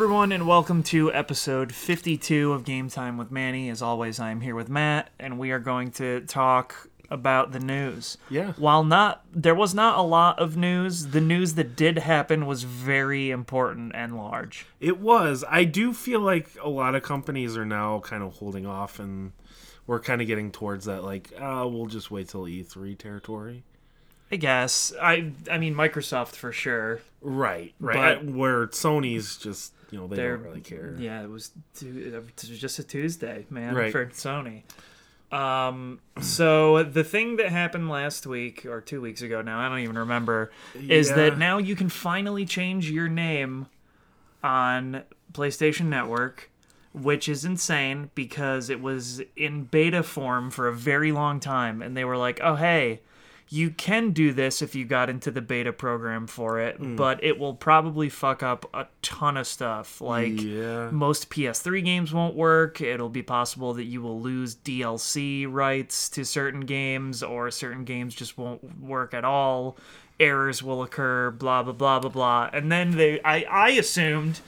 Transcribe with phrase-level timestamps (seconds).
[0.00, 3.68] Everyone, and welcome to episode 52 of Game Time with Manny.
[3.68, 7.60] As always, I am here with Matt, and we are going to talk about the
[7.60, 8.16] news.
[8.30, 8.54] Yeah.
[8.56, 11.08] While not, there was not a lot of news.
[11.08, 14.64] The news that did happen was very important and large.
[14.80, 15.44] It was.
[15.46, 19.32] I do feel like a lot of companies are now kind of holding off, and
[19.86, 21.04] we're kind of getting towards that.
[21.04, 23.64] Like, uh, we'll just wait till E3 territory.
[24.32, 24.94] I guess.
[24.98, 27.02] I, I mean, Microsoft for sure.
[27.20, 27.74] Right.
[27.78, 28.24] Right.
[28.24, 30.94] But- Where Sony's just, you know, they They're don't really care.
[30.98, 31.50] Yeah, it was,
[31.82, 33.92] it was just a Tuesday, man, Right.
[33.92, 34.62] for Sony.
[35.32, 39.78] Um, so the thing that happened last week or two weeks ago now, I don't
[39.78, 40.50] even remember,
[40.88, 43.66] is that now you can finally change your name
[44.42, 46.50] on PlayStation Network,
[46.92, 51.96] which is insane because it was in beta form for a very long time, and
[51.96, 53.00] they were like, "Oh hey."
[53.52, 56.94] You can do this if you got into the beta program for it, Hmm.
[56.94, 60.00] but it will probably fuck up a ton of stuff.
[60.00, 60.88] Like Yeah.
[60.92, 62.80] most PS3 games won't work.
[62.80, 68.14] It'll be possible that you will lose DLC rights to certain games, or certain games
[68.14, 69.76] just won't work at all.
[70.20, 72.50] Errors will occur, blah blah blah blah blah.
[72.52, 74.40] And then they, I, I assumed,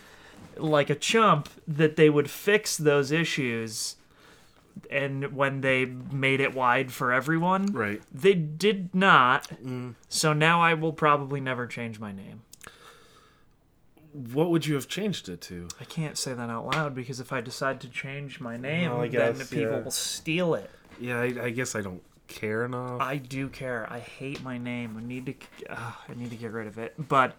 [0.57, 3.97] like a chump, that they would fix those issues.
[4.91, 8.03] And when they made it wide for everyone, Right.
[8.13, 9.51] they did not.
[10.09, 12.43] So now I will probably never change my name.
[14.13, 15.69] What would you have changed it to?
[15.81, 19.01] I can't say that out loud because if I decide to change my name, Well,
[19.01, 19.81] I then guess, people yeah.
[19.81, 20.71] will steal it.
[21.01, 23.01] Yeah, I, I guess I don't care enough.
[23.01, 23.87] I do care.
[23.91, 24.97] I hate my name.
[24.99, 25.35] I need to.
[25.73, 26.95] Uh, I need to get rid of it.
[27.09, 27.37] But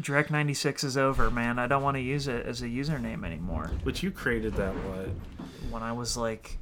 [0.00, 1.58] Direct ninety six is over, man.
[1.58, 3.70] I don't want to use it as a username anymore.
[3.84, 5.08] but you created that what?
[5.70, 6.58] When I was like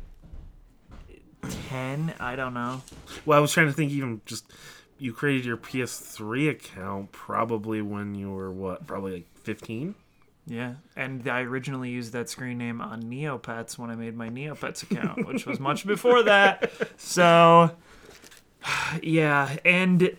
[1.68, 2.82] ten, I don't know.
[3.24, 4.52] Well, I was trying to think even just
[4.98, 8.86] you created your PS3 account probably when you were what?
[8.86, 9.94] Probably like 15?
[10.47, 14.82] Yeah, and I originally used that screen name on Neopets when I made my Neopets
[14.82, 16.70] account, which was much before that.
[16.97, 17.70] So,
[19.02, 20.16] yeah, and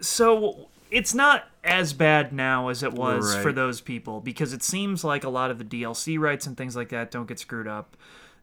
[0.00, 3.42] so it's not as bad now as it was Right.
[3.42, 6.74] for those people because it seems like a lot of the DLC rights and things
[6.74, 7.96] like that don't get screwed up.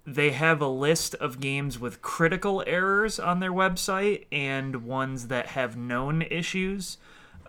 [0.07, 5.47] They have a list of games with critical errors on their website and ones that
[5.47, 6.97] have known issues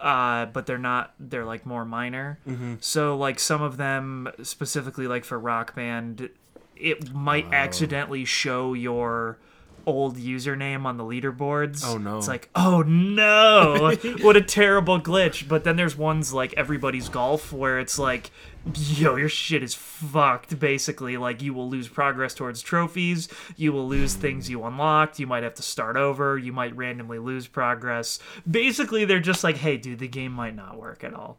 [0.00, 2.38] uh, but they're not they're like more minor
[2.80, 6.28] so like some of them specifically like for rock band
[6.76, 9.38] it might accidentally show your
[9.86, 11.82] old username on the leaderboards.
[11.86, 12.18] Oh, no.
[12.18, 13.94] it's like oh no.
[14.20, 15.48] What a terrible glitch.
[15.48, 18.30] But then there's ones like everybody's golf where it's like
[18.74, 21.16] yo your shit is fucked basically.
[21.16, 23.28] Like you will lose progress towards trophies.
[23.56, 25.18] You will lose things you unlocked.
[25.18, 26.36] You might have to start over.
[26.36, 28.18] You might randomly lose progress.
[28.50, 31.38] Basically they're just like hey dude the game might not work at all.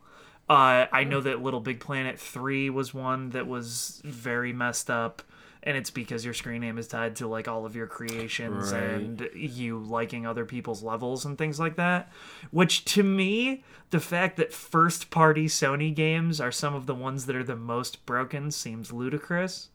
[0.50, 5.22] Uh, I know that Little Big Planet 3 was one that was very messed up,
[5.68, 8.82] and it's because your screen name is tied to like all of your creations Right.
[8.84, 12.10] and you liking other people's levels and things like that.
[12.52, 17.26] Which to me, the fact that first party Sony games are some of the ones
[17.26, 19.68] that are the most broken seems ludicrous.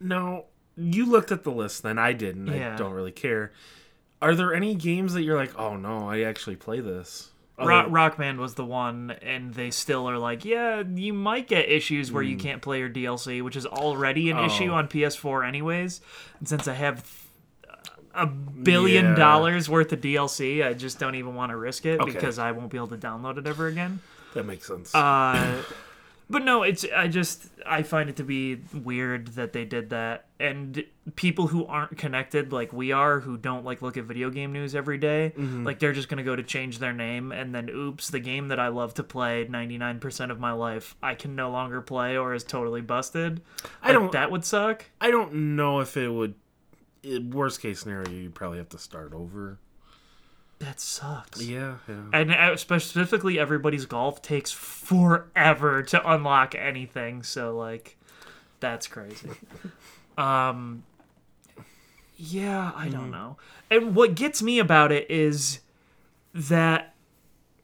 [0.00, 0.46] No,
[0.76, 1.98] you looked at the list then.
[1.98, 2.48] I didn't.
[2.48, 2.74] Yeah.
[2.74, 3.52] I don't really care.
[4.20, 7.30] Are there any games that you're like, oh no, I actually play this?
[7.58, 11.68] Rock, Rock Band was the one, and they still are like, yeah, you might get
[11.70, 14.70] issues where you can't play your DLC, which is already an issue Hmm.
[14.72, 14.74] Oh.
[14.74, 16.00] on PS4, anyways.
[16.38, 17.10] And since I have
[18.14, 19.14] a billion Yeah.
[19.14, 22.12] dollars worth of DLC, I just don't even want to risk it Okay.
[22.12, 24.00] because I won't be able to download it ever again.
[24.34, 24.94] that makes sense.
[24.94, 25.62] Uh,
[26.28, 30.26] but no, it's I just I find it to be weird that they did that,
[30.38, 34.52] and people who aren't connected like we are, who don't like look at video game
[34.52, 38.08] news every day, like they're just gonna go to change their name, and then oops,
[38.10, 41.36] the game that I love to play ninety nine percent of my life, I can
[41.36, 43.40] no longer play or is totally busted.
[43.82, 44.86] I Like, don't- That would suck.
[45.00, 46.34] I don't know if it would.
[47.32, 49.58] Worst case scenario, you probably have to start over.
[50.58, 51.40] That sucks.
[51.42, 52.02] Yeah, yeah.
[52.12, 57.22] And uh, specifically, everybody's golf takes forever to unlock anything.
[57.22, 57.96] So like,
[58.58, 59.28] that's crazy.
[60.18, 60.82] um,
[62.16, 63.10] yeah, I don't hmm.
[63.12, 63.36] know.
[63.70, 65.60] And what gets me about it is
[66.34, 66.94] that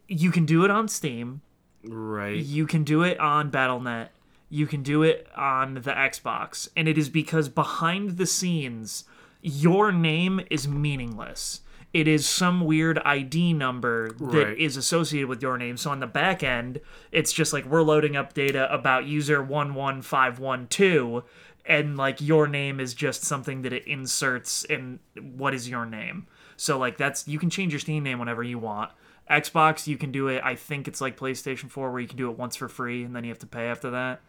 [0.08, 1.40] you can do it on Steam.
[1.84, 2.36] Right.
[2.36, 4.08] You can do it on BattleNet.
[4.50, 6.68] You can do it on the Xbox.
[6.76, 9.04] And it is because behind the scenes,
[9.40, 11.62] your name is meaningless.
[11.92, 14.80] It is some weird ID number that is Right.
[14.80, 15.76] associated with your name.
[15.76, 21.24] So on the back end, it's just like we're loading up data about user 11512
[21.64, 26.26] and like your name is just something that it inserts in what is your name.
[26.56, 28.90] So like that's you can change your Steam name whenever you want.
[29.30, 30.42] Xbox, you can do it.
[30.44, 33.14] I think it's like PlayStation 4 where you can do it once for free and
[33.14, 34.20] then you have to pay after that.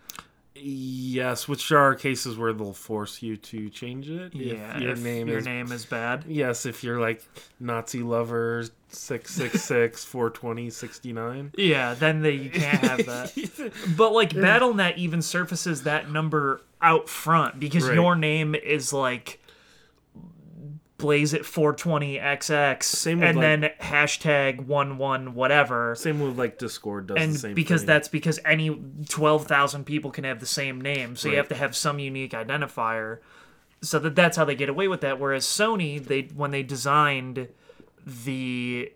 [0.56, 4.36] Yes, which are cases where they'll force you to change it.
[4.36, 6.26] Yeah, if your if name your is name is bad.
[6.28, 7.24] yes, if you're like
[7.60, 11.52] Nazi lover six six six four twenty sixty nine.
[11.58, 13.72] Yeah, then they you can't have that.
[13.98, 17.96] But like BattleNet even surfaces that number out front because Right.
[17.96, 19.40] your name is like
[21.04, 25.96] blaze it 420xx Same and like- then hashtag 11 whatever.
[25.96, 27.88] Same with like Discord does the and same because thing.
[27.88, 28.70] that's because any
[29.10, 33.18] 12,000 people can have the same name so you have to have some unique identifier.
[33.82, 37.50] So that that's how they get away with that whereas Sony they when they designed
[38.06, 38.94] the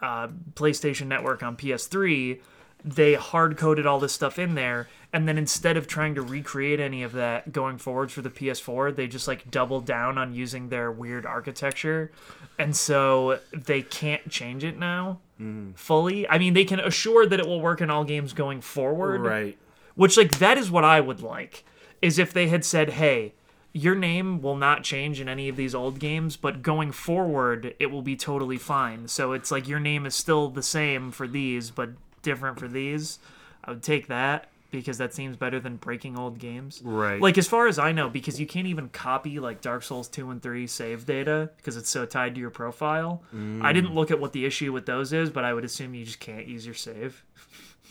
[0.00, 2.40] uh, PlayStation Network on PS3
[2.84, 6.78] they hard coded all this stuff in there and then instead of trying to recreate
[6.78, 10.68] any of that going forward for the PS4 they just like doubled down on using
[10.68, 12.10] their weird architecture
[12.58, 15.72] and so they can't change it now mm-hmm.
[15.72, 19.20] fully I mean they can assure that it will work in all games going forward
[19.22, 19.58] right.
[19.94, 21.64] which like that is what I would like
[22.02, 23.34] is if they had said, "Hey,
[23.72, 27.86] your name will not change in any of these old games, but going forward it
[27.86, 31.70] will be totally fine." So it's like your name is still the same for these,
[31.70, 31.90] but
[32.22, 33.18] different for these.
[33.64, 36.80] I would take that because that seems better than breaking old games.
[36.84, 37.20] Right.
[37.20, 40.30] Like as far as I know, because you can't even copy like Dark Souls 2
[40.30, 43.22] and 3 save data because it's so tied to your profile.
[43.34, 43.62] Mm.
[43.62, 46.04] I didn't look at what the issue with those is, but I would assume you
[46.04, 47.24] just can't use your save.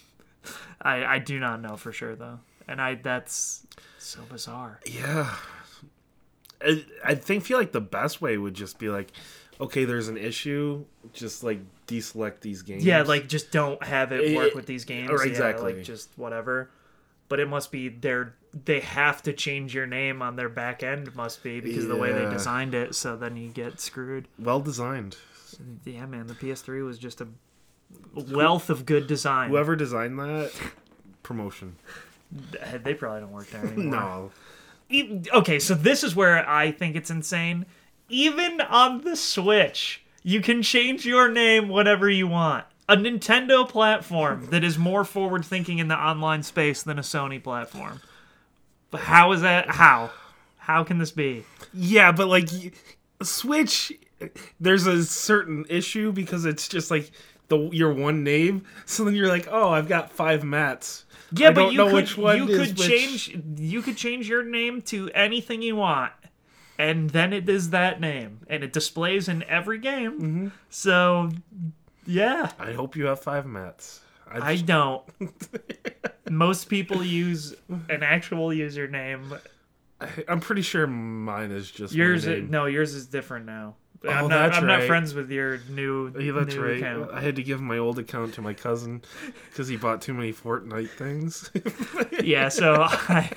[0.82, 2.40] I I do not know for sure though.
[2.68, 3.66] And I that's
[3.98, 4.80] so bizarre.
[4.86, 5.36] Yeah.
[6.62, 9.12] I, I think feel like the best way would just be like,
[9.62, 12.86] okay, there's an issue, just like deselect these games.
[12.86, 15.10] Yeah, like just don't have it work Eh, with these games.
[15.10, 15.74] or Yeah, exactly.
[15.74, 16.70] like just whatever.
[17.28, 21.16] But it must be they're they have to change your name on their back end
[21.16, 24.28] must be because of the way they designed it, so then you get screwed.
[24.40, 25.18] well designed.
[25.86, 27.28] Yeah, man, the PS3 was just a
[28.14, 29.50] wealth of good design.
[29.50, 30.52] Whoever designed that,
[31.24, 31.76] promotion.
[32.84, 34.32] They probably don't work there anymore.
[34.92, 35.30] No.
[35.40, 37.66] Okay, so this is where I think it's insane.
[38.10, 42.66] Even on the Switch, you can change your name whenever you want.
[42.88, 47.42] A Nintendo platform that is more forward thinking in the online space than a Sony
[47.42, 48.02] platform.
[48.90, 49.70] But how is that?
[49.70, 50.10] How?
[50.58, 51.46] How can this be?
[51.74, 52.50] Yeah, but like
[53.22, 53.92] Switch,
[54.60, 57.12] there's a certain issue because it's just like
[57.50, 58.64] the your one name.
[58.86, 61.06] So then you're like, oh, I've got five mats.
[61.32, 62.88] Yeah, I but you know could which one you is could which.
[62.88, 66.12] change you could change your name to anything you want,
[66.80, 70.12] and then it is that name, and it displays in every game.
[70.14, 70.48] Mm-hmm.
[70.72, 71.30] So,
[72.08, 74.00] yeah, I hope you have five mats.
[74.28, 75.04] I, I don't.
[76.30, 77.54] Most people use
[77.90, 79.40] an actual username.
[80.28, 82.50] I'm pretty sure mine is just Yours, My name.
[82.50, 83.76] no, yours is different now.
[84.06, 84.54] Oh, I'm not.
[84.54, 86.78] I'm not friends with your new, Yeah, that's new right.
[86.78, 87.12] account.
[87.12, 89.02] I had to give my old account to my cousin
[89.50, 91.52] because he bought too many Fortnite things.
[92.24, 93.30] yeah, so I,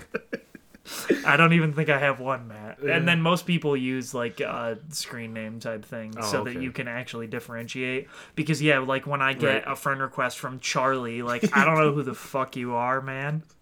[1.26, 2.78] I don't even think I have one, Matt.
[2.82, 2.96] Yeah.
[2.96, 6.72] And then most people use like a screen name type thing Oh, so that you
[6.72, 8.08] can actually differentiate.
[8.34, 9.64] Because yeah, like when I get Right.
[9.66, 13.42] a friend request from Charlie, like I don't know who the fuck you are, man.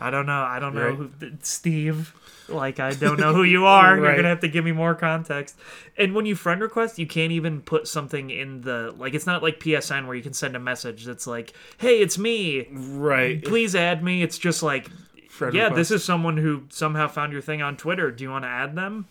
[0.00, 0.42] I don't know.
[0.42, 0.96] I don't know Right.
[0.96, 1.10] who
[1.42, 2.14] Steve.
[2.48, 3.96] Like I don't know who you are.
[3.98, 5.56] You're gonna have to give me more context.
[5.98, 9.14] And when you friend request, you can't even put something in the like.
[9.14, 12.68] It's not like PSN where you can send a message that's like, "Hey, it's me.
[12.70, 13.44] right.
[13.44, 14.88] Please add me." It's just like,
[15.54, 18.10] Yeah, this is someone who somehow found your thing on Twitter.
[18.10, 19.06] Do you want to add them?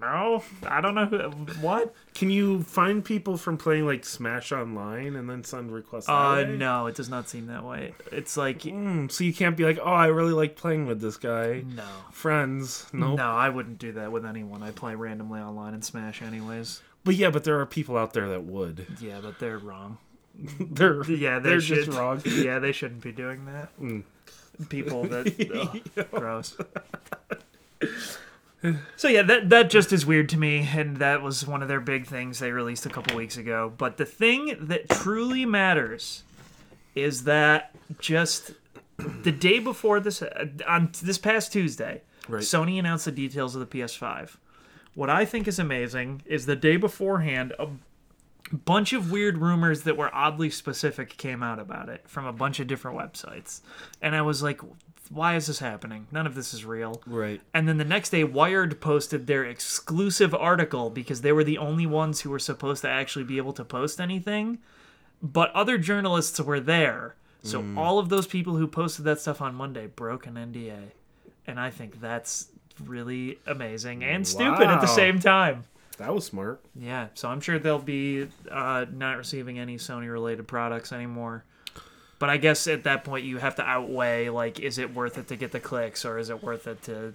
[0.00, 1.18] No, I don't know who.
[1.60, 1.92] What?
[2.14, 6.08] Can you find people from playing like Smash Online and then send requests?
[6.08, 7.94] Uh, no, it does not seem that way.
[8.12, 11.16] It's like, Mm, so you can't be like, oh, I really like playing with this
[11.16, 11.64] guy.
[11.74, 13.16] no, Friends, nope.
[13.18, 14.62] no, I wouldn't do that with anyone.
[14.62, 16.80] I play randomly online in Smash anyways.
[17.04, 18.86] But yeah, but there are people out there that would.
[19.00, 19.98] Yeah, but they're wrong.
[20.60, 21.86] they're Yeah, they they're should.
[21.86, 22.20] just wrong.
[22.26, 23.76] Yeah, they shouldn't be doing that.
[23.80, 24.04] Mm.
[24.68, 26.56] People that ugh, gross.
[28.96, 31.80] So yeah, that that just is weird to me, and that was one of their
[31.80, 33.72] big things they released a couple weeks ago.
[33.76, 36.24] But the thing that truly matters
[36.96, 38.50] is that just
[38.98, 42.42] the day before this, uh, on this past Tuesday, Right.
[42.42, 44.36] Sony announced the details of the PS5.
[44.94, 47.68] What I think is amazing is the day beforehand, a
[48.52, 52.60] bunch of weird rumors that were oddly specific came out about it from a bunch
[52.60, 53.60] of different websites.
[54.00, 54.60] And I was like,
[55.10, 56.06] why is this happening?
[56.12, 57.00] None of this is real.
[57.06, 57.40] Right.
[57.54, 61.86] And then the next day, Wired posted their exclusive article because they were the only
[61.86, 64.58] ones who were supposed to actually be able to post anything.
[65.22, 67.16] But other journalists were there.
[67.42, 67.76] So mm.
[67.76, 70.92] all of those people who posted that stuff on Monday broke an NDA.
[71.46, 72.48] And I think that's
[72.84, 75.64] really amazing and stupid at the same time.
[75.98, 76.64] That was smart.
[76.74, 81.44] Yeah, so I'm sure they'll be uh, not receiving any Sony related products anymore.
[82.18, 85.28] But I guess at that point you have to outweigh like, is it worth it
[85.28, 87.14] to get the clicks, or is it worth it to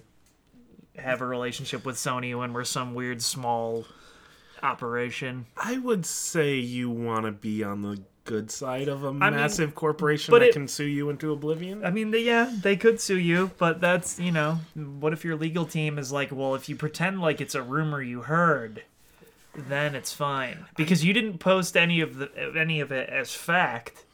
[0.96, 3.84] have a relationship with Sony when we're some weird small
[4.62, 5.46] operation?
[5.56, 9.74] I would say you want to be on the good side of a mean, massive
[9.74, 11.84] corporation but that it- can sue you into oblivion.
[11.84, 15.36] I mean, they, yeah, they could sue you, but that's you know, what if your
[15.36, 18.82] legal team is like, well, if you pretend like it's a rumor you heard,
[19.54, 24.04] then it's fine because you didn't post any of the any of it as fact.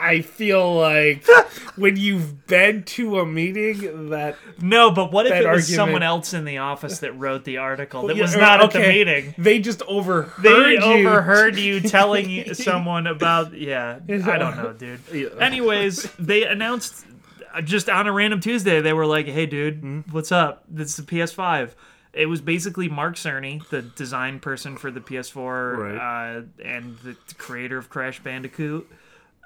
[0.00, 1.26] I feel like
[1.76, 5.76] when you've been to a meeting that No, but what if That it was argument-
[5.76, 8.80] someone else in the office that wrote the article that Yeah, was not at the
[8.80, 9.34] meeting?
[9.38, 10.78] they just overheard They you.
[10.80, 13.98] overheard you telling someone about yeah.
[14.08, 15.00] I don't know, dude.
[15.40, 17.04] Anyways, they announced
[17.52, 18.80] uh, just on a random Tuesday.
[18.80, 20.00] They were like, "Hey, dude, Hmm?
[20.10, 20.64] what's up?
[20.68, 21.70] This is the PS5."
[22.12, 25.96] It was basically Mark Cerny, the design person for the PS4 Right.
[26.38, 28.88] uh, and the creator of Crash Bandicoot,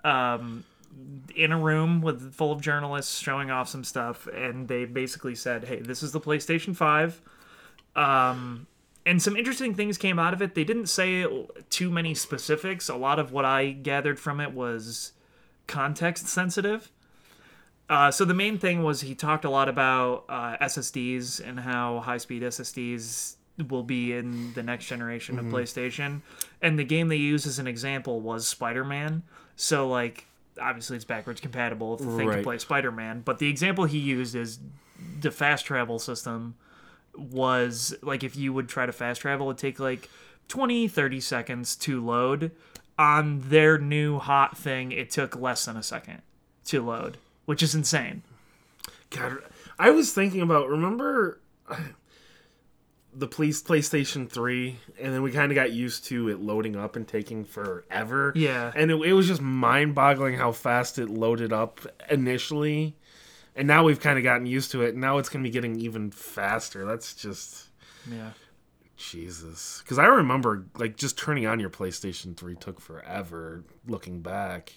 [0.05, 0.65] um,
[1.35, 5.65] in a room with full of journalists showing off some stuff, and they basically said,
[5.65, 7.21] "Hey, this is the PlayStation 5."
[7.97, 8.67] Um,
[9.07, 10.55] and some interesting things came out of it.
[10.55, 11.27] They didn't say
[11.71, 12.89] too many specifics.
[12.89, 15.13] A lot of what I gathered from it was
[15.67, 16.91] context sensitive.
[17.89, 22.01] Uh, so the main thing was he talked a lot about uh, SSDs and how
[22.01, 23.37] high speed SSDs
[23.69, 26.23] will be in the next generation of PlayStation.
[26.63, 29.23] And the game they used as an example was Spider Man.
[29.57, 30.27] So like
[30.61, 33.23] obviously it's backwards compatible if the thing can play Spider Man.
[33.25, 34.59] But the example he used is
[35.21, 36.55] the fast travel system
[37.17, 40.09] was like if you would try to fast travel it'd take like
[40.49, 42.51] 20 30 seconds to load
[42.99, 46.23] on their new hot thing it took less than a second
[46.65, 48.23] to load which is insane
[49.11, 49.39] God,
[49.79, 51.39] I was thinking about remember
[53.15, 56.97] the police PlayStation 3 and then we kind of got used to it loading up
[56.97, 58.33] and taking forever.
[58.35, 58.73] Yeah.
[58.75, 61.81] And it, it was just mind-boggling how fast it loaded up
[62.11, 62.97] initially.
[63.57, 64.97] And now we've kind of gotten used to it.
[64.97, 66.85] Now it's going to be getting even faster.
[66.85, 67.69] That's just
[68.11, 68.31] yeah
[68.97, 69.83] Jesus.
[69.87, 74.73] Cuz I remember like just turning on your PlayStation 3 took forever looking back.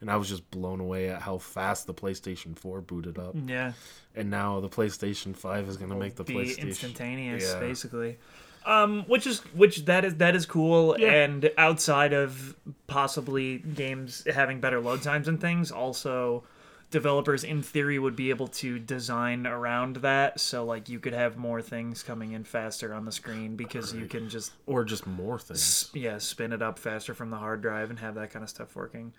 [0.00, 3.72] And I was just blown away at how fast the PlayStation 4 booted up yeah
[4.14, 7.60] and now the PlayStation Five is going to make the be PlayStation instantaneous Yeah.
[7.60, 8.18] basically
[8.66, 11.10] um which is which that is that is cool Yeah.
[11.24, 12.54] and outside of
[12.86, 16.44] possibly games having better load times and things also
[16.90, 21.36] developers in theory would be able to design around that so like you could have
[21.36, 25.38] more things coming in faster on the screen because you can just or just more
[25.38, 25.90] things.
[25.92, 28.76] yeah spin it up faster from the hard drive and have that kind of stuff
[28.76, 29.12] working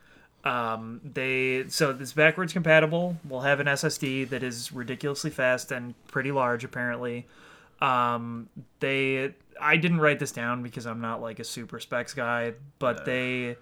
[0.45, 3.17] um, they so it's backwards compatible.
[3.27, 7.25] We'll have an ssd that is ridiculously fast and pretty large apparently.
[7.81, 8.49] Um,
[8.79, 13.05] they i didn't write this down because i'm not like a super specs guy but
[13.05, 13.55] they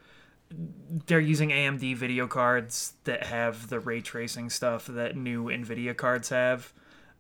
[1.06, 6.30] they're using amd video cards that have the ray tracing stuff that new nvidia cards
[6.30, 6.74] have.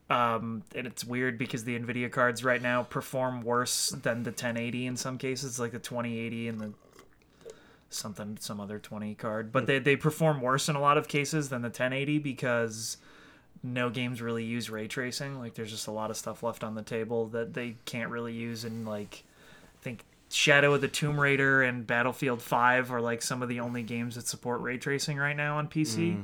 [0.09, 4.85] Um, and it's weird because the Nvidia cards right now perform worse than the 1080
[4.85, 6.73] in some cases, like the 2080 and the
[7.93, 9.51] something some other 20 card.
[9.51, 12.97] But they they perform worse in a lot of cases than the 1080 because
[13.61, 15.39] no games really use ray tracing.
[15.39, 18.33] Like there's just a lot of stuff left on the table that they can't really
[18.33, 19.23] use and like
[19.79, 23.59] I think Shadow of the Tomb Raider and Battlefield 5 are like some of the
[23.59, 26.23] only games that support ray tracing right now on PC.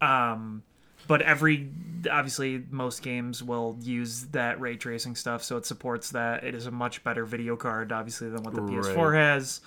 [0.00, 0.62] Um,
[1.06, 1.68] but every
[2.10, 6.44] obviously most games will use that ray tracing stuff, so it supports that.
[6.44, 9.60] It is a much better video card, obviously, than what the PS4 has.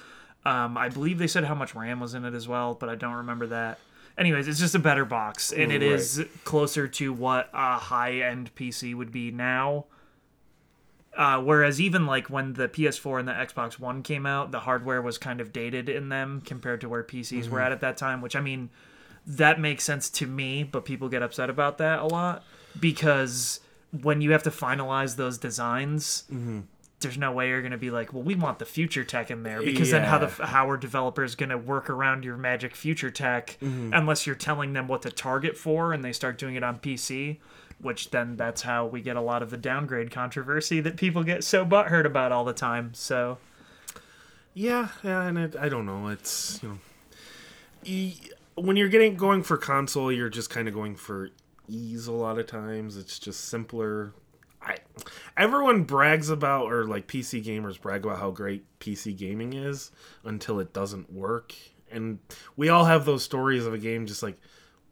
[0.46, 2.96] Um, I believe they said how much RAM was in it as well, but I
[2.96, 3.80] don't remember that.
[4.18, 8.96] Anyways, it's just a better box, and it is closer to what a high-end PC
[8.96, 9.86] would be now.
[11.18, 15.02] Uh, whereas even like when the PS4 and the Xbox One came out, the hardware
[15.02, 18.22] was kind of dated in them compared to where PCs were at at that time.
[18.22, 18.70] Which I mean,
[19.26, 22.44] that makes sense to me, but people get upset about that a lot
[22.80, 23.62] because
[24.02, 26.26] when you have to finalize those designs,
[27.06, 29.44] there's no way you're going to be like, well, we want the future tech in
[29.44, 33.12] there because then how the how are developers going to work around your magic future
[33.12, 33.94] tech mm-hmm.
[33.94, 37.38] unless you're telling them what to target for and they start doing it on PC.
[37.80, 41.44] Which then that's how we get a lot of the downgrade controversy that people get
[41.44, 42.94] so butthurt about all the time.
[42.94, 43.38] So
[44.54, 46.08] Yeah, yeah, and it, I don't know.
[46.08, 46.78] It's you know,
[47.84, 48.18] e-
[48.56, 51.30] when you're getting going for console, you're just kind of going for
[51.68, 52.98] ease a lot of times.
[52.98, 54.14] It's just simpler.
[55.38, 59.92] Everyone brags about or like PC gamers brag about how great PC gaming is
[60.24, 61.54] until it doesn't work.
[61.92, 62.20] And
[62.56, 64.38] we all have those stories of a game just like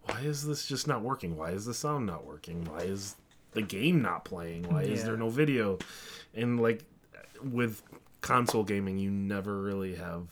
[0.06, 1.38] why is this just not working?
[1.38, 2.66] Why is the sound not working?
[2.66, 3.16] Why is
[3.54, 4.64] the game not playing?
[4.64, 5.80] Why is there no video?
[6.34, 6.84] And like
[7.42, 7.82] with
[8.22, 10.28] console gaming, you never really have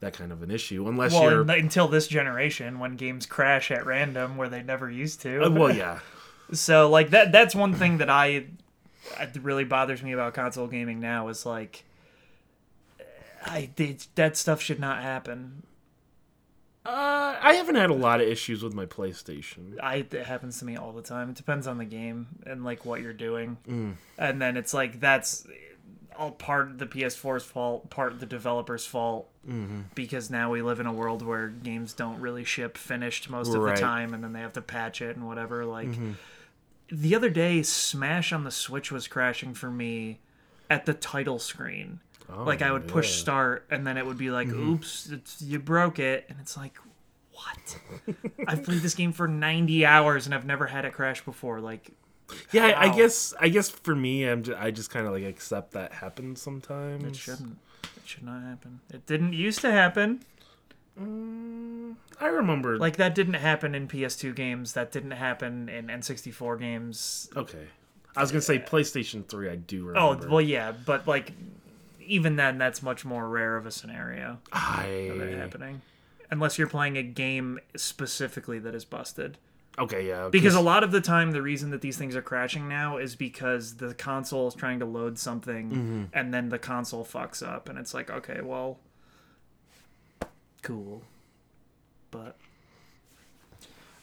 [0.00, 1.50] that kind of an issue unless Well, you're.
[1.50, 5.44] until this generation, when games crash at random where they never used to.
[5.44, 6.00] Uh, well, yeah.
[6.52, 8.46] So like that that's one thing that I
[9.20, 11.84] it really bothers me about console gaming now is like
[13.44, 15.64] I it, that stuff should not happen.
[16.84, 19.80] Uh, I haven't had a lot of issues with my PlayStation.
[19.80, 21.30] I it happens to me all the time.
[21.30, 23.56] It depends on the game and like what you're doing.
[23.68, 23.94] Mm.
[24.18, 25.46] And then it's like that's
[26.16, 29.28] all part of the PS4's fault, part of the developer's fault.
[29.48, 29.80] Mm-hmm.
[29.94, 33.62] Because now we live in a world where games don't really ship finished most of
[33.62, 35.64] the time, and then they have to patch it and whatever.
[35.64, 36.12] Like Mm-hmm.
[36.92, 40.20] The other day, Smash on the Switch was crashing for me
[40.68, 42.00] at the title screen.
[42.30, 43.12] Oh, like I would push yeah.
[43.12, 43.20] Mm-hmm.
[43.20, 46.76] start, and then it would be like, "Oops, it's, you broke it," and it's like,
[47.32, 47.78] "What?"
[48.46, 51.60] I've played this game for ninety hours and I've never had it crash before.
[51.60, 51.90] Like,
[52.52, 53.32] Yeah, I, I guess.
[53.40, 54.42] I guess for me, I'm.
[54.42, 57.04] Just, I just kind of like accept that happens sometimes.
[57.04, 57.58] it shouldn't.
[57.96, 58.80] It should not happen.
[58.92, 60.20] It didn't used to happen.
[60.98, 62.78] I remember.
[62.78, 64.72] Like that didn't happen in PS2 games.
[64.74, 67.28] That didn't happen in N64 games.
[67.36, 67.66] okay,
[68.16, 69.48] I was gonna say PlayStation Three.
[69.48, 70.26] I do remember.
[70.26, 71.32] Oh well, yeah, but like
[72.00, 75.82] even then, that's much more rare of a scenario of it I happening,
[76.30, 79.38] unless you're playing a game specifically that is busted.
[79.78, 80.28] okay, yeah.
[80.30, 83.14] Because a lot of the time, the reason that these things are crashing now is
[83.16, 86.02] because the console is trying to load something, Mm-hmm.
[86.12, 88.78] and then the console fucks up, and it's like, okay, well,
[90.62, 91.02] cool,
[92.10, 92.36] but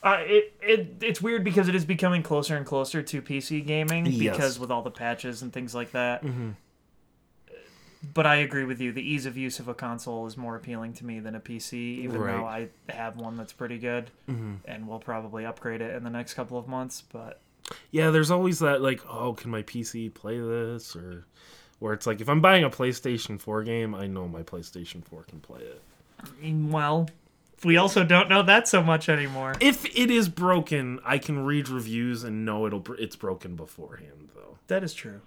[0.03, 4.05] uh, it, it it's weird because it is becoming closer and closer to PC gaming
[4.05, 4.13] Yes.
[4.15, 4.31] Mm-hmm.
[4.31, 6.23] because with all the patches and things like that.
[8.13, 8.93] But I agree with you.
[8.93, 11.73] The ease of use of a console is more appealing to me than a PC,
[11.73, 16.09] even though I have one that's pretty good, and we'll probably upgrade it in the
[16.09, 17.03] next couple of months.
[17.11, 17.41] But
[17.91, 21.25] yeah, there's always that like, oh, can my PC play this or.
[21.79, 25.23] Where it's like if I'm buying a PlayStation 4 game, I know my PlayStation 4
[25.23, 25.81] can play it.
[26.43, 27.09] Well,
[27.63, 29.55] we also don't know that so much anymore.
[29.59, 34.57] If it is broken, I can read reviews and know it'll it's broken beforehand though.
[34.67, 35.21] That is true.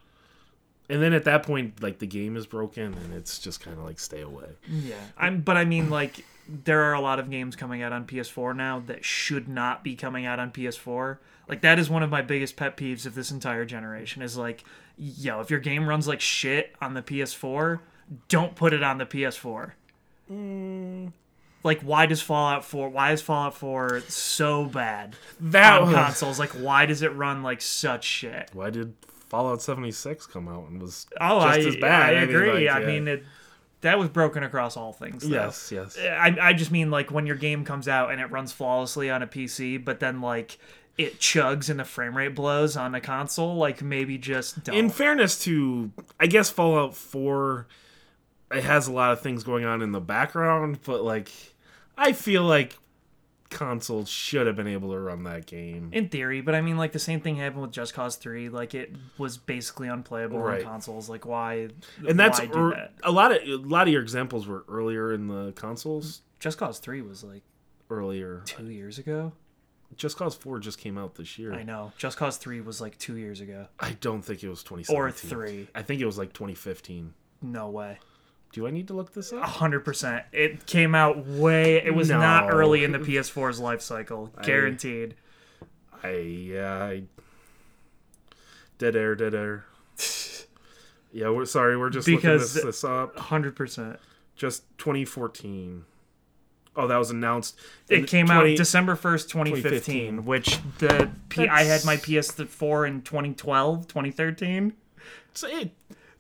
[0.89, 3.85] And then at that point, like the game is broken, and it's just kind of
[3.85, 4.49] like stay away.
[4.69, 5.41] Yeah, I'm.
[5.41, 8.81] But I mean, like, there are a lot of games coming out on PS4 now
[8.87, 11.19] that should not be coming out on PS4.
[11.49, 14.23] Like, that is one of my biggest pet peeves of this entire generation.
[14.23, 14.65] Is like,
[14.99, 17.81] yo, if your game runs like shit on the PS4,
[18.29, 19.73] don't put it on the PS4.
[20.31, 21.13] Mm.
[21.65, 22.89] Like, why does Fallout 4?
[22.89, 26.39] Why is Fallout 4 so bad That on was consoles?
[26.39, 28.51] Like, why does it run like such shit?
[28.53, 28.95] why did
[29.29, 32.17] Fallout 76 come out and was Oh, just I, as bad?
[32.17, 32.67] I mean, agree.
[32.67, 32.87] like, I yeah.
[32.87, 33.25] mean, it,
[33.83, 35.23] that was broken across all things.
[35.23, 35.35] Though.
[35.35, 35.97] yes, yes.
[35.99, 39.23] I, I just mean like when your game comes out and it runs flawlessly on
[39.23, 40.59] a PC, but then like
[40.99, 43.55] it chugs and the frame rate blows on a console.
[43.57, 44.77] Like maybe just don't.
[44.77, 47.67] In fairness to, I guess Fallout 4,
[48.55, 51.31] it has a lot of things going on in the background, but like,
[51.97, 52.77] I feel like
[53.51, 55.91] consoles should have been able to run that game.
[55.93, 58.49] in theory, but I mean, like the same thing happened with Just Cause Three.
[58.49, 60.65] Like it was basically unplayable Right.
[60.65, 61.09] on consoles.
[61.11, 61.69] Like why?
[62.09, 62.93] and that's why ear- that?
[63.05, 66.23] a lot of a lot of your examples were earlier in the consoles.
[66.41, 67.43] Just Cause Three was like
[67.91, 69.33] Earlier, two years ago.
[69.99, 71.53] Just Cause 4 just came out this year.
[71.53, 71.93] I know.
[71.99, 73.67] Just Cause Three was like two years ago.
[73.79, 74.97] I don't think it was 2017.
[74.97, 75.69] Or three.
[75.75, 77.13] I think it was like 2015.
[77.43, 77.99] No way.
[78.53, 79.43] Do I need to look this up?
[79.45, 80.25] hundred percent.
[80.33, 81.77] It came out way.
[81.77, 84.31] It was not early in the PS4's life cycle.
[84.43, 85.15] Guaranteed.
[86.03, 87.03] I yeah, I
[88.79, 89.65] dead air, dead air.
[91.13, 93.19] yeah, we're sorry, we're just Because- looking this, this up.
[93.19, 93.99] Hundred percent.
[94.37, 95.85] Just 2014.
[96.75, 97.55] Oh, that was announced.
[97.91, 100.23] It came 20 out December first, twenty fifteen.
[100.23, 100.25] 2015.
[100.25, 104.73] Which the P- I had my PS4 in 2012, 2013.
[105.35, 105.71] So it,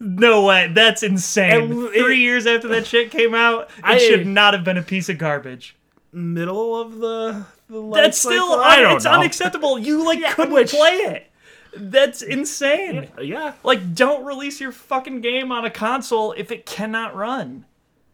[0.04, 1.70] No way, that's insane.
[1.92, 4.82] It- Three years after that shit came out, it I- should not have been a
[4.82, 5.76] piece of garbage.
[6.12, 8.60] middle of the, the That's still cycle?
[8.64, 9.12] I don't it's know.
[9.12, 9.78] unacceptable.
[9.78, 11.28] You like couldn't which- play it.
[11.74, 13.08] That's insane.
[13.18, 17.64] Yeah, Like, don't release your fucking game on a console if it cannot run.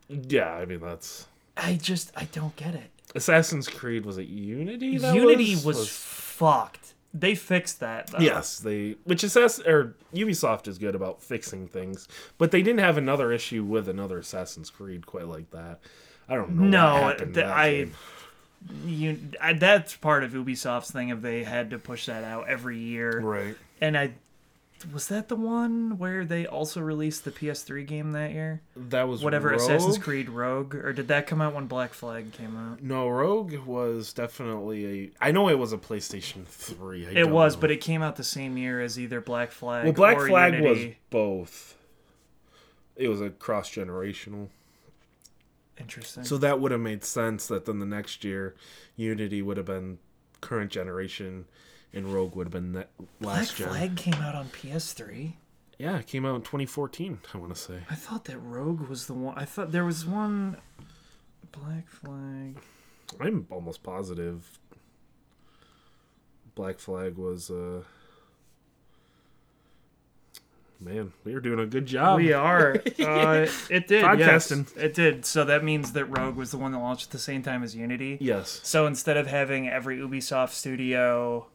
[0.09, 0.53] yeah.
[0.53, 2.90] I mean, that's I just I don't get it.
[3.16, 4.05] Assassin's Creed.
[4.07, 4.87] Was it Unity?
[4.88, 6.88] Unity was, was, fucked.
[7.14, 8.08] They fixed that.
[8.08, 8.18] Though.
[8.18, 12.98] Yes, they which Assassin or Ubisoft is good about fixing things, but they didn't have
[12.98, 15.80] another issue with another Assassin's Creed quite like that.
[16.28, 17.08] I don't know.
[17.08, 17.94] No, th- I- game.
[18.84, 22.78] you I, that's part of Ubisoft's thing if they had to push that out every
[22.78, 23.20] year.
[23.20, 23.56] right.
[23.80, 24.12] And I
[24.92, 28.60] was that the one where they also released the PS3 game that year?
[28.76, 29.60] That was Whatever Rogue.
[29.60, 32.82] Assassin's Creed Rogue or did that come out when Black Flag came out?
[32.82, 35.10] No, Rogue was definitely a.
[35.20, 37.06] I know it was a PlayStation Three.
[37.06, 37.60] I It was, know.
[37.62, 40.78] but it came out the same year as either Black Flag well, Black Flag was
[41.10, 41.76] both.
[42.96, 44.48] it was a cross generational.
[45.78, 46.24] Interesting.
[46.24, 48.54] So that would have made sense that then the next year,
[48.96, 49.98] Unity would have been
[50.40, 51.44] current generation,
[51.92, 52.88] and Rogue would have been Black
[53.20, 53.68] last gen.
[53.68, 55.33] Flag came out on PS3.
[55.79, 57.20] Yeah, it came out in 2014.
[57.33, 57.79] I want to say.
[57.88, 59.38] I thought that Rogue was the one.
[59.38, 60.57] I thought there was one.
[61.53, 62.59] Black Flag.
[63.20, 64.59] I'm almost positive.
[66.55, 67.51] Black Flag was.
[67.51, 67.83] uh
[70.81, 72.18] Man, we are doing a good job.
[72.18, 72.77] we are.
[73.01, 74.05] Uh, it did.
[74.05, 74.66] Podcasting.
[74.74, 75.24] Yes, it did.
[75.24, 77.74] So that means that Rogue was the one that launched at the same time as
[77.74, 78.18] Unity.
[78.20, 78.61] Yes.
[78.64, 81.46] So instead of having every Ubisoft studio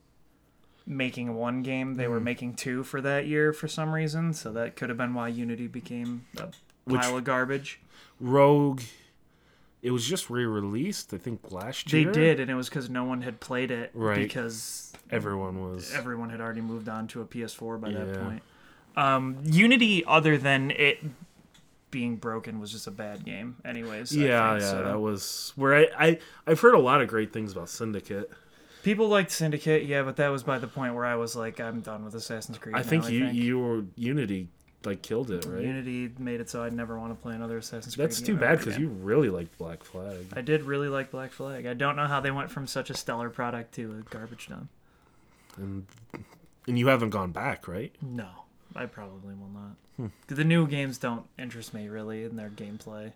[0.86, 2.24] making one game, they were Hmm.
[2.26, 4.34] making two for that year for some reason.
[4.34, 6.50] So that could have been why Unity became a
[6.86, 7.80] Which- pile of garbage.
[8.20, 8.82] Rogue.
[9.82, 12.06] It was just re-released, I think, last year.
[12.06, 14.18] They did, and it was because no one had played it Right.
[14.18, 15.94] because Everyone was.
[15.94, 18.42] everyone had already moved on to a PS4 by that point.
[18.96, 21.00] Um, Unity, other than it
[21.92, 24.16] being broken, was just a bad game, anyways.
[24.16, 24.84] Yeah, think, yeah, so.
[24.84, 28.32] that was where I, I I've heard a lot of great things about Syndicate.
[28.84, 31.80] People liked Syndicate, yeah, but that was by the point where I was like, I'm
[31.80, 32.76] done with Assassin's Creed.
[32.76, 33.34] I now, think you think.
[33.34, 34.50] you were Unity
[34.86, 35.64] like killed it, right?
[35.64, 38.10] Unity made it so I'd never want to play another Assassin's Creed.
[38.10, 40.26] That's too bad because you really liked Black Flag.
[40.34, 41.66] I did really like Black Flag.
[41.66, 44.68] I don't know how they went from such a stellar product to a garbage dump.
[45.56, 45.86] and
[46.68, 47.96] and you haven't gone back, right?
[48.02, 48.28] No,
[48.76, 49.76] I probably will not.
[49.96, 50.08] Hmm.
[50.28, 53.14] The new games don't interest me really in their gameplay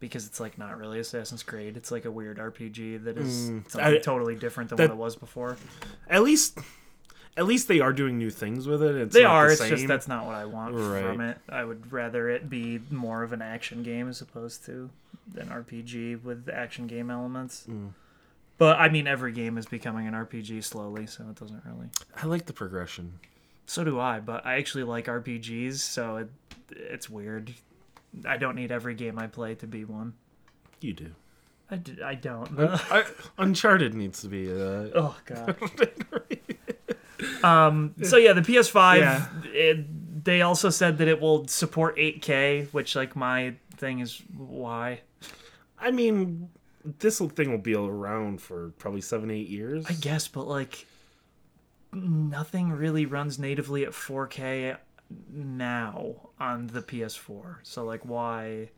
[0.00, 1.76] because it's like not really Assassin's Creed.
[1.76, 4.94] It's like a weird RPG that is Mm, something I- totally different than that- what
[4.94, 5.56] it was before.
[6.08, 6.58] At least,
[7.36, 8.94] at least they are doing new things with it.
[8.96, 9.46] It's They are.
[9.46, 11.38] the It's just that's not what I want from it.
[11.48, 14.90] I would rather it be more of an action game as opposed to
[15.36, 17.66] an RPG with action game elements.
[17.68, 17.90] Mm.
[18.58, 21.88] But I mean, every game is becoming an RPG slowly, so it doesn't really.
[22.16, 23.18] I like the progression.
[23.66, 26.30] So do I, but I actually like RPGs, so it,
[26.70, 27.52] it's weird.
[28.24, 30.14] I don't need every game I play to be one.
[30.80, 31.10] You do.
[31.70, 32.48] I, d- I don't.
[32.58, 33.04] I,
[33.38, 34.50] Uncharted needs to be.
[34.50, 34.54] Uh,
[34.94, 35.56] oh god.
[37.44, 37.94] um.
[38.02, 38.98] So yeah, the PS5.
[38.98, 39.26] Yeah.
[39.44, 45.00] It, they also said that it will support 8K, which like my thing is why.
[45.78, 46.48] I mean,
[46.98, 49.86] this thing will be around for probably seven, eight years.
[49.88, 50.86] I guess, but like
[51.92, 54.76] nothing really runs natively at 4K
[55.32, 57.56] now on the PS4.
[57.62, 58.70] So like why?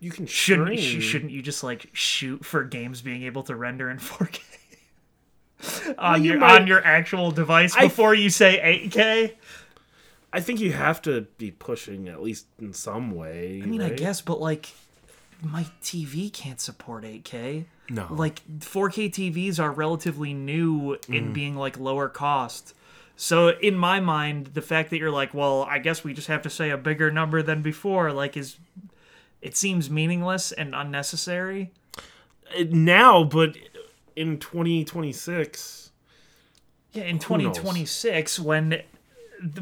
[0.00, 1.00] You can Shouldn't stream.
[1.00, 4.40] shouldn't you just like shoot for games being able to render in 4K
[5.98, 9.32] on you your might- on your actual device I- before you say 8K?
[10.32, 13.60] I think you have to be pushing at least in some way.
[13.62, 14.70] I mean, I guess, but like
[15.42, 17.66] my TV can't support 8K.
[17.88, 18.08] no.
[18.10, 21.32] Like 4K TVs are relatively new in Mm-hmm.
[21.32, 22.74] being like lower cost.
[23.16, 26.42] So in my mind, the fact that you're like, well, I guess we just have
[26.42, 28.56] to say a bigger number than before, like is
[29.40, 31.70] it seems meaningless and unnecessary.
[32.58, 33.56] Uh, now, but
[34.16, 35.90] in 2026,
[36.92, 38.82] Yeah, in 2026 when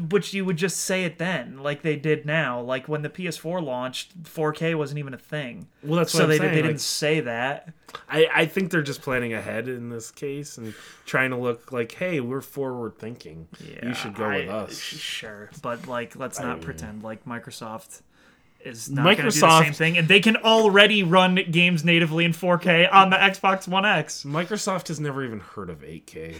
[0.09, 3.63] which you would just say it then like they did now like when the ps4
[3.63, 6.51] launched 4k wasn't even a thing well, that's what so they, saying.
[6.51, 7.73] they like, didn't say that
[8.09, 10.73] I, I think they're just planning ahead in this case and
[11.05, 13.47] trying to look like, hey, we're forward thinking.
[13.59, 14.77] Yeah, you should go I- with us.
[14.79, 18.01] Sure, but like, let's not I- pretend like Microsoft
[18.61, 22.25] is not going to do the same thing, and they can already run games natively
[22.25, 24.23] in 4K on the Xbox One X.
[24.23, 26.35] Microsoft has never even heard of 8K.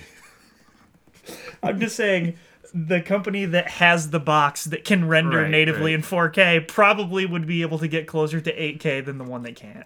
[1.62, 2.36] I'm just saying.
[2.74, 5.96] The company that has the box that can render Right, natively right.
[5.96, 9.56] in 4K probably would be able to get closer to 8K than the one that
[9.56, 9.86] can't.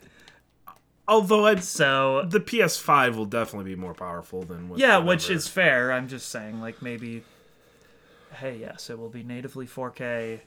[1.08, 5.48] Although I'd, So, the PS5 will definitely be more powerful than what, yeah, which is
[5.48, 5.92] fair.
[5.92, 7.24] I'm just saying, like, maybe,
[8.40, 10.42] hey, yes, it will be natively 4K.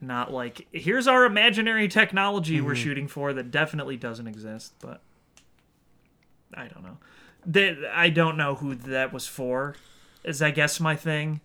[0.00, 2.82] Not like, here's our imaginary technology we're Mm-hmm.
[2.82, 5.00] shooting for that definitely doesn't exist, but
[6.54, 6.98] I don't know.
[7.46, 9.76] That I don't know who that was for,
[10.24, 11.40] is I guess my thing.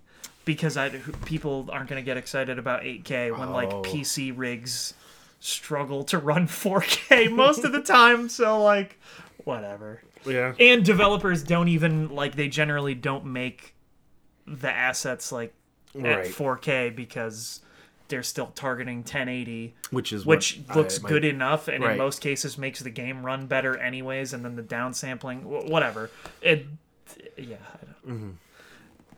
[0.46, 0.88] Because I,
[1.26, 3.82] people aren't going to get excited about 8K when, like, Oh.
[3.82, 4.94] PC rigs
[5.42, 8.30] struggle to run 4K most of the time.
[8.30, 8.98] So, like,
[9.44, 10.54] whatever yeah.
[10.60, 13.74] and developers don't even like they generally don't make
[14.46, 15.54] the assets like
[15.96, 16.26] at Right.
[16.28, 17.60] 4K because
[18.10, 21.98] they're still targeting 1080 Which is which what looks I- my- good enough and in
[21.98, 26.10] most cases makes the game run better anyways and then the downsampling whatever
[26.42, 26.66] it
[27.38, 28.30] yeah I don't, Mm-hmm.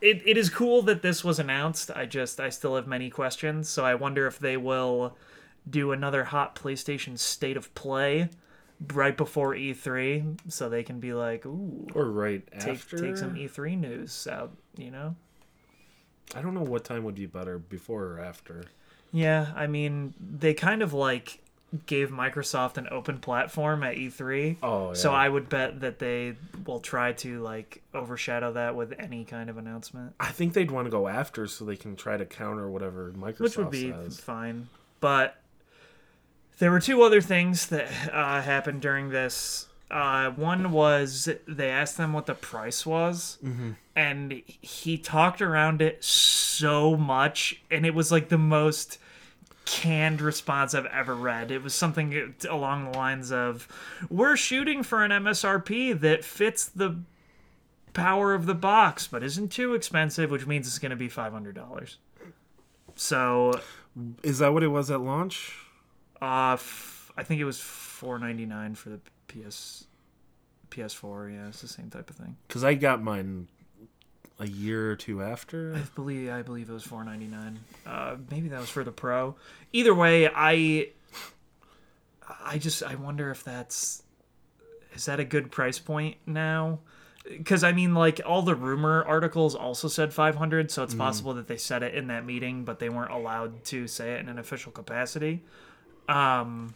[0.02, 3.68] It, it is cool that this was announced i just i still have many questions
[3.70, 5.16] so i wonder if they will
[5.70, 8.30] do another hot playstation state of play
[8.94, 12.98] right before e3 so they can be like ooh Or right take, after.
[12.98, 15.16] take some E3 news out, you know?
[16.34, 18.64] I don't know what time would be better, before or after.
[19.12, 21.42] Yeah, I mean, they kind of like
[21.86, 24.58] gave Microsoft an open platform at E3.
[24.64, 25.12] Oh, So.
[25.14, 29.58] I would bet that they will try to like overshadow that with any kind of
[29.58, 33.14] announcement, I think they'd want to go after so they can try to counter whatever
[33.16, 34.20] Microsoft which would be says.
[34.20, 34.68] fine.
[35.00, 35.36] But
[36.58, 39.68] there were two other things that uh, happened during this.
[39.92, 43.72] Uh, one was they asked them what the price was, Mm-hmm.
[43.96, 49.00] and he talked around it so much, and it was like the most
[49.70, 51.52] canned response I've ever read.
[51.52, 53.68] It was something along the lines of,
[54.10, 56.98] "We're shooting for an MSRP that fits the
[57.94, 61.32] power of the box, but isn't too expensive, which means it's going to be five
[61.34, 61.98] hundred dollars."
[62.96, 63.54] So,
[64.24, 65.54] Is that what it was at launch?
[66.22, 69.86] uh, f- I think it was four ninety nine for the PS
[70.72, 71.32] PS4.
[71.34, 72.38] Yeah, it's the same type of thing.
[72.48, 73.48] Because I got mine
[74.40, 75.76] a year or two after.
[75.76, 77.60] I believe I believe it was four ninety nine.
[77.86, 79.36] Uh, maybe that was for the pro.
[79.74, 80.90] Either way, I
[82.44, 84.04] I just I wonder if that's
[84.94, 86.80] is that a good price point now?
[87.28, 91.34] Because I mean, like all the rumor articles also said five hundred, so it's possible
[91.36, 94.30] that they said it in that meeting, but they weren't allowed to say it in
[94.30, 95.44] an official capacity.
[96.08, 96.74] Um,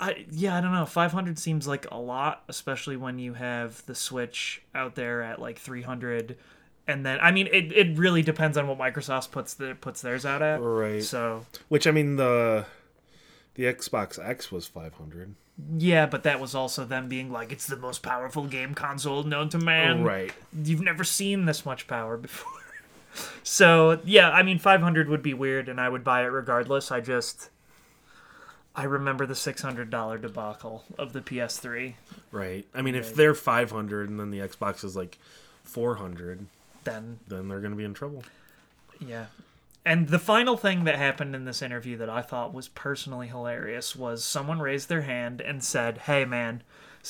[0.00, 0.86] I yeah, I don't know.
[0.86, 5.40] Five hundred seems like a lot, especially when you have the Switch out there at
[5.40, 6.36] like three hundred,
[6.86, 10.24] and then I mean, it, it really depends on what Microsoft puts the puts theirs
[10.24, 10.60] out at.
[10.60, 11.02] Right.
[11.02, 12.66] So Which I mean the
[13.54, 15.34] the Xbox X was 500.
[15.78, 19.48] yeah, but that was also them being like, it's the most powerful game console known
[19.48, 20.04] to man.
[20.04, 20.32] right.
[20.56, 22.52] You've never seen this much power before.
[23.42, 26.92] so yeah, I mean, five hundred would be weird, and I would buy it regardless.
[26.92, 27.50] I just.
[28.78, 31.94] I remember the six hundred dollar debacle of the PS3.
[32.30, 32.64] Right.
[32.72, 35.18] I mean if they're 500 and then the Xbox is like
[35.64, 36.46] 400,
[36.84, 38.22] Then then they're going to be in trouble.
[39.04, 39.26] Yeah.
[39.84, 43.96] And the final thing that happened in this interview that I thought was personally hilarious
[43.96, 46.62] was someone raised their hand and said, Hey man,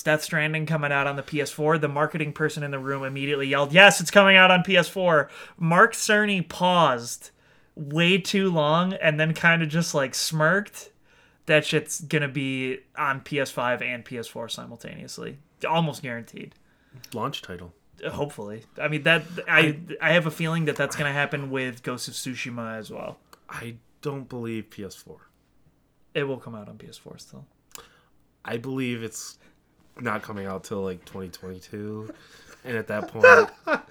[0.03, 1.83] Death Stranding coming out on the PS4?
[1.83, 5.29] The marketing person in the room immediately yelled, Yes, it's coming out on PS4.
[5.59, 7.31] Mark Cerny paused
[7.77, 10.89] way too long and then kind of just like smirked.
[11.49, 15.39] That shit's gonna be on PS5 and PS4 simultaneously.
[15.69, 16.55] Almost guaranteed
[17.13, 17.73] Launch title.
[18.05, 21.51] Uh, hopefully i mean that i i have a feeling that that's going to happen
[21.51, 25.17] with ghost of tsushima as well I don't believe PS4.
[26.15, 27.45] it will come out on ps4 still
[28.45, 29.39] I believe it's
[30.01, 32.15] not coming out till like 2022.
[32.65, 33.27] And at that point,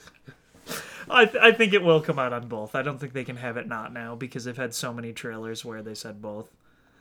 [1.09, 3.35] I, th- I think it will come out on both i don't think they can
[3.37, 6.49] have it not now because they've had so many trailers where they said both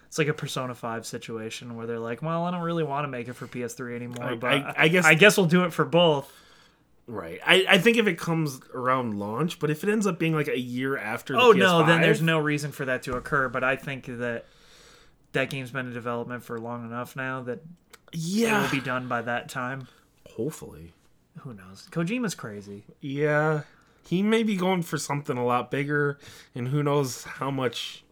[0.07, 3.09] it's like a persona 5 situation where they're like well i don't really want to
[3.09, 5.73] make it for ps3 anymore I- but I- I guess- i guess we'll do it
[5.73, 6.33] for both
[7.09, 7.39] right.
[7.47, 10.49] I, I think if it comes around launch, but if it ends up being like
[10.49, 13.49] a year after the oh PS5, no then there's no reason for that to occur
[13.49, 14.45] but i think that
[15.33, 17.61] that game's been in development for long enough now that
[18.13, 19.87] yeah, it will be done by that time
[20.35, 20.93] Hopefully.
[21.41, 23.63] who knows kojima's crazy Yeah.
[24.09, 26.19] He may be going for something a lot bigger,
[26.55, 28.05] and who knows how much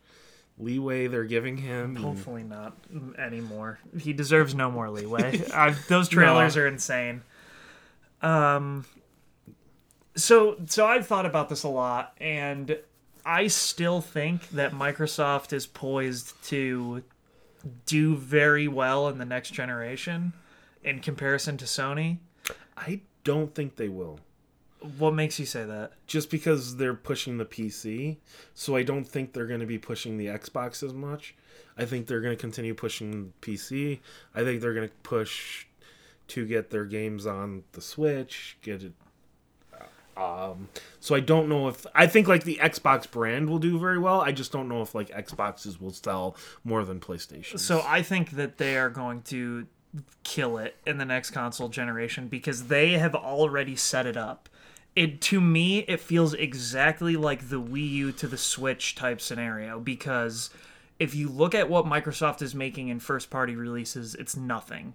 [0.58, 1.96] leeway they're giving him.
[1.96, 2.76] Hopefully not
[3.18, 3.78] anymore.
[3.98, 5.36] He deserves no more leeway.
[5.88, 6.62] Those trailers No.
[6.62, 7.22] are insane.
[8.22, 8.84] Um.
[10.16, 12.78] So so I've thought about this a lot, and
[13.26, 17.02] I still think that Microsoft is poised to
[17.86, 20.32] do very well in the next generation
[20.84, 22.18] in comparison to Sony.
[22.76, 24.20] I don't think they will.
[24.98, 25.92] What makes you say that?
[26.06, 28.18] Just because they're pushing the PC,
[28.54, 31.34] so I don't think they're going to be pushing the Xbox as much.
[31.76, 34.00] I think they're going to continue pushing PC.
[34.34, 35.66] I think they're going to push
[36.28, 38.92] to get their games on the Switch, get it
[40.16, 40.68] um
[41.00, 44.20] so I don't know if I think like the Xbox brand will do very well.
[44.20, 47.58] I just don't know if like Xboxes will sell more than PlayStation.
[47.58, 49.66] So I think that they are going to
[50.22, 54.48] kill it in the next console generation because they have already set it up.
[54.96, 59.80] It to me it feels exactly like the Wii U to the Switch type scenario
[59.80, 60.50] because
[60.98, 64.94] if you look at what Microsoft is making in first party releases, it's nothing.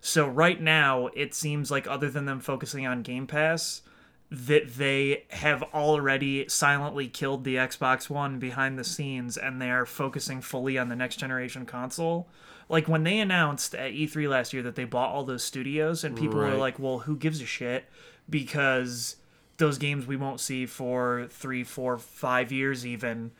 [0.00, 3.80] So right now it seems like other than them focusing on Game Pass,
[4.30, 9.86] that they have already silently killed the Xbox One behind the scenes and they are
[9.86, 12.28] focusing fully on the next generation console.
[12.68, 16.14] Like when they announced at E3 last year that they bought all those studios and
[16.14, 17.86] people were like, "Well, who gives a shit?"
[18.28, 19.16] because
[19.58, 23.32] those games we won't see for three, four, five years even.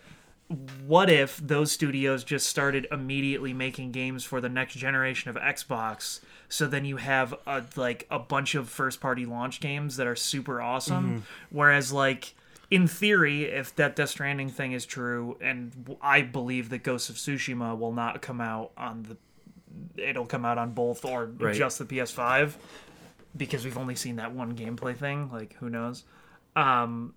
[0.86, 6.20] What if those studios just started immediately making games for the next generation of Xbox?
[6.48, 10.16] So then you have a, like a bunch of first party launch games that are
[10.16, 11.04] super awesome.
[11.04, 11.18] Mm-hmm.
[11.50, 12.34] Whereas like
[12.70, 17.16] in theory, if that Death Stranding thing is true, and I believe that Ghost of
[17.16, 21.54] Tsushima will not come out on the, it'll come out on both or Right.
[21.54, 22.54] just the PS5,
[23.36, 25.30] because we've only seen that one gameplay thing.
[25.32, 26.04] Like, who knows?
[26.56, 27.14] Um,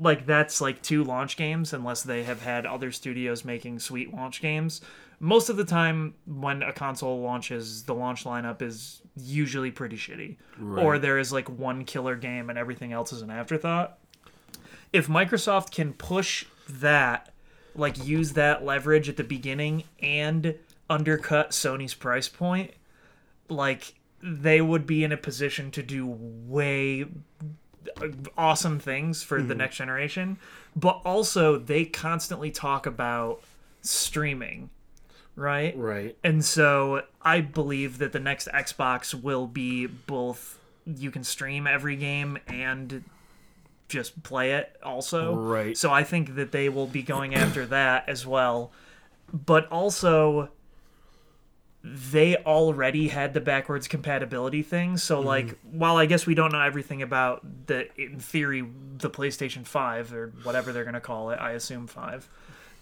[0.00, 4.40] like that's like two launch games, unless they have had other studios making sweet launch
[4.40, 4.80] games.
[5.20, 10.36] Most of the time, when a console launches, the launch lineup is usually pretty shitty,
[10.80, 13.98] or there is like one killer game and everything else is an afterthought
[14.92, 17.30] if Microsoft can push that,
[17.74, 20.54] like use that leverage at the beginning and
[20.90, 22.72] undercut Sony's price point,
[23.48, 27.06] like they would be in a position to do way
[28.38, 29.58] awesome things for the mm-hmm.
[29.58, 30.38] next generation.
[30.76, 33.42] But also, they constantly talk about
[33.82, 34.70] streaming,
[35.36, 35.76] right?
[35.76, 36.16] Right.
[36.22, 41.96] And so I believe that the next Xbox will be both you can stream every
[41.96, 43.04] game and
[43.88, 45.34] just play it also.
[45.34, 45.76] Right.
[45.76, 48.72] So I think that they will be going after that as well.
[49.32, 50.48] But also
[51.84, 54.96] they already had the backwards compatibility thing.
[54.96, 55.24] So mhm.
[55.24, 58.64] like while I guess we don't know everything about the in theory
[58.98, 62.28] the PlayStation 5 or whatever they're going to call it, I assume 5.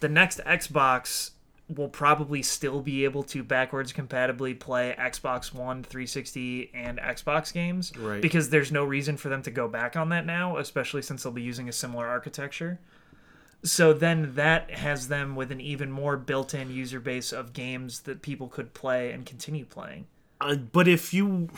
[0.01, 1.31] The next Xbox
[1.69, 7.97] will probably still be able to backwards compatibly play Xbox One, 360, and Xbox games.
[7.97, 8.21] Right.
[8.21, 11.33] Because there's no reason for them to go back on that now, especially since they'll
[11.33, 12.81] be using a similar architecture.
[13.63, 18.01] So then that has them with an even more built in user base of games
[18.01, 20.07] that people could play and continue playing.
[20.41, 21.51] Uh, but if you,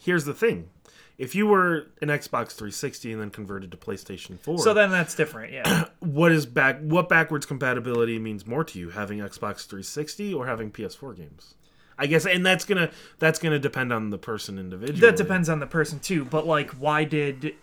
[0.00, 0.70] here's the thing,
[1.18, 5.16] if you were an Xbox 360 and then converted to PlayStation 4, So then that's
[5.16, 5.86] different, yeah.
[5.98, 6.80] what is back?
[6.80, 11.54] What backwards compatibility means more to you, having Xbox 360 or having PS4 games?
[11.98, 15.00] I guess, and that's gonna that's gonna depend on the person individually.
[15.00, 17.56] that depends on the person too, but like why did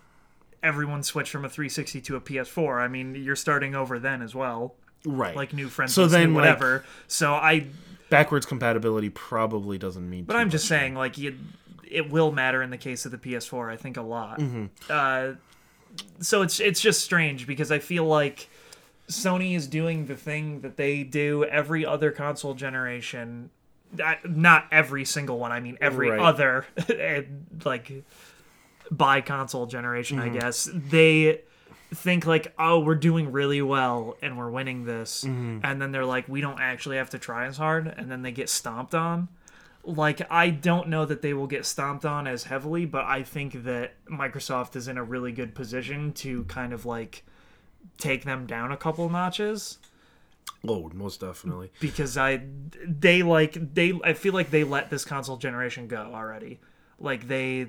[0.65, 2.81] everyone switch from a 360 to a PS4?
[2.81, 4.75] I mean, you're starting over then as well.
[5.05, 5.35] right?
[5.35, 6.83] Like new friends, So then, then like- whatever.
[7.07, 7.67] so I
[8.09, 10.25] backwards compatibility probably doesn't mean.
[10.25, 11.37] But I'm just saying, like, you,
[11.89, 13.71] it will matter in the case of the PS4.
[13.71, 14.41] I think a lot.
[14.89, 15.33] Uh,
[16.19, 18.49] so it's it's just strange because I feel like
[19.07, 23.49] Sony is doing the thing that they do every other console generation.
[24.25, 25.51] Not every single one.
[25.53, 26.19] I mean, every Right.
[26.19, 26.65] other
[27.63, 28.03] like
[28.91, 30.19] by console generation.
[30.19, 30.39] I mm-hmm.
[30.39, 31.41] guess they
[31.93, 35.59] think like, oh, we're doing really well and we're winning this, mm-hmm.
[35.63, 38.31] and then they're like, we don't actually have to try as hard, and then they
[38.31, 39.29] get stomped on
[39.87, 43.63] like I don't know that they will get stomped on as heavily, but I think
[43.65, 47.23] that Microsoft is in a really good position to kind of like
[47.99, 49.77] take them down a couple notches
[50.67, 51.71] Oh, most definitely.
[51.79, 52.41] because I
[52.85, 56.59] they like they I feel like they let this console generation go already.
[56.99, 57.67] Like they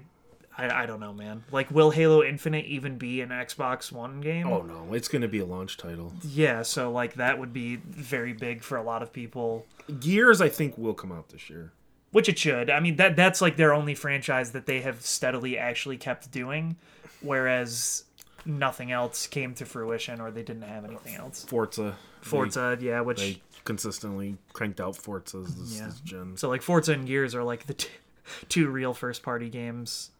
[0.58, 1.44] I, I don't know, man.
[1.52, 4.46] Like will Halo Infinite even be an Xbox One game?
[4.46, 6.12] Oh no, it's gonna be a launch title.
[6.22, 9.66] Yeah, so like that would be very big for a lot of people.
[10.00, 11.72] Gears, I think, will come out this year.
[12.12, 12.70] which it should.
[12.70, 16.76] I mean that that's like their only franchise that they have steadily actually kept doing,
[17.20, 18.04] whereas
[18.44, 21.44] nothing else came to fruition or they didn't have anything else.
[21.44, 21.96] Forza.
[22.22, 25.86] Forza, yeah, which They, they consistently cranked out Forzas this, Yeah.
[25.86, 26.36] this gen.
[26.36, 27.88] so like Forza and Gears are like the t-
[28.48, 30.10] two real first party games.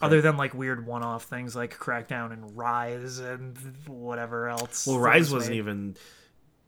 [0.00, 4.86] Other than like weird one off things like Crackdown and Ryse and whatever else.
[4.86, 5.58] Well, Ryse was wasn't made.
[5.58, 5.96] even.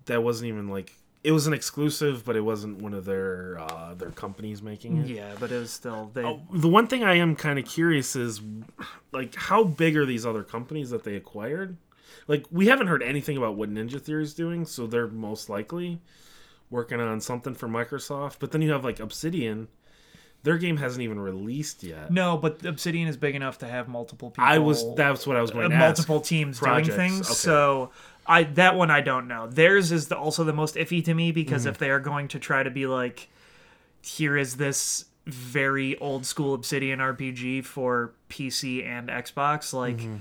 [0.07, 0.93] That wasn't even like.
[1.23, 5.07] It was an exclusive, but it wasn't one of their uh, their companies making it.
[5.07, 6.23] Yeah, but it was still they.
[6.23, 8.43] Oh, the one thing I am kind of curious is,
[9.11, 11.79] like, how big are these other companies that they acquired?
[12.29, 16.01] Like, we haven't heard anything about what Ninja Theory is doing, so they're most likely
[16.69, 18.37] working on something for Microsoft.
[18.39, 19.69] But then you have like Obsidian.
[20.45, 22.11] Their game hasn't even released yet.
[22.13, 24.45] No, but Obsidian is big enough to have multiple people.
[24.45, 25.99] I was that's what I was going to uh, ask.
[25.99, 27.27] multiple teams Projects, doing things.
[27.27, 27.35] okay.
[27.35, 27.91] So
[28.27, 29.49] I that one I don't know.
[29.49, 31.71] Theirs is the, also the most iffy to me because Mm-hmm.
[31.71, 33.29] if they are going to try to be like,
[34.03, 39.97] here is this very old school Obsidian RPG for PC and Xbox, like.
[39.97, 40.17] Mm-hmm.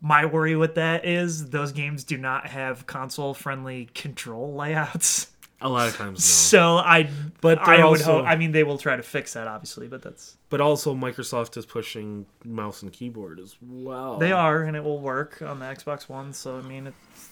[0.00, 5.26] My worry with that is those games do not have console friendly control layouts.
[5.60, 6.20] A lot of times, no.
[6.20, 9.48] So I But I they're would hope I mean they will try to fix that
[9.48, 14.18] obviously, but that's But also, Microsoft is pushing mouse and keyboard as well.
[14.18, 16.32] They are, and it will work on the Xbox One.
[16.32, 17.30] So I mean, it's,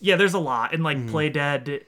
[0.00, 1.84] yeah, there's a lot, and like Play Dead.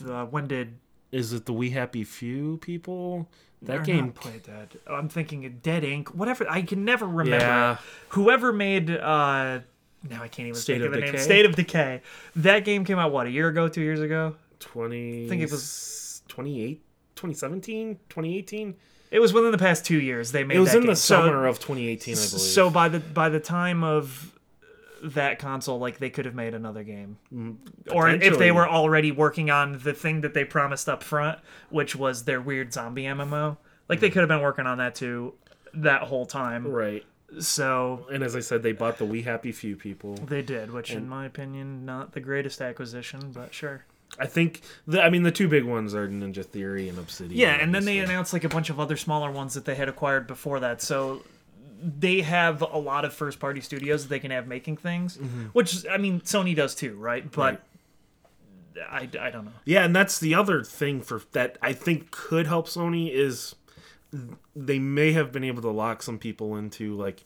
[0.00, 0.74] The, when did
[1.10, 3.28] Is it the We Happy Few people?
[3.62, 4.06] That game.
[4.06, 4.78] not Play Dead?
[4.86, 6.14] Oh, I'm thinking of Dead Ink.
[6.14, 6.46] Whatever.
[6.50, 7.44] I can never remember.
[7.44, 7.76] Yeah.
[8.10, 8.90] Whoever made.
[8.90, 9.60] uh
[10.10, 11.18] now I can't even State think of of the name.
[11.18, 12.02] State of Decay.
[12.36, 14.34] That game came out what a year ago, two years ago.
[14.62, 15.26] 20.
[15.26, 16.82] I think it was- 28,
[17.16, 18.74] 2017, 2018.
[19.10, 20.56] It was within the past two years they made.
[20.56, 20.86] It was in game.
[20.90, 22.28] the So- summer of 2018, I believe.
[22.28, 24.38] So by the by the time of
[25.02, 27.18] that console, like they could have made another game,
[27.90, 31.38] or if Mm, they were already working on the thing that they promised up front,
[31.70, 33.58] which was their weird zombie MMO.
[33.88, 35.34] Like they could have been working on that too,
[35.74, 36.66] that whole time.
[36.68, 37.04] right.
[37.40, 40.14] So And as I said, they bought the We Happy Few people.
[40.16, 43.84] they did, which in my opinion, not the greatest acquisition, but sure.
[44.18, 47.38] I think the I mean the two big ones are Ninja Theory and Obsidian.
[47.38, 49.88] Yeah, and then they announced like a bunch of other smaller ones that they had
[49.88, 50.82] acquired before that.
[50.82, 51.22] So
[51.82, 55.46] they have a lot of first party studios that they can have making things, mm-hmm.
[55.46, 57.30] which I mean Sony does too, right?
[57.30, 57.62] But
[58.88, 59.52] I, I don't know.
[59.64, 63.54] Yeah, and that's the other thing for that I think could help Sony is
[64.54, 67.24] they may have been able to lock some people into like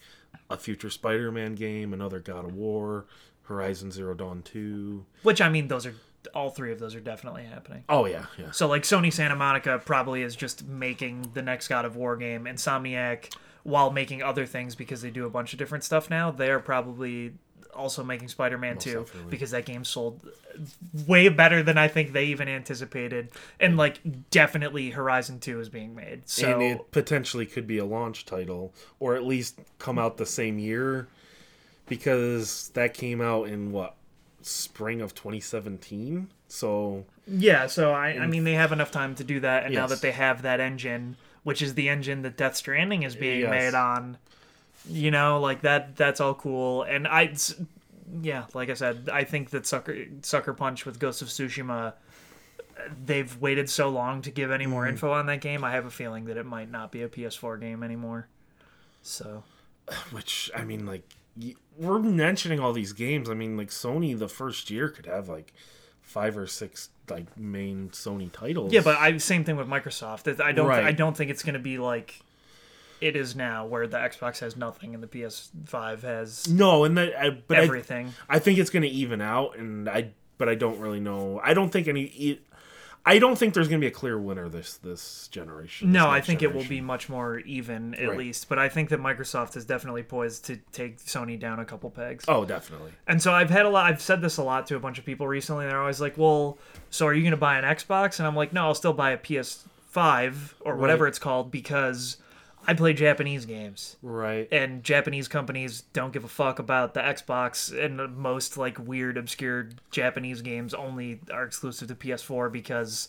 [0.48, 3.06] a future Spider-Man game, another God of War,
[3.44, 5.04] Horizon Zero Dawn 2.
[5.22, 5.94] Which I mean, those are
[6.34, 7.84] all three of those are definitely happening.
[7.88, 8.50] Oh yeah, yeah.
[8.50, 12.44] So like Sony Santa Monica probably is just making the next God of War game.
[12.44, 16.60] Insomniac, while making other things because they do a bunch of different stuff now, they're
[16.60, 17.32] probably
[17.74, 19.30] also making Spider-Man 2 definitely.
[19.30, 20.26] because that game sold
[21.06, 23.30] way better than I think they even anticipated.
[23.60, 24.00] And like
[24.30, 26.28] definitely Horizon 2 is being made.
[26.28, 30.26] So and it potentially could be a launch title or at least come out the
[30.26, 31.08] same year
[31.86, 33.95] because that came out in what
[34.46, 39.40] spring of 2017 so Yeah, so I, I mean, they have enough time to do
[39.40, 43.02] that, and now that they have that engine, which is the engine that Death Stranding
[43.02, 43.50] is being Yes.
[43.50, 44.18] made on,
[44.88, 46.84] you know, like that, that's all cool.
[46.84, 47.34] And I,
[48.22, 51.94] yeah, like I said, I think that Sucker Sucker Punch with Ghost of Tsushima,
[53.04, 54.90] they've waited so long to give any more Mm-hmm.
[54.90, 55.64] info on that game.
[55.64, 58.28] I have a feeling that it might not be a PS4 game anymore.
[59.02, 59.42] So
[60.12, 61.02] which i mean like
[61.78, 65.52] we're mentioning all these games i mean like sony the first year could have like
[66.00, 70.40] five or six like main sony titles yeah, but I same thing with Microsoft.
[70.40, 70.84] I don't, Right.
[70.84, 72.20] I don't think it's going to be like.
[72.98, 77.14] It is now, where the Xbox has nothing and the PS5 has no and that
[77.14, 78.14] I, but I, everything.
[78.26, 81.52] I think it's going to even out and i but i don't really know i
[81.52, 82.40] don't think any
[83.06, 86.10] i don't think there's going to be a clear winner this this generation this no,
[86.10, 88.18] I think it will be much more even at Right.
[88.18, 88.48] least.
[88.48, 92.24] But I think that Microsoft is definitely poised to take Sony down a couple pegs.
[92.28, 93.86] oh definitely And so I've had a lot.
[93.86, 95.66] I've said this a lot to a bunch of people recently.
[95.66, 96.58] They're always like, "Well,
[96.90, 99.12] so are you going to buy an Xbox?" And I'm like, "No, I'll still buy
[99.12, 101.08] a PS5 or whatever Right.
[101.10, 102.16] it's called because
[102.66, 107.72] I play Japanese games." right and Japanese companies don't give a fuck about the Xbox
[107.72, 113.08] and most like weird obscure Japanese games only are exclusive to PS4 because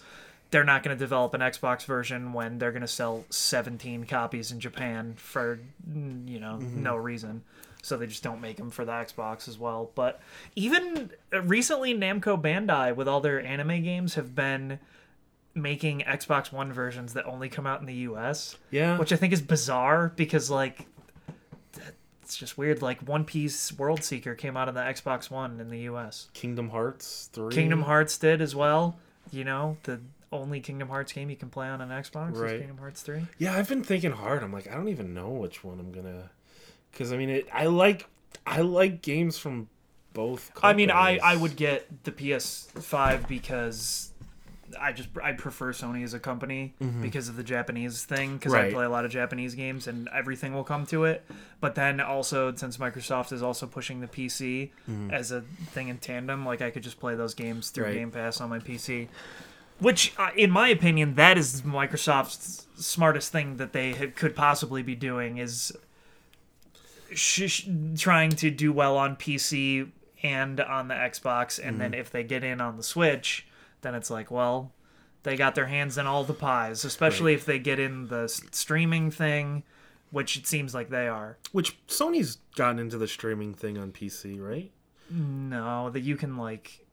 [0.52, 4.52] they're not going to develop an Xbox version when they're going to sell 17 copies
[4.52, 7.44] in Japan for mm, you know no reason.
[7.84, 9.92] So they just don't make them for the Xbox as well.
[9.96, 10.20] But
[10.56, 14.80] even uh, recently Namco Bandai with all their anime games have been
[15.58, 19.34] making Xbox One versions that only come out in the US yeah which I think
[19.34, 20.88] is bizarre because like
[22.22, 22.82] it's just weird.
[22.82, 26.28] Like One Piece World Seeker came out on the Xbox One in the U.S.
[26.34, 28.98] kingdom hearts 3 Kingdom Hearts did as well.
[29.32, 30.02] You know, the
[30.34, 32.56] only Kingdom Hearts game you can play on an Xbox Right.
[32.56, 33.22] is Kingdom Hearts Three.
[33.38, 34.44] Yeah, I've been thinking hard.
[34.44, 36.30] I'm like, I don't even know which one I'm gonna,
[36.92, 37.48] because I mean, it.
[37.54, 38.08] I like,
[38.46, 39.70] I like games from
[40.12, 40.52] both.
[40.62, 44.12] I mean, I I would get the PS5 because
[44.80, 48.64] I just I prefer Sony as a company because of the Japanese thing because I
[48.66, 48.76] Mm-hmm.
[48.76, 51.24] Play a lot of Japanese games and everything will come to it.
[51.62, 54.72] But then also since Microsoft is also pushing the PC
[55.12, 55.42] as a
[55.72, 57.94] thing in tandem, like I could just play those games through Mm-hmm.
[57.94, 58.00] Right.
[58.00, 59.08] Game Pass on my PC.
[59.80, 64.82] Which, uh, in my opinion, that is Microsoft's smartest thing that they ha- could possibly
[64.82, 65.72] be doing is
[67.14, 69.92] sh- sh- trying to do well on PC
[70.24, 73.46] and on the Xbox, and then if they get in on the Switch,
[73.82, 74.72] then it's like, well,
[75.24, 76.86] they got their hands in all the pies.
[76.86, 79.64] Especially if they get in the streaming thing,
[80.12, 81.38] which it seems like they are.
[81.52, 84.72] Which Sony's gotten into the streaming thing on PC, right?
[85.10, 86.86] No, that you can like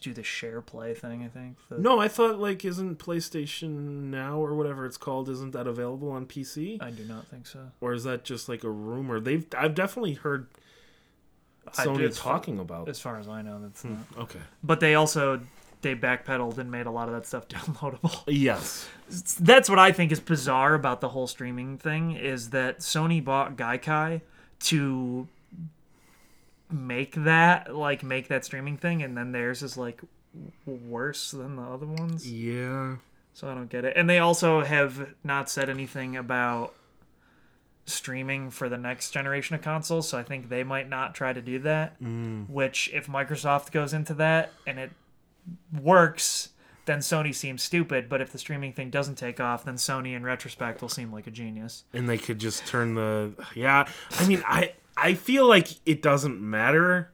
[0.00, 1.22] do the share play thing.
[1.24, 1.56] I think.
[1.68, 6.10] The- No, I thought like isn't PlayStation Now or whatever it's called isn't that available
[6.10, 6.82] on PC?
[6.82, 7.70] I do not think so.
[7.80, 9.20] Or is that just like a rumor?
[9.20, 10.48] They've I've definitely heard
[11.72, 12.88] Sony talking about.
[12.88, 14.24] As far as I know, that's hmm, not.
[14.24, 14.40] Okay.
[14.62, 15.40] But they also
[15.82, 18.22] they backpedaled and made a lot of that stuff downloadable.
[18.26, 18.88] Yes.
[19.40, 23.56] that's what I think is bizarre about the whole streaming thing is that Sony bought
[23.56, 24.22] Gaikai
[24.60, 25.28] to
[26.70, 30.00] make that like make that streaming thing and then theirs is like
[30.66, 32.30] worse than the other ones.
[32.30, 32.96] Yeah.
[33.34, 33.94] So I don't get it.
[33.96, 36.74] And they also have not said anything about
[37.86, 41.42] streaming for the next generation of consoles, so I think they might not try to
[41.42, 42.00] do that.
[42.00, 42.48] Mm.
[42.48, 44.92] Which if Microsoft goes into that and it
[45.80, 46.50] works,
[46.84, 50.24] then Sony seems stupid, but if the streaming thing doesn't take off, then Sony in
[50.24, 51.84] retrospect will seem like a genius.
[51.92, 53.86] and they could just turn the yeah
[54.18, 57.10] i mean i I feel like it doesn't matter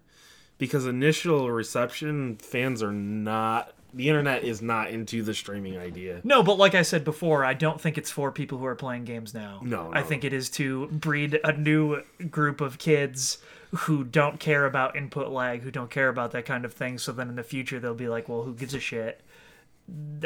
[0.58, 6.20] because initial reception fans are not the internet is not into the streaming idea.
[6.24, 9.04] No, but like I said before, I don't think it's for people who are playing
[9.04, 9.60] games now.
[9.62, 13.38] No, I think it is to breed a new group of kids
[13.74, 16.98] who don't care about input lag, who don't care about that kind of thing.
[16.98, 19.20] So then in the future they'll be like, "Well, who gives a shit?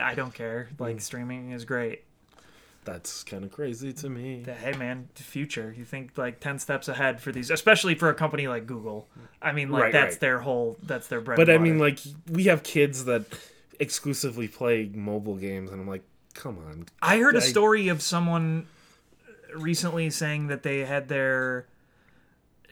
[0.00, 0.68] I don't care.
[0.78, 1.00] Like mm.
[1.00, 2.04] streaming is great."
[2.84, 4.44] That's kind of crazy to me.
[4.44, 5.72] Hey man, the future.
[5.76, 9.08] You think like 10 steps ahead for these, especially for a company like Google.
[9.40, 10.20] I mean, like Right, that's right.
[10.20, 11.36] their whole that's their bread.
[11.36, 13.24] But I mean, like we have kids that
[13.78, 16.02] exclusively play mobile games, and I'm like,
[16.34, 16.86] come on.
[17.00, 18.66] I heard a I- story of someone
[19.54, 21.66] recently saying that they had their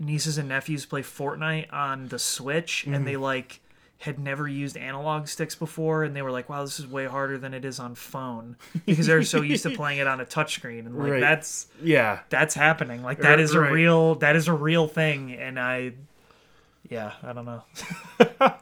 [0.01, 3.05] nieces and nephews play Fortnite on the Switch and mm-hmm.
[3.05, 3.61] they like
[3.99, 7.37] had never used analog sticks before and they were like, "Wow, this is way harder
[7.37, 10.87] than it is on phone." Because they're so used to playing it on a touchscreen
[10.87, 11.21] and like Right.
[11.21, 13.03] that's Yeah, that's happening.
[13.03, 15.93] Like that is is a real that is a real thing and I
[16.91, 17.63] yeah, I don't know.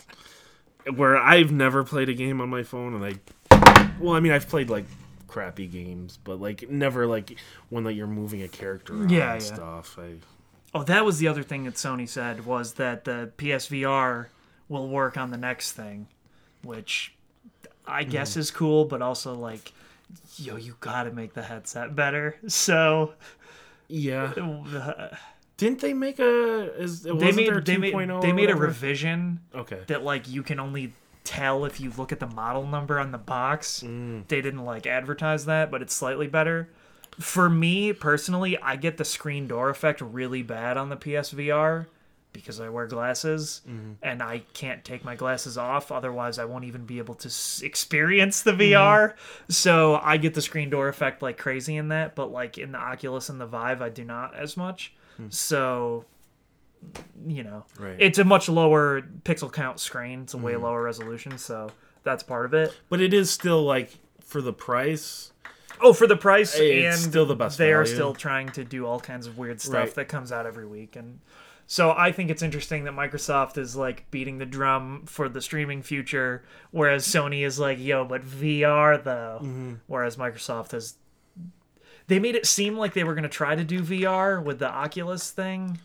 [0.94, 4.48] where I've never played a game on my phone, and I, well, I mean, I've
[4.48, 4.84] played like
[5.26, 7.36] crappy games, but like never like
[7.70, 9.54] one that you're moving a character around Yeah, and yeah.
[9.54, 9.98] stuff.
[9.98, 10.16] I
[10.74, 14.26] Oh, that was the other thing that Sony said was that the PSVR
[14.68, 16.08] will work on the next thing,
[16.62, 17.14] which
[17.86, 19.72] I guess is cool, but also like,
[20.36, 22.36] yo, you gotta make the headset better.
[22.48, 23.14] So
[23.88, 24.32] yeah.
[24.36, 25.16] uh,
[25.56, 26.72] Didn't they make a?
[26.80, 29.80] Is they wasn't made they made they made a revision Okay.
[29.88, 30.92] that like you can only
[31.24, 33.82] tell if you look at the model number on the box.
[33.84, 34.28] Mm.
[34.28, 36.68] They didn't like advertise that, but it's slightly better.
[37.20, 41.86] For me personally, I get the screen door effect really bad on the PSVR
[42.32, 43.92] because I wear glasses Mm-hmm.
[44.02, 45.90] and I can't take my glasses off.
[45.90, 48.60] Otherwise, I won't even be able to s- experience the Mm-hmm.
[48.74, 49.14] VR.
[49.48, 52.78] So I get the screen door effect like crazy in that, but like in the
[52.78, 54.92] Oculus and the Vive, I do not as much.
[55.30, 56.04] So,
[57.26, 57.64] you know.
[57.80, 57.96] Right.
[57.98, 60.22] it's a much lower pixel count screen.
[60.22, 60.46] It's a Mm-hmm.
[60.46, 61.70] way lower resolution, so
[62.04, 62.76] that's part of it.
[62.88, 63.90] But it is still like
[64.20, 65.32] for the price.
[65.80, 68.86] Oh, for the price, It's and still the best They are still trying to do
[68.86, 69.94] all kinds of weird stuff Right.
[69.94, 71.20] that comes out every week, and
[71.66, 75.82] so I think it's interesting that Microsoft is like beating the drum for the streaming
[75.82, 79.74] future, whereas Sony is like, "Yo, but VR though." Mm-hmm.
[79.86, 80.94] Whereas Microsoft has,
[82.06, 84.68] they made it seem like they were going to try to do VR with the
[84.70, 85.78] Oculus thing,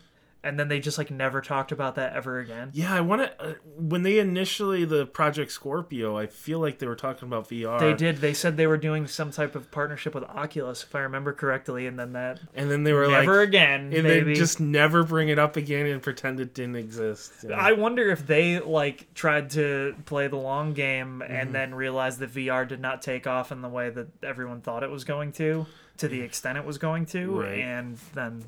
[0.44, 2.70] and then they just like never talked about that ever again.
[2.72, 3.42] Yeah, I want to.
[3.42, 7.80] Uh, when they initially the Project Scorpio, I feel like they were talking about VR.
[7.80, 8.18] They did.
[8.18, 11.86] They said they were doing some type of partnership with Oculus, if I remember correctly,
[11.86, 13.92] and then that and then they were never like, never again.
[13.92, 14.20] and maybe.
[14.32, 17.32] they just never bring it up again and pretend it didn't exist.
[17.48, 17.56] Yeah.
[17.56, 21.32] I wonder if they like tried to play the long game Mm-hmm.
[21.32, 24.82] and then realized that VR did not take off in the way that everyone thought
[24.82, 25.66] it was going to,
[25.98, 27.58] to the extent it was going to, Right.
[27.60, 28.44] and then.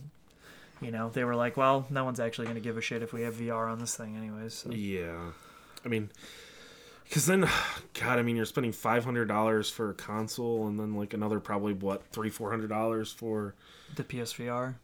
[0.86, 3.12] You know, they were like, "Well, no one's actually going to give a shit if
[3.12, 4.70] we have VR on this thing, anyways." So.
[4.70, 5.32] Yeah,
[5.84, 6.12] I mean,
[7.08, 7.40] because then,
[7.94, 11.40] God, I mean, you're spending five hundred dollars for a console, and then like another
[11.40, 13.56] probably what three four hundred dollars for.
[13.96, 14.76] The PSVR.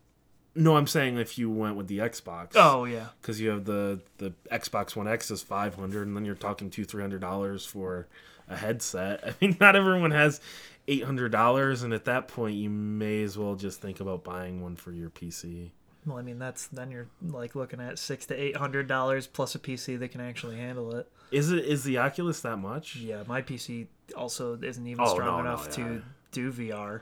[0.57, 2.55] No, I'm saying if you went with the Xbox.
[2.57, 6.25] Oh yeah, because you have the the Xbox One X is five hundred, and then
[6.25, 8.09] you're talking two three hundred dollars for
[8.49, 9.23] a headset.
[9.27, 10.41] I mean, not everyone has
[10.89, 14.61] eight hundred dollars, and at that point, you may as well just think about buying
[14.61, 15.71] one for your PC.
[16.07, 19.55] Well, I mean that's then you're like looking at six to eight hundred dollars plus
[19.55, 21.11] a PC that can actually handle it.
[21.31, 22.97] Is it is the Oculus that much?
[22.97, 23.87] Yeah, my PC
[24.17, 25.85] also isn't even Oh, strong no, no, enough yeah.
[25.85, 27.01] to do VR.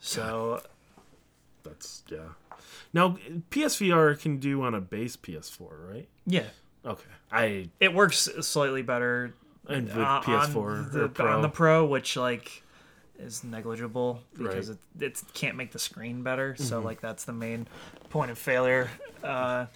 [0.00, 0.62] So
[1.62, 2.18] That's yeah.
[2.92, 3.16] Now
[3.50, 6.08] PSVR can do on a base PS4, right?
[6.26, 6.44] yeah,
[6.84, 9.34] Okay, I it works slightly better
[9.68, 11.36] and with uh, PS4 on the, Pro.
[11.36, 12.62] on the Pro, which like
[13.20, 14.78] is negligible because Right.
[15.00, 16.54] it it can't make the screen better.
[16.54, 16.64] Mm-hmm.
[16.64, 17.66] So like that's the main
[18.10, 18.90] point of failure.
[19.22, 19.66] Uh,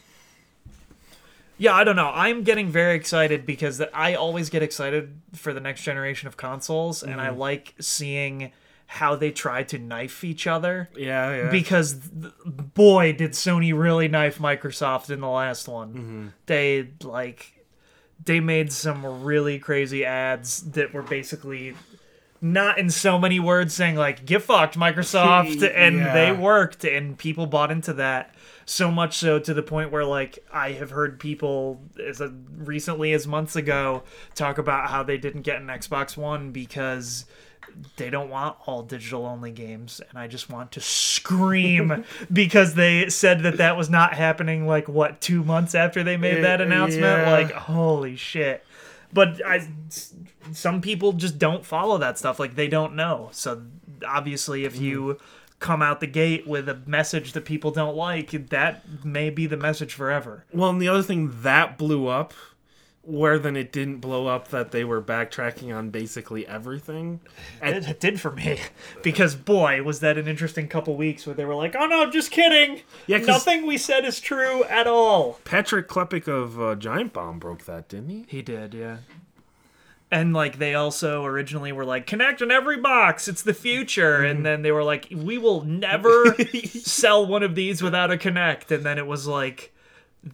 [1.57, 2.11] yeah, I don't know.
[2.13, 7.03] I'm getting very excited because I always get excited for the next generation of consoles,
[7.03, 7.21] and Mm-hmm.
[7.21, 8.51] I like seeing
[8.87, 10.89] how they try to knife each other.
[10.97, 11.51] yeah, yeah.
[11.51, 12.33] because th-
[12.75, 17.65] boy did sony really knife microsoft in the last one they like
[18.25, 21.75] they made some really crazy ads that were basically
[22.47, 26.13] not in so many words saying like get fucked microsoft and Yeah.
[26.13, 28.35] they worked and people bought into that
[28.67, 32.29] so much so to the point where like i have heard people as a,
[32.59, 34.03] recently as months ago
[34.35, 37.25] talk about how they didn't get an xbox one because
[37.97, 43.09] they don't want all digital only games and i just want to scream because they
[43.09, 46.65] said that that was not happening like what two months after they made that Uh,
[46.65, 47.31] announcement yeah.
[47.33, 48.65] like holy shit
[49.15, 49.67] but I,
[50.53, 52.39] some people just don't follow that stuff.
[52.39, 53.29] Like they don't know.
[53.33, 53.63] So
[54.07, 55.25] obviously if you mm-hmm.
[55.61, 59.57] come out the gate with a message that people don't like, that may be the
[59.57, 60.45] message forever.
[60.53, 62.35] Well, and the other thing that blew up,
[63.07, 67.21] where then it didn't blow up that they were backtracking on basically everything.
[67.63, 68.61] It, it did for me
[69.03, 72.31] because boy, was that an interesting couple weeks where they were like, "Oh no, just
[72.31, 72.81] kidding.
[73.07, 77.65] Yeah, nothing we said is true at all." Patrick Klepek of uh, Giant Bomb broke
[77.67, 78.25] that, didn't he?
[78.29, 78.99] He did, yeah.
[80.11, 84.47] And like they also originally were like Kinect in every box, it's the future, and
[84.47, 86.37] then they were like, we will never
[86.69, 89.74] sell one of these without a Kinect, and then it was like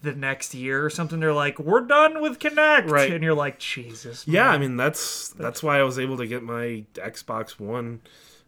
[0.03, 1.19] the next year or something.
[1.21, 3.13] They're like, we're done with Kinect, Right.
[3.13, 4.49] and you're like, Jesus, Yeah.
[4.49, 8.01] I mean that's that's why I was able to get my Xbox One,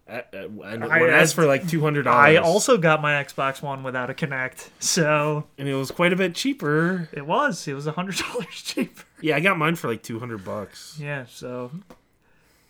[0.06, 2.26] at, at, and I- asked for like two hundred dollars.
[2.28, 6.16] I also got my Xbox One without a Kinect, so and it was quite a
[6.16, 7.08] bit cheaper.
[7.12, 9.04] it was it was a hundred dollars cheaper.
[9.20, 10.96] Yeah, I got mine for like two hundred bucks.
[11.00, 11.70] Yeah, so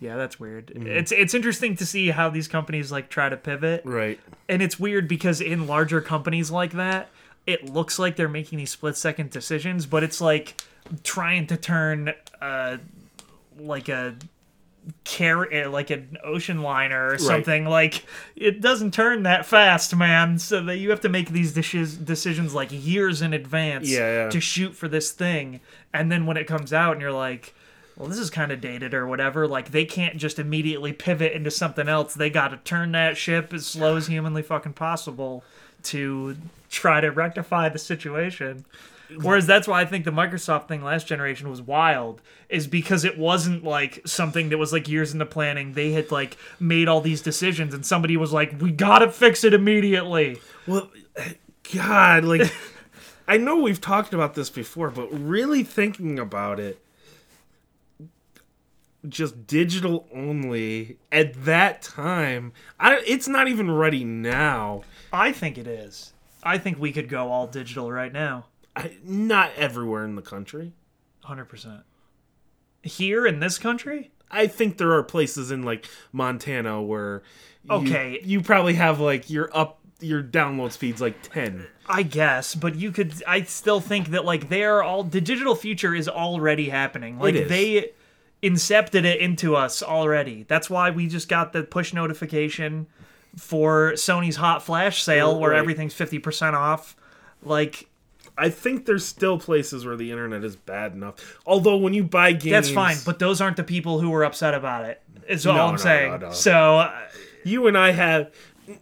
[0.00, 0.66] yeah, that's weird.
[0.66, 0.86] Mm-hmm.
[0.86, 3.82] It's it's interesting to see how these companies like try to pivot.
[3.84, 4.18] Right.
[4.48, 7.08] and it's weird because in larger companies like that
[7.46, 10.60] it looks like they're making these split second decisions but it's like
[11.02, 12.76] trying to turn uh
[13.58, 14.14] like a
[15.04, 20.60] car like an ocean liner or something like it doesn't turn that fast man so
[20.64, 24.30] that you have to make these decis- decisions like years in advance Yeah, yeah.
[24.30, 25.60] to shoot for this thing
[25.94, 27.54] and then when it comes out and you're like
[27.94, 29.46] well, this is kind of dated or whatever.
[29.46, 32.14] Like, they can't just immediately pivot into something else.
[32.14, 35.44] They got to turn that ship as slow as humanly fucking possible
[35.84, 36.38] to
[36.72, 38.64] try to rectify the situation.
[39.20, 43.18] Whereas that's why I think the Microsoft thing last generation was wild, is because it
[43.18, 45.74] wasn't like something that was like years into planning.
[45.74, 49.52] They had like made all these decisions, and somebody was like, "We gotta fix it
[49.52, 50.90] immediately." Well,
[51.74, 52.50] God, like
[53.28, 56.80] I know we've talked about this before, but really thinking about it,
[59.06, 64.84] just digital only at that time, I, it's not even ready now.
[65.12, 66.12] I think it is.
[66.42, 68.46] I think we could go all digital right now.
[68.74, 70.72] I, not everywhere in the country.
[71.24, 71.82] 100%.
[72.82, 74.10] Here in this country?
[74.30, 77.22] I think there are places in like Montana where
[77.64, 78.20] you, Okay.
[78.24, 81.66] you probably have like your up your download speeds like 10.
[81.86, 83.22] I guess, but you could.
[83.26, 87.18] I still think that like they are all the digital future is already happening.
[87.20, 87.90] Like they
[88.42, 90.44] incepted it into us already.
[90.48, 92.86] That's why we just got the push notification
[93.36, 95.58] for Sony's hot flash sale where Right.
[95.58, 96.96] everything's fifty percent off.
[97.42, 97.88] Like
[98.38, 101.38] I think there's still places where the internet is bad enough.
[101.46, 104.54] Although when you buy games that's fine, but those aren't the people who were upset
[104.54, 105.02] about it.
[105.28, 106.20] Is all No, I'm no, saying.
[106.20, 106.30] no.
[106.32, 106.92] So uh,
[107.44, 108.32] you and I have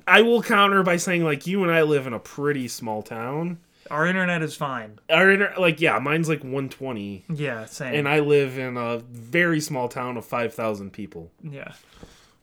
[0.07, 3.59] I will counter by saying like you and I live in a pretty small town.
[3.91, 4.99] our internet is fine.
[5.11, 7.95] Our inter- like yeah, mine's like 120 Yeah, same.
[7.95, 11.31] and I live in a very small town of 5,000 people.
[11.43, 11.73] yeah.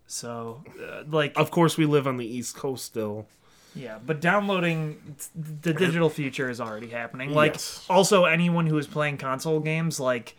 [0.08, 3.28] So, uh, like, Of course we live on the East Coast still.
[3.76, 7.32] Yeah, but downloading the digital future is already happening.
[7.34, 7.86] Like Yes.
[7.90, 10.36] also anyone who is playing console games like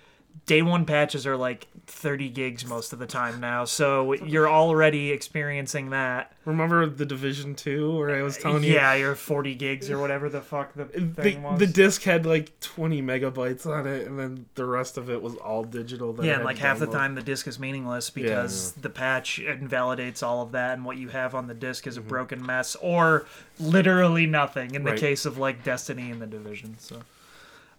[0.47, 3.65] day one patches are like 30 gigs most of the time now.
[3.67, 6.33] So you're already experiencing that.
[6.47, 10.29] Remember the Division 2 where I was telling you Yeah, you're 40 gigs or whatever
[10.31, 11.59] the fuck the the, was.
[11.59, 15.35] the disc had like 20 megabytes on it and then the rest of it was
[15.37, 18.73] all digital that yeah, and like to half the time the disk is meaningless because
[18.73, 22.01] the patch invalidates all of that, and what you have on the disk is a
[22.03, 23.27] broken mess or
[23.59, 24.75] literally nothing.
[24.75, 24.95] In the Mm-hmm.
[24.95, 25.01] Right.
[25.01, 27.01] case of like Destiny and the Division, so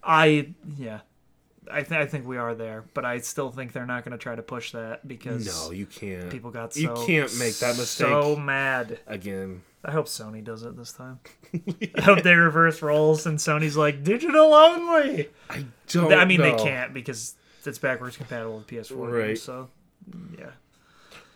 [0.04, 1.00] I yeah,
[1.72, 4.18] I th- I think we are there, but I still think they're not going to
[4.18, 6.30] try to push that because No, you can't.
[6.30, 9.00] people got so you can't make that mistake So mad.
[9.08, 9.62] again.
[9.84, 11.20] I hope Sony does it this time.
[11.98, 15.30] I hope they reverse roles and Sony's like digital only.
[15.50, 17.36] I don't I mean, they can't because
[17.66, 19.12] it's backwards compatible with PS4.
[19.12, 19.28] Right.
[19.28, 19.70] games, So,
[20.38, 20.50] yeah.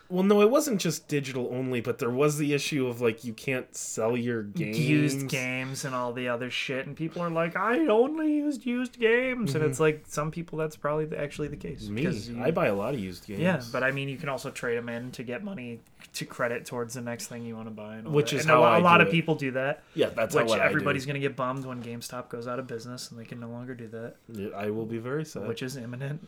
[0.09, 3.33] Well, no, it wasn't just digital only, but there was the issue of like you
[3.33, 4.77] can't sell your games.
[4.79, 8.99] Used games and all the other shit, and people are like, "I only used used
[8.99, 11.85] games," and it's like some people that's probably the, actually the case.
[11.85, 11.93] Mm-hmm.
[11.95, 13.39] Me, because you- I buy a lot of used games.
[13.39, 15.79] yeah, but I mean, you can also trade them in to get money
[16.13, 18.37] to credit towards the next thing you want to buy, and Which that.
[18.37, 19.11] is and how a, I a lot of it.
[19.11, 19.81] people do that.
[19.95, 23.19] yeah, that's Which everybody's going to get bummed when GameStop goes out of business and
[23.19, 24.53] they can no longer do that, do.
[24.53, 25.47] I will be very sad.
[25.47, 26.21] which is imminent.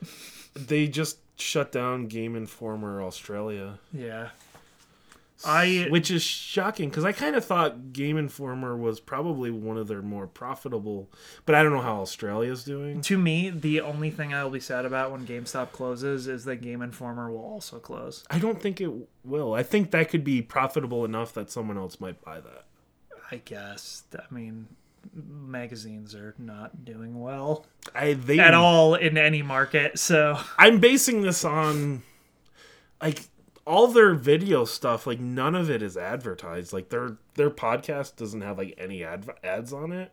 [0.55, 4.29] they just shut down Game Informer Australia, yeah.
[5.43, 9.87] I which is shocking because I kind of thought Game Informer was probably one of
[9.87, 11.09] their more profitable,
[11.45, 13.01] but I don't know how Australia's doing.
[13.01, 16.57] to me, the only thing I will be sad about when GameStop closes is that
[16.57, 18.23] Game Informer will also close.
[18.29, 18.91] I don't think it
[19.23, 19.53] will.
[19.53, 22.63] I think that could be profitable enough that someone else might buy that.
[23.29, 24.03] I guess.
[24.17, 24.67] I mean,
[25.13, 29.99] magazines are not doing well I they at all in any market.
[29.99, 32.03] So I'm basing this on
[33.01, 33.27] like
[33.65, 36.73] all their video stuff, like none of it is advertised.
[36.73, 40.11] Like their their podcast doesn't have like any ad, ads on it.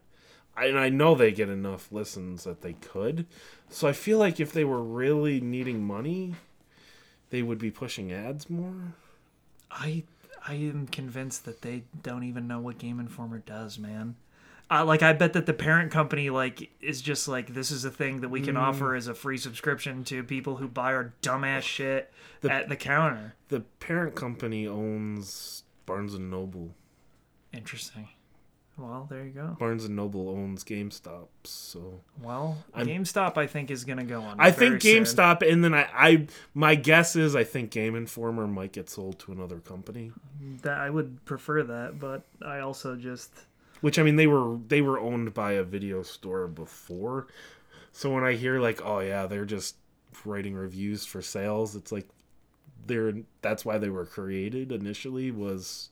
[0.56, 3.26] I, and I know they get enough listens that they could.
[3.70, 6.34] So I feel like if they were really needing money,
[7.30, 8.94] they would be pushing ads more.
[9.70, 10.04] I
[10.46, 14.16] I am convinced that they don't even know what Game Informer does, man.
[14.72, 17.90] Uh, like I bet that the parent company like is just like this is a
[17.90, 21.62] thing that we can offer as a free subscription to people who buy our dumbass
[21.62, 22.10] shit
[22.48, 23.34] at the counter.
[23.48, 26.74] The parent company owns Barnes and Noble.
[27.52, 28.08] Interesting.
[28.78, 29.56] Well, there you go.
[29.60, 34.40] Barnes and Noble owns GameStop, so Well, GameStop I think is gonna go on.
[34.40, 38.72] I think GameStop, and then I, I, my guess is I think Game Informer might
[38.72, 40.12] get sold to another company.
[40.62, 43.30] that I would prefer that, but I also just
[43.82, 47.26] Which I mean, they were they were owned by a video store before,
[47.92, 49.76] so when I hear like, oh yeah, they're just
[50.24, 52.08] writing reviews for sales, it's like
[52.86, 53.12] they're
[53.42, 55.90] that's why they were created initially was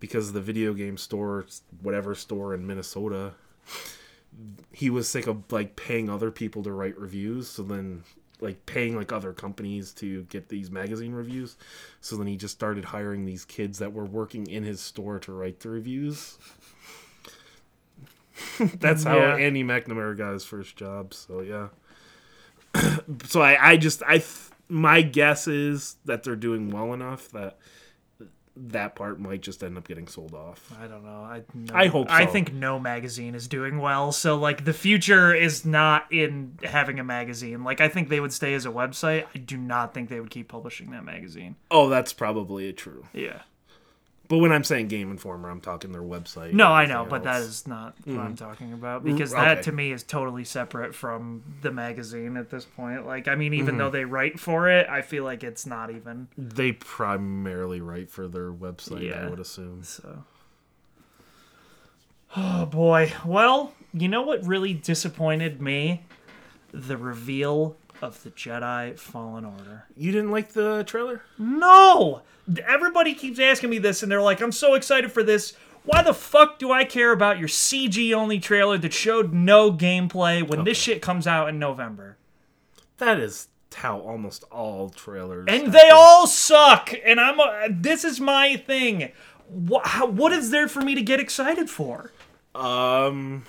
[0.00, 1.46] because the video game store,
[1.82, 3.34] whatever store in Minnesota,
[4.72, 8.02] he was sick of like paying other people to write reviews, so then
[8.40, 11.56] like paying like other companies to get these magazine reviews.
[12.00, 15.32] So then he just started hiring these kids that were working in his store to
[15.32, 16.38] write the reviews.
[18.78, 19.36] That's how Yeah.
[19.36, 21.14] Andy McNamara got his first job.
[21.14, 21.68] So yeah.
[23.24, 27.58] so I, I just I th- my guess is that they're doing well enough that
[28.56, 30.72] that part might just end up getting sold off.
[30.80, 31.22] I don't know.
[31.22, 34.12] I no, I hope I think no magazine is doing well.
[34.12, 37.64] So like the future is not in having a magazine.
[37.64, 39.26] Like I think they would stay as a website.
[39.34, 41.56] I do not think they would keep publishing that magazine.
[41.70, 43.04] Oh, that's probably true.
[43.12, 43.42] Yeah.
[44.30, 46.52] But when I'm saying Game Informer, I'm talking their website.
[46.52, 49.52] No, I know, but that is not what I'm talking about because that Mm.
[49.54, 49.62] okay.
[49.62, 53.04] to me is totally separate from the magazine at this point.
[53.06, 53.60] Like I mean, Mm-hmm.
[53.62, 58.08] even though they write for it, I feel like it's not even they primarily write
[58.08, 59.08] for their website.
[59.10, 59.26] Yeah.
[59.26, 59.82] I would assume.
[59.82, 60.22] so.
[62.36, 63.12] Oh boy.
[63.24, 66.04] Well, you know what really disappointed me?
[66.72, 69.84] The reveal of the Jedi Fallen Order.
[69.96, 71.22] You didn't like the trailer?
[71.38, 72.22] No!
[72.66, 75.54] Everybody keeps asking me this, and they're like, I'm so excited for this.
[75.84, 80.46] Why the fuck do I care about your CG only trailer that showed no gameplay
[80.46, 82.18] when this shit comes out in November?
[82.98, 85.46] That is how almost all trailers.
[85.48, 86.92] And have they all suck!
[87.04, 87.40] And I'm.
[87.40, 89.12] Uh, this is my thing.
[89.48, 92.12] What, how, what is there for me to get excited for?
[92.54, 93.44] Um.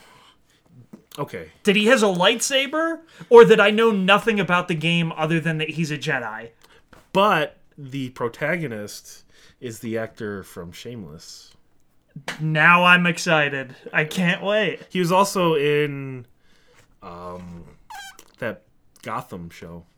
[1.20, 1.50] Okay.
[1.64, 3.00] That he has a lightsaber?
[3.30, 6.50] Or that I know nothing about the game other than that he's a Jedi?
[7.14, 9.24] But the protagonist
[9.60, 11.54] is the actor from Shameless.
[12.40, 13.76] Now I'm excited.
[13.94, 14.82] I can't wait.
[14.90, 16.26] He was also in
[17.04, 17.66] um
[18.40, 18.64] that
[19.02, 19.84] Gotham show.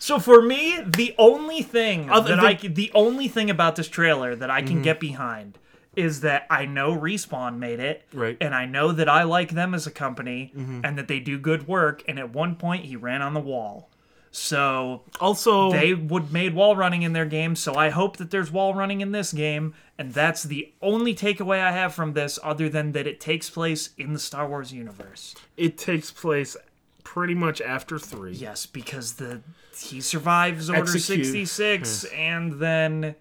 [0.00, 3.76] So for me, the only thing Other that than- I c- the only thing about
[3.76, 5.58] this trailer that I can get behind
[5.98, 8.36] is that I know Respawn made it, Right.
[8.40, 10.80] And I know that I like them as a company mm-hmm.
[10.84, 12.02] and that they do good work.
[12.06, 13.90] And at one point, he ran on the wall,
[14.30, 17.56] so Also, they would made wall running in their game.
[17.56, 21.60] So I hope that there's wall running in this game, and that's the only takeaway
[21.60, 25.34] I have from this, other than that it takes place in the Star Wars universe.
[25.56, 26.56] it takes place
[27.04, 28.32] pretty much after three.
[28.32, 29.40] Yes, because the
[29.80, 31.24] he survives Order Execute.
[31.24, 33.14] sixty six, and then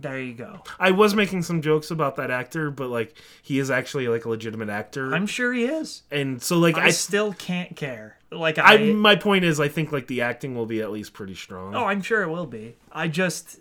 [0.00, 0.62] there you go.
[0.78, 4.28] I was making some jokes about that actor, but like he is actually like a
[4.28, 6.02] legitimate actor, I'm sure he is.
[6.10, 8.18] and so like I, I, still can't care.
[8.30, 11.12] Like I, I, my point is, I think like the acting will be at least
[11.12, 11.74] pretty strong.
[11.74, 12.76] oh, I'm sure it will be.
[12.92, 13.58] I just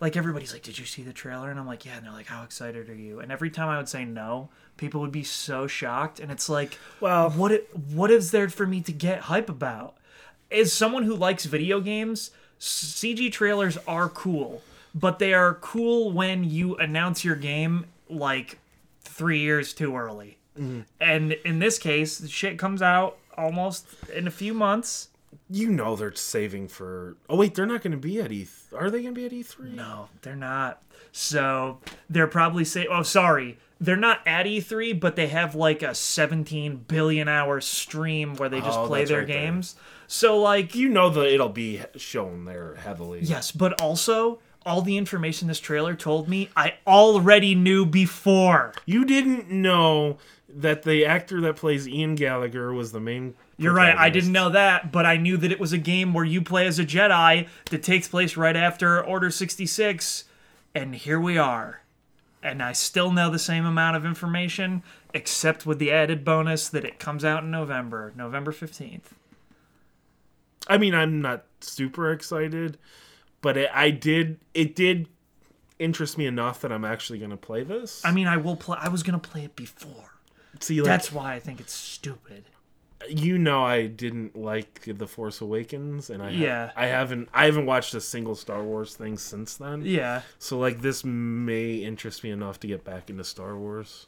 [0.00, 2.26] like everybody's like, "Did you see the trailer?" And I'm like, "Yeah." And they're like,
[2.26, 5.66] "How excited are you?" And every time I would say no, people would be so
[5.66, 6.18] shocked.
[6.18, 7.52] And it's like, Well- what?
[7.52, 9.96] It, what is there for me to get hype about?
[10.50, 14.62] As someone who likes video games, CG trailers are cool,
[14.94, 18.58] but they are cool when you announce your game like
[19.02, 20.38] three years too early.
[20.58, 20.80] Mm-hmm.
[21.00, 25.08] And in this case, the shit comes out almost in a few months.
[25.48, 27.16] You know they're saving for.
[27.28, 28.48] Oh wait, they're not going to be at E.
[28.76, 29.70] Are they going to be at E three?
[29.70, 30.82] No, they're not.
[31.12, 31.78] So
[32.08, 36.84] they're probably say, "Oh, sorry, they're not at E3, but they have like a 17
[36.88, 39.36] billion hour stream where they just Oh, play their right there.
[39.42, 39.74] games."
[40.06, 43.20] So like, You know that it'll be shown there heavily.
[43.22, 48.72] yes, but also all the information this trailer told me, I already knew before.
[48.84, 53.34] You didn't know that the actor that plays Ian Gallagher was the main.
[53.56, 53.96] You're right.
[53.96, 56.66] I didn't know that, but I knew that it was a game where you play
[56.66, 60.24] as a Jedi that takes place right after Order 66,
[60.74, 61.82] and here we are.
[62.42, 64.82] And I still know the same amount of information,
[65.12, 69.12] except with the added bonus that it comes out in November, November 15th.
[70.66, 72.78] I mean, I'm not super excited,
[73.42, 74.38] but it, I did.
[74.54, 75.08] It did
[75.78, 78.02] interest me enough that I'm actually going to play this.
[78.04, 78.76] I mean, I will play.
[78.80, 80.12] I was gonna play it before.
[80.60, 82.44] See, like, That's why I think it's stupid.
[83.08, 86.70] you know, I didn't like the Force Awakens, and I ha- Yeah.
[86.76, 89.82] I haven't I haven't watched a single Star Wars thing since then.
[89.86, 94.06] Yeah, So like, this may interest me enough to get back into Star Wars.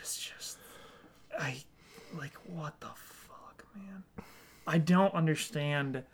[0.00, 0.58] it's just,
[1.36, 1.56] I,
[2.16, 4.04] like, what the fuck, man?
[4.66, 6.04] I don't understand.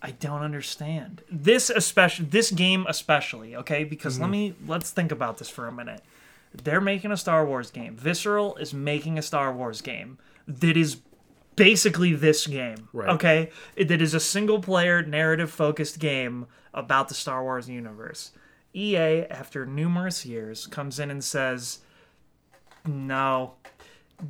[0.00, 3.56] I don't understand this especially this game especially.
[3.56, 4.32] Okay, because let mm-hmm.
[4.32, 6.02] me let's think about this for a minute.
[6.54, 7.96] They're making a Star Wars game.
[7.96, 10.98] Visceral is making a Star Wars game that is
[11.56, 12.88] basically this game.
[12.92, 13.08] Right.
[13.10, 18.30] Okay, It- that is a single player narrative focused game about the Star Wars universe.
[18.74, 21.80] EA, after numerous years, comes in and says,
[22.86, 23.54] "No,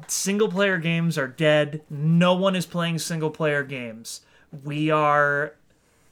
[0.06, 1.82] single player games are dead.
[1.90, 4.22] No one is playing single player games.
[4.64, 5.54] We are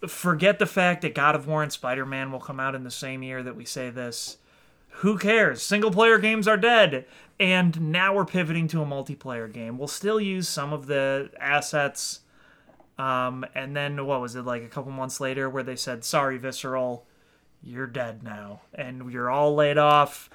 [0.07, 3.22] forget the fact that God of War and Spider-Man will come out in the same
[3.22, 4.37] year that we say this.
[5.01, 5.62] Who cares?
[5.62, 7.07] Single player games are dead.
[7.41, 9.78] And now we're pivoting to a multiplayer game.
[9.78, 12.20] We'll still use some of the assets
[12.99, 16.39] um, and then what was it like a couple months later where they said, "Sorry,
[16.39, 17.05] Visceral,
[17.62, 20.30] you're dead now, and you're all laid off.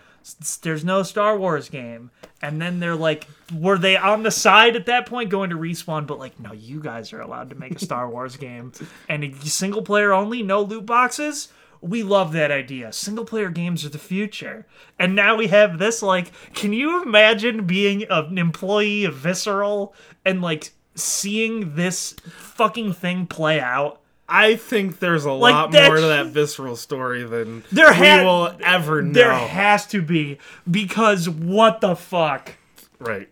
[0.61, 2.11] There's no Star Wars game."
[2.41, 6.07] And then they're like, "Were they on the side at that point going to respawn?"
[6.07, 8.71] But like, no, you guys are allowed to make a Star Wars game,
[9.07, 11.49] and a single player only, no loot boxes.
[11.81, 12.93] We love that idea.
[12.93, 14.67] Single player games are the future.
[14.99, 20.41] And now we have this like can you imagine being an employee of Visceral and
[20.41, 24.00] like seeing this fucking thing play out?
[24.33, 28.25] I think there's a Like, lot more to that visceral story than There ha- we
[28.25, 29.11] will ever know.
[29.13, 30.37] There has to be
[30.69, 32.53] because what the fuck?
[32.99, 33.29] right.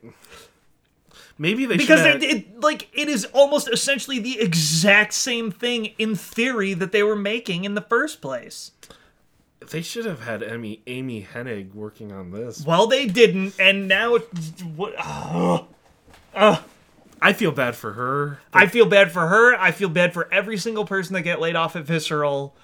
[1.42, 2.22] Maybe they Because should.
[2.22, 7.16] it, like it is almost essentially the exact same thing in theory that they were
[7.16, 8.72] making in the first place.
[9.72, 12.66] They should have had Amy Amy Hennig working on this.
[12.66, 14.24] Well, they didn't, and now it,
[14.76, 14.94] what?
[14.98, 15.66] ugh.
[16.36, 16.58] Uh,
[17.22, 18.40] I feel bad for her.
[18.54, 19.56] I feel bad for her.
[19.56, 22.56] I feel bad for every single person that get laid off at Visceral.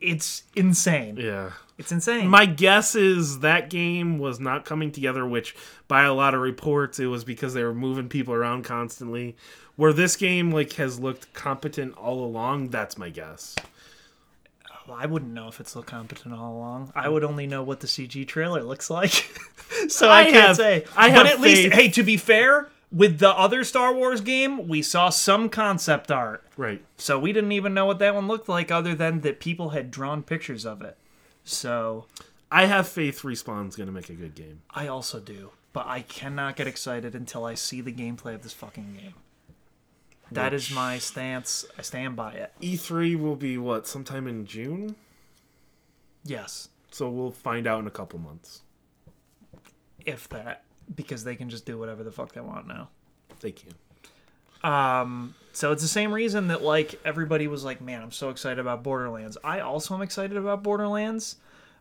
[0.00, 1.16] It's insane.
[1.16, 1.52] Yeah.
[1.78, 2.28] It's insane.
[2.28, 5.54] My guess is that game was not coming together, which
[5.88, 9.36] by a lot of reports it was because they were moving people around constantly.
[9.76, 13.56] Where this game like has looked competent all along, that's my guess.
[14.86, 16.92] Well, I wouldn't know if it's so competent all along.
[16.94, 19.12] I would only know what the CG trailer looks like.
[19.88, 20.84] so I, I can't have- say.
[20.96, 21.72] I but have at least, faith.
[21.72, 26.44] hey, to be fair, with the other Star Wars game, we saw some concept art.
[26.56, 26.84] Right.
[26.98, 29.90] So we didn't even know what that one looked like other than that people had
[29.90, 30.98] drawn pictures of it.
[31.44, 32.06] So
[32.50, 34.62] I have faith Respawn's gonna make a good game.
[34.70, 35.50] I also do.
[35.72, 39.14] But I cannot get excited until I see the gameplay of this fucking game.
[40.30, 41.64] That is my stance.
[41.78, 42.52] I stand by it.
[42.60, 44.96] E3 will be what, sometime in June?
[46.24, 46.68] Yes.
[46.90, 48.62] So we'll find out in a couple months.
[50.04, 50.64] If that.
[50.94, 52.88] Because they can just do whatever the fuck they want now.
[53.40, 53.72] They can.
[54.62, 58.58] Um, so it's the same reason that like everybody was like, "Man, I'm so excited
[58.58, 61.36] about Borderlands." I also am excited about Borderlands,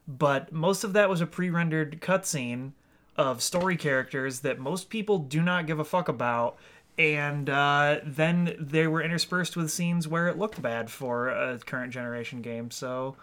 [0.07, 2.72] but most of that was a pre-rendered cutscene
[3.16, 6.57] of story characters that most people do not give a fuck about,
[6.97, 11.93] and uh, then they were interspersed with scenes where it looked bad for a current
[11.93, 12.72] generation game.
[12.72, 13.16] So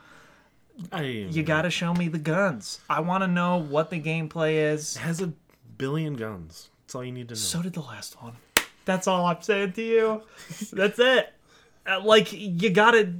[0.92, 2.80] I you gotta show me the guns.
[2.88, 4.96] I want to know what the gameplay is.
[4.96, 5.32] It has a
[5.78, 6.70] billion guns.
[6.82, 7.38] That's all you need to know.
[7.38, 8.34] So did the last one.
[8.84, 10.22] That's all I'm saying to you.
[10.72, 11.32] That's it.
[11.86, 13.12] Uh, like you gotta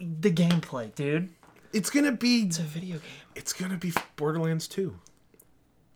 [0.00, 1.30] the gameplay, dude.
[1.72, 3.08] it's gonna be It's a video game.
[3.34, 4.94] it's gonna be Borderlands 2.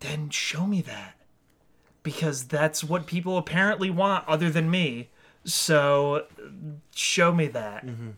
[0.00, 1.14] Then show me that.
[2.02, 5.10] Because that's what people apparently want other than me.
[5.44, 6.26] So
[6.94, 7.84] show me that.
[7.86, 8.12] Boy.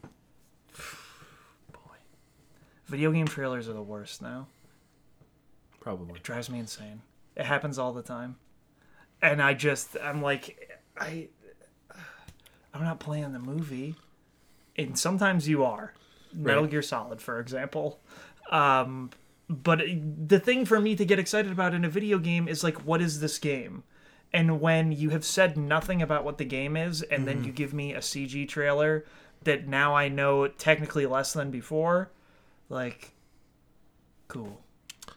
[2.87, 4.47] Video game trailers are the worst now.
[5.81, 6.21] Probably.
[6.21, 7.01] drives me insane.
[7.37, 8.37] It happens all the time.
[9.23, 11.29] And I just I'm like I
[12.73, 13.97] I'm not playing the movie.
[14.77, 15.95] And sometimes you are.
[16.33, 18.01] Metal Gear Solid, for example.
[18.51, 19.11] Um
[19.49, 19.81] but
[20.29, 23.01] the thing for me to get excited about in a video game is like what
[23.01, 23.83] is this game?
[24.33, 27.75] And when you have said nothing about what the game is and then you give
[27.75, 29.05] me a CG trailer
[29.43, 32.13] that now I know technically less than before,
[32.69, 33.13] like
[34.29, 34.63] cool.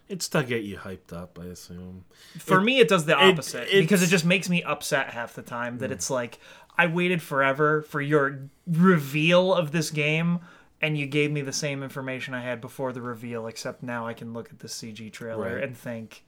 [0.08, 2.04] It's to get you hyped up, I assume.
[2.38, 5.42] For me, it does the opposite it's- because it just makes me upset half the
[5.42, 5.94] time that hmm.
[5.94, 6.38] it's like
[6.76, 10.40] I waited forever for your reveal of this game,
[10.80, 14.12] and you gave me the same information I had before the reveal, except now I
[14.12, 15.64] can look at the CG trailer Right.
[15.64, 16.24] and think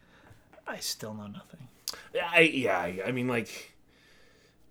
[0.66, 1.68] I still know nothing.
[2.20, 3.75] I yeah, I, I mean like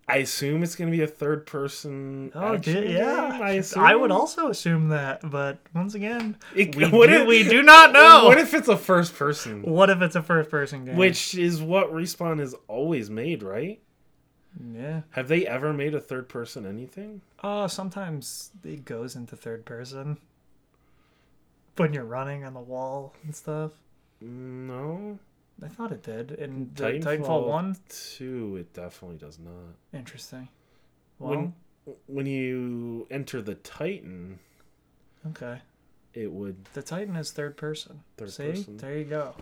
[0.08, 2.32] I assume it's going to be a third person.
[2.36, 3.40] Oh, action did, game, yeah.
[3.42, 3.84] I assume.
[3.84, 7.64] I would also assume that, but once again, It- we, what do, if- we do
[7.64, 8.26] not know.
[8.26, 9.64] What if it's a first person?
[9.64, 10.96] What if it's a first person game?
[10.96, 13.80] Which is what Respawn has always made, right?
[14.74, 15.02] yeah.
[15.12, 17.22] Have they ever made a third person anything?
[17.44, 20.18] Oh, sometimes it goes into third person
[21.78, 23.72] when you're running on the wall and stuff.
[24.22, 25.20] No.
[25.64, 27.78] I thought it did in the Titanfall, Titanfall one.
[28.18, 29.54] 2, it definitely does not.
[29.98, 30.50] Interesting.
[31.20, 31.54] Well, When
[32.08, 34.40] when you enter the Titan,
[35.28, 35.60] okay.
[36.14, 38.02] it would The Titan is third person.
[38.18, 38.78] Third See, person.
[38.78, 39.36] there you go.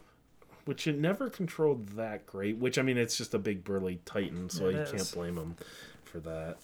[0.66, 2.58] which it never controlled that great.
[2.58, 4.92] Which I mean, it's just a big burly Titan, so It you is.
[4.92, 5.56] can't blame him
[6.04, 6.58] for that.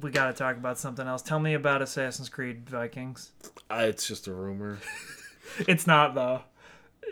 [0.00, 1.20] We got to talk about something else.
[1.22, 3.32] Tell me about Assassin's Creed Vikings.
[3.70, 4.78] Uh, it's just a rumor.
[5.68, 6.42] It's not though.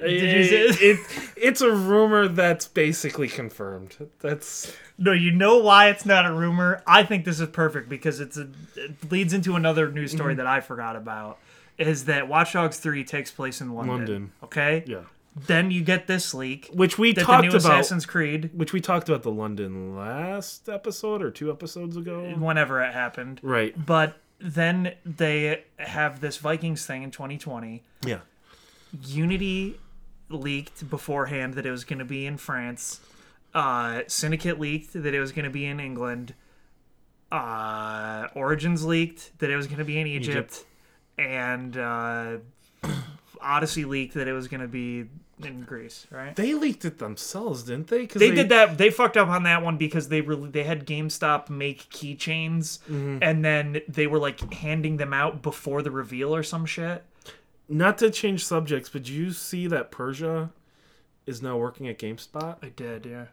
[0.01, 0.99] Did you eh, it, it,
[1.37, 4.09] it's a rumor that's basically confirmed.
[4.21, 6.83] That's No, you know why it's not a rumor?
[6.87, 10.39] I think this is perfect because it's a it leads into another news story mhm.
[10.39, 11.39] that I forgot about.
[11.77, 13.97] Is that Watch Dogs 3 takes place in London.
[13.97, 14.33] London.
[14.43, 14.85] Okay?
[14.87, 15.03] yeah.
[15.47, 17.59] Then you get this leak Which we that the talked new about.
[17.59, 22.35] Assassin's Creed, Which we talked about the London last episode or two episodes ago.
[22.37, 23.41] whenever it happened.
[23.43, 23.75] Right.
[23.87, 27.83] But then they have this Vikings thing in 2020.
[28.05, 28.21] Yeah.
[29.05, 29.79] Unity
[30.29, 33.01] leaked beforehand that it was going to be in France.
[33.55, 36.35] Uh, Syndicate leaked that it was going to be in England.
[37.33, 40.65] Uh, Origins leaked that it was going to be in Egypt,
[41.19, 42.39] and uh,
[43.41, 45.07] Odyssey leaked that it was going to be
[45.45, 46.07] in Greece.
[46.11, 46.35] Right?
[46.35, 48.07] They leaked it themselves, didn't they?
[48.07, 48.79] Cause They did that.
[48.79, 52.79] They fucked up on that one because they really they had GameStop make keychains,
[53.23, 57.05] and then they were like handing them out before the reveal or some shit.
[57.73, 60.51] Not to change subjects, but you see that Persia
[61.25, 62.57] is now working at GameSpot?
[62.63, 63.27] I did, yeah.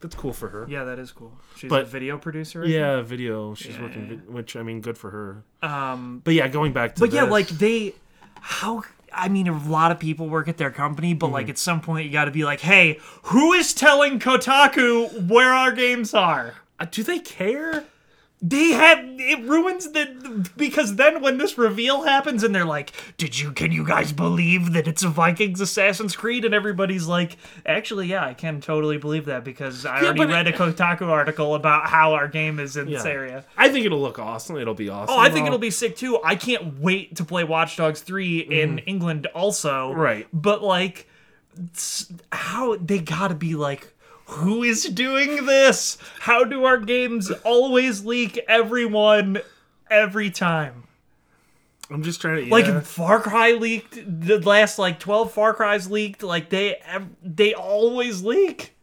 [0.00, 0.66] That's cool for her.
[0.68, 1.32] Yeah, that is cool.
[1.56, 2.64] She's a video producer.
[2.66, 3.54] Yeah, video.
[3.54, 3.82] She's Yeah.
[3.82, 5.44] working, which I mean, good for her.
[5.66, 7.94] Um, But yeah, going back to but yeah, like they,
[8.40, 8.84] how?
[9.12, 11.34] I mean, a lot of people work at their company, but Mm-hmm.
[11.34, 15.52] like at some point, you got to be like, hey, who is telling Kotaku where
[15.52, 16.54] our games are?
[16.80, 17.84] Uh, do they care?
[18.42, 23.38] They have it ruins the because then when this reveal happens and they're like, "Did
[23.38, 28.08] you can you guys believe that it's a Vikings Assassin's Creed?" and everybody's like, "Actually,
[28.08, 31.54] yeah, I can totally believe that because I already but it- read a Kotaku article
[31.54, 34.58] about how our game is in this area." I think it'll look awesome.
[34.58, 35.14] It'll be awesome.
[35.14, 36.20] Oh, I think it'll be sick too.
[36.22, 38.82] I can't wait to play Watch Dogs 3 in mhm.
[38.84, 39.92] England also.
[39.94, 40.26] Right.
[40.34, 41.08] But like
[42.32, 43.93] how they got to be like
[44.26, 45.98] who is doing this?
[46.20, 49.40] How do our games always leak everyone
[49.90, 50.84] every time?
[51.90, 52.84] I'm just trying to Like.
[52.84, 56.76] Far Cry leaked the last like 12 Far Cries leaked like they
[57.22, 58.74] they always leak.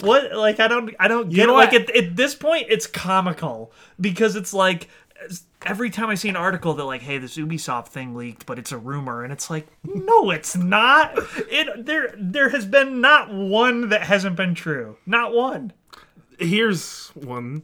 [0.00, 1.58] What like I don't I don't get know it.
[1.58, 4.88] Like at, at this point it's comical because it's like
[5.66, 8.72] every time I see an article that like hey this Ubisoft thing leaked but it's
[8.72, 11.12] a rumor and it's like no it's not.
[11.50, 14.96] It there there has been not one that hasn't been true.
[15.06, 15.72] Not one.
[16.38, 17.62] Here's one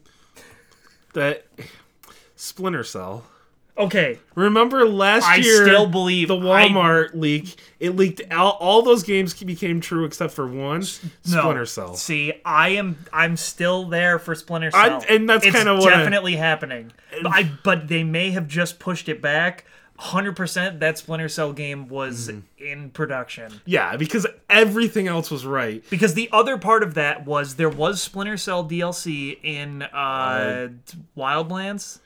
[1.15, 1.47] that
[2.35, 3.25] Splinter Cell.
[3.79, 5.65] Okay, Remember last I year?
[5.67, 7.57] still believe the Walmart leak.
[7.79, 10.81] It leaked all, all those games became true except for one.
[10.81, 11.41] No.
[11.41, 11.95] Splinter Cell.
[11.95, 14.81] See, I am I'm still there for Splinter Cell.
[15.03, 16.93] I- and that's It's kinda what I- definitely happening.
[17.23, 19.65] But, I, but they may have just pushed it back.
[19.99, 22.65] Hundred percent, that Splinter Cell game was Mm-hmm.
[22.65, 25.83] in production Yeah, because everything else was right.
[25.89, 30.69] because the other part of that was there was Splinter Cell DLC in uh,
[31.17, 32.01] Wildlands.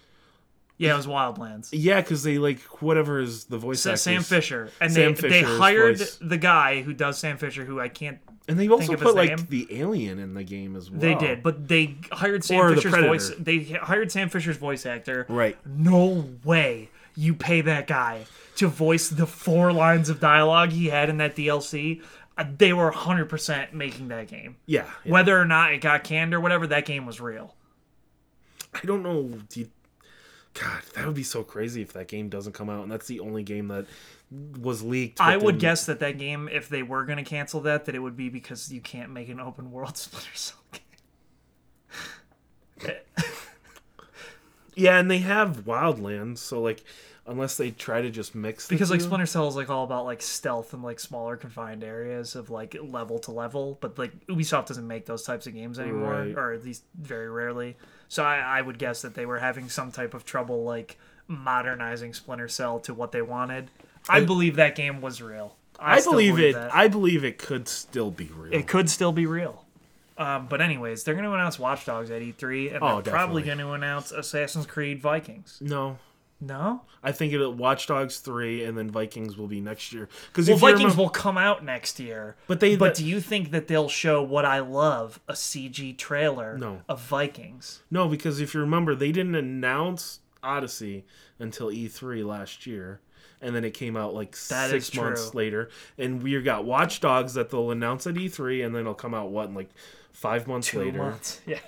[0.80, 1.68] Yeah, it was Wildlands.
[1.72, 4.00] Yeah, because they like whatever is the voice Sa- actors.
[4.02, 6.18] Sam Fisher, and Sam they they Fisher's hired voice.
[6.20, 8.18] the guy who does Sam Fisher, who I can't
[8.48, 9.46] and they also of his put like name.
[9.50, 10.98] the alien in the game as well.
[10.98, 13.12] They did, but they hired Sam Or the Fisher's Predator.
[13.12, 13.30] voice.
[13.38, 15.26] They hired Sam Fisher's voice actor.
[15.28, 15.56] right.
[15.66, 18.24] No way you pay that guy
[18.56, 22.00] to voice the four lines of dialogue he had in that DLC.
[22.38, 24.56] Uh, They were 100% making that game.
[24.64, 25.12] Yeah, yeah.
[25.12, 27.54] Whether or not it got canned or whatever, that game was real.
[28.72, 29.38] I don't know.
[29.48, 29.70] Do you-
[30.54, 33.20] God, that would be so crazy if that game doesn't come out, and that's the
[33.20, 33.86] only game that
[34.60, 35.20] was leaked.
[35.20, 38.00] I would guess that that game, if they were going to cancel that, that it
[38.00, 40.82] would be because you can't make an open world Splinter Cell game.
[44.76, 46.82] Yeah, and they have Wildlands, so like,
[47.26, 49.84] unless they try to just mix the because like two- Splinter Cell is like all
[49.84, 54.26] about like stealth and like smaller confined areas of like level to level, but like
[54.28, 56.34] Ubisoft doesn't make those types of games anymore, Right.
[56.36, 57.76] or at least very rarely.
[58.10, 60.98] So I, I would guess that they were having some type of trouble like
[61.28, 63.70] modernizing Splinter Cell to what they wanted.
[64.08, 65.54] I believe that game was real.
[65.78, 66.54] I, I still believe it.
[66.54, 66.74] that.
[66.74, 68.52] I believe it could still be real.
[68.52, 69.64] it could still be real.
[70.18, 73.42] Um, but anyways, they're going to announce Watch Dogs at E3, and Oh, they're probably
[73.42, 75.58] going to announce Assassin's Creed Vikings.
[75.62, 75.98] No,
[76.40, 80.08] No, I think it'll Watch Dogs three, and then Vikings will be next year.
[80.28, 82.36] Because well, Vikings remember, will come out next year.
[82.46, 85.92] but they But the- do you think that they'll show what I love, a CG
[85.98, 86.80] trailer No.
[86.88, 87.82] of Vikings?
[87.90, 91.04] no, because if you remember, they didn't announce Odyssey
[91.38, 93.00] until E3 last year.
[93.42, 97.32] And then it came out like That six months later, and we got Watch Dogs
[97.34, 99.70] that they'll announce at E3, and then it'll come out what in like
[100.12, 100.98] five months Two later.
[100.98, 101.40] months.
[101.46, 101.58] Yeah.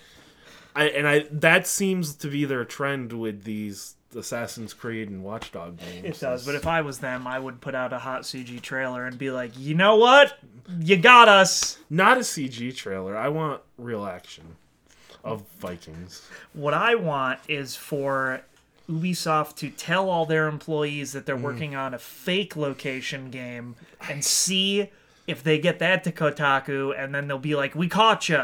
[0.75, 5.79] I and I that seems to be their trend with these Assassin's Creed and Watchdog
[5.79, 6.05] games.
[6.05, 9.05] It does, but if I was them, I would put out a hot CG trailer
[9.07, 10.39] and be like, you know what?
[10.81, 11.79] You got us.
[11.91, 13.17] not a CG trailer.
[13.17, 14.57] I want real action
[15.25, 16.29] of Vikings.
[16.53, 18.43] What I want is for
[18.91, 21.43] Ubisoft to tell all their employees that they're Mm.
[21.43, 23.77] working on a fake location game
[24.11, 24.91] and see
[25.27, 28.43] if they get that to Kotaku, and then they'll be like, we caught you.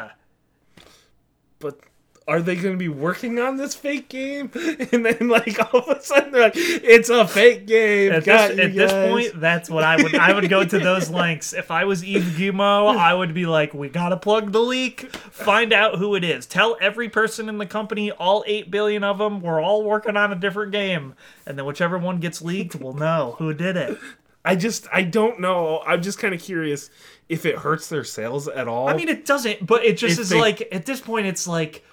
[1.59, 1.81] But
[2.29, 4.51] are they going to be working on this fake game?
[4.93, 8.13] And then like all of a sudden they're like, it's a fake game.
[8.13, 11.53] At, this, at this point, that's what I would I would go to those lengths.
[11.53, 15.73] If I was Yves Guillemot, I would be like, we gotta plug the leak, find
[15.73, 19.41] out who it is, tell every person in the company, all eight billion of them,
[19.41, 21.15] we're all working on a different game,
[21.47, 23.99] and then whichever one gets leaked, we'll know who did it.
[24.45, 25.83] I just I don't know.
[25.87, 26.91] I'm just kind of curious
[27.29, 28.89] if it hurts their sales at all.
[28.89, 31.47] I mean, it doesn't, but it just If is they- like at this point, it's
[31.47, 31.85] like,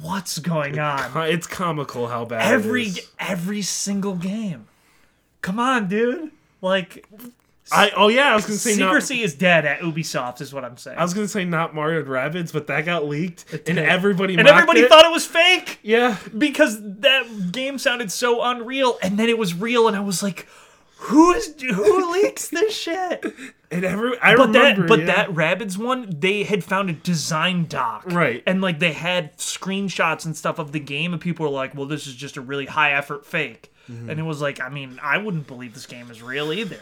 [0.00, 1.10] what's going on?
[1.28, 3.10] it's comical how bad Every is.
[3.18, 4.66] every single game.
[5.40, 6.30] Come on, dude.
[6.60, 7.06] Like
[7.70, 10.64] I oh yeah, I was gonna say not, secrecy is dead at Ubisoft, is what
[10.64, 10.98] I'm saying.
[10.98, 13.78] I was gonna say not Mario and Rabbids, but that got leaked and did.
[13.78, 14.88] everybody and everybody it.
[14.88, 16.18] thought it was fake yeah.
[16.36, 20.46] because that game sounded so unreal and then it was real and i was like
[21.06, 23.24] who is who leaks this shit
[23.70, 25.06] And every I but remember, that but yeah.
[25.06, 28.42] that rabbids one they had found a design doc Right.
[28.46, 31.86] and like they had screenshots and stuff of the game and people were like well
[31.86, 34.10] this is just a really high effort fake Mm-hmm.
[34.10, 36.78] and it was like i mean i wouldn't believe this game is real either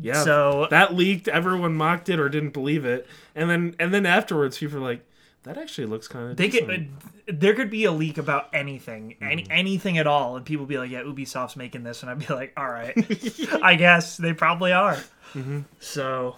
[0.00, 0.22] yeah.
[0.22, 4.56] so- that leaked, everyone mocked it or didn't believe it, and then and then afterwards,
[4.58, 5.04] people were like,
[5.44, 9.16] "That actually looks kind of." they could uh, there could be a leak about anything
[9.18, 9.24] hmm.
[9.24, 12.32] any anything at all and people be like yeah ubisoft's making this and i'd be
[12.32, 12.94] like all right.
[13.62, 14.98] I guess they probably are.
[15.34, 15.60] Mm-hmm.
[15.80, 16.36] So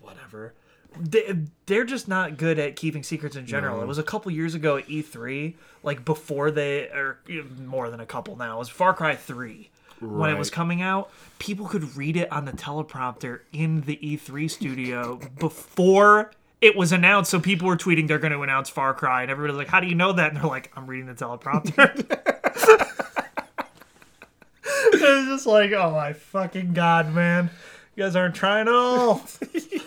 [0.00, 0.54] whatever.
[0.98, 3.82] They, they're just not good at keeping secrets in general.
[3.82, 7.18] It was a couple years ago at e3 like before they or
[7.58, 8.56] more than a couple now.
[8.56, 9.70] It was far cry 3
[10.00, 14.50] when it was coming out people could read it on the teleprompter in the e3
[14.50, 19.22] studio before it was announced so people were tweeting they're going to announce far cry
[19.22, 20.32] and everybody's like how do you know that?
[20.32, 22.92] And they're like i'm reading the teleprompter.
[24.92, 27.50] It was just like oh my fucking god man.
[27.94, 29.22] You guys aren't trying at all.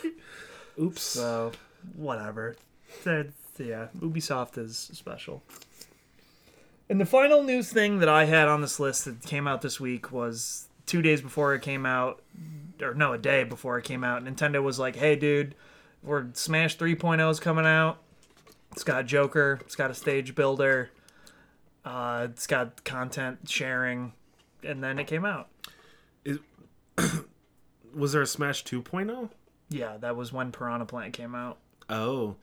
[0.80, 1.01] Oops.
[1.01, 1.51] so
[1.95, 2.55] whatever.
[3.03, 5.43] That's- yeah ubisoft is special.
[6.89, 9.80] And the final news thing that i had on this list that came out this
[9.80, 12.22] week was two days before it came out
[12.82, 15.53] or no a day before it came out nintendo was like hey dude
[16.04, 18.01] we're smash 3.0 is coming out
[18.71, 20.89] it's got joker it's got a stage builder
[21.86, 24.13] uh, it's got content sharing
[24.63, 25.47] and then it came out
[27.96, 28.82] was there a Smash oh?
[28.82, 29.30] 2.0?
[29.70, 31.58] yeah that was when piranha plant came out
[31.89, 32.36] Oh.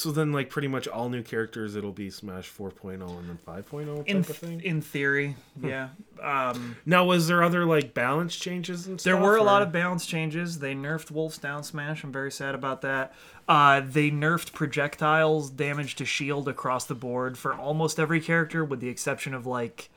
[0.00, 3.96] So then, like, pretty much all new characters, it'll be Smash 4.0 and then 5.0
[3.98, 4.62] type in of thing?
[4.62, 5.90] in theory yeah
[6.22, 9.12] um Now, was there other, like, balance changes and stuff?
[9.12, 10.60] There were a lot of balance changes.
[10.60, 12.02] They nerfed Wolf's Down Smash.
[12.02, 13.12] I'm very sad about that.
[13.46, 18.80] Uh, they nerfed projectiles damage to shield across the board for almost every character, with
[18.80, 19.90] the exception of like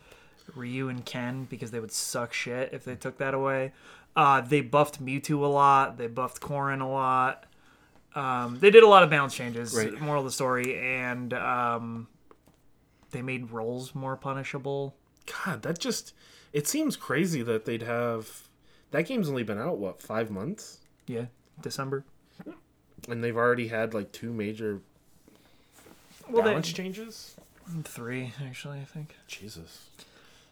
[0.53, 3.71] Ryu and Ken, because they would suck shit if they took that away.
[4.17, 5.97] Uh, they buffed Mewtwo a lot.
[5.97, 7.45] They buffed Corrin a lot.
[8.15, 9.76] Um, they did a lot of balance changes.
[9.76, 9.99] Right.
[9.99, 12.07] Moral of the story, and um,
[13.11, 14.95] they made rolls more punishable.
[15.45, 16.14] God, that just.
[16.52, 18.48] It seems crazy that they'd have.
[18.91, 20.77] That game's only been out, what, five months?
[21.07, 21.26] Yeah,
[21.61, 22.06] December.
[23.10, 24.81] And they've already had, like, two major
[26.30, 27.35] Well, they, balance changes?
[27.84, 29.15] three actually, I think.
[29.27, 29.90] Jesus.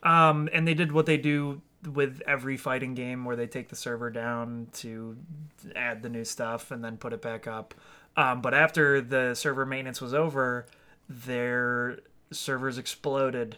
[0.01, 3.75] Um, and they did what they do with every fighting game where they take the
[3.75, 5.17] server down to
[5.75, 7.73] add the new stuff and then put it back up.
[8.15, 10.65] Um, but after the server maintenance was over,
[11.09, 11.99] their
[12.31, 13.57] servers exploded.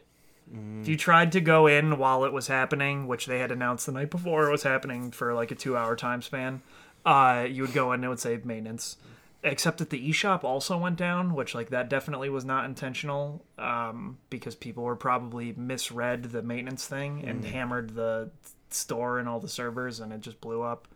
[0.81, 3.91] If you tried to go in while it was happening, which they had announced the
[3.91, 6.61] night before it was happening for like a two hour time span,
[7.05, 8.97] uh, you would go in and it would say maintenance.
[9.45, 14.17] Except that the eShop also went down, which like that definitely was not intentional, um,
[14.29, 18.31] because people were probably misread the maintenance thing and hammered the
[18.69, 20.87] store and all the servers, and it just blew up.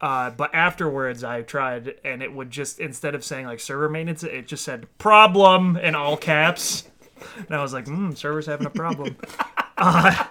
[0.00, 4.22] Uh, but afterwards, I tried, and it would just instead of saying like server maintenance,
[4.22, 6.88] it just said problem in all caps.
[7.36, 9.16] And I was like, hmm, server's having a problem.
[9.76, 10.24] uh,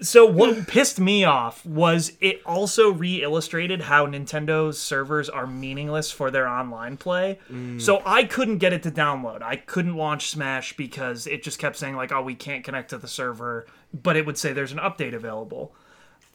[0.00, 6.30] so what pissed me off was it also re-illustrated how Nintendo's servers are meaningless for
[6.30, 7.38] their online play.
[7.78, 9.42] So I couldn't get it to download.
[9.42, 12.98] I couldn't launch Smash because it just kept saying like, "Oh, we can't connect to
[12.98, 15.74] the server," but it would say there's an update available.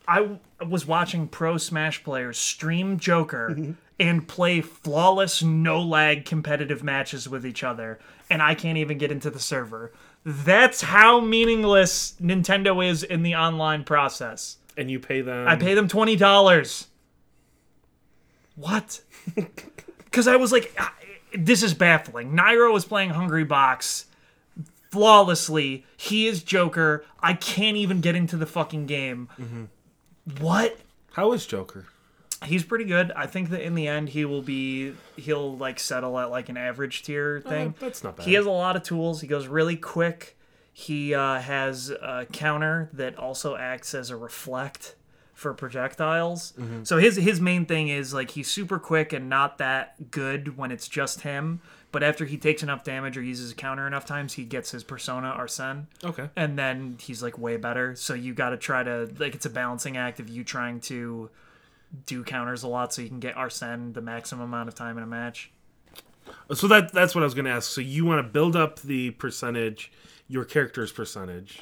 [0.07, 6.83] I w- was watching pro Smash players stream Joker and play flawless, no lag competitive
[6.83, 7.99] matches with each other,
[8.29, 9.91] and I can't even get into the server.
[10.25, 14.57] That's how meaningless Nintendo is in the online process.
[14.77, 15.47] And you pay them.
[15.47, 16.87] I pay them twenty dollars.
[18.55, 19.01] What?
[20.09, 20.91] Because I was like, "Ah,
[21.37, 22.31] this is baffling.
[22.35, 24.05] Nairo is playing Hungrybox
[24.89, 25.85] flawlessly.
[25.95, 27.05] He is Joker.
[27.21, 29.29] I can't even get into the fucking game.
[30.39, 30.79] What?
[31.11, 31.85] How is Joker?
[32.45, 33.11] He's pretty good.
[33.15, 36.57] I think that in the end he will be he'll like settle at like an
[36.57, 37.69] average tier thing.
[37.69, 38.25] Uh, that's not bad.
[38.25, 39.21] He has a lot of tools.
[39.21, 40.37] He goes really quick.
[40.71, 44.95] He uh, has a counter that also acts as a reflect
[45.33, 46.53] for projectiles.
[46.59, 46.83] Mm-hmm.
[46.83, 50.71] So his his main thing is like he's super quick and not that good when
[50.71, 51.61] it's just him.
[51.91, 54.83] But after he takes enough damage or uses a counter enough times, he gets his
[54.83, 56.29] persona Arsene Okay.
[56.35, 57.95] and then he's like way better.
[57.95, 61.29] So you got to try to like it's a balancing act of you trying to
[62.05, 65.03] do counters a lot so you can get Arsene the maximum amount of time in
[65.03, 65.51] a match.
[66.53, 67.69] So that that's what I was going to ask.
[67.71, 69.91] So you want to build up the percentage,
[70.27, 71.61] your character's percentage,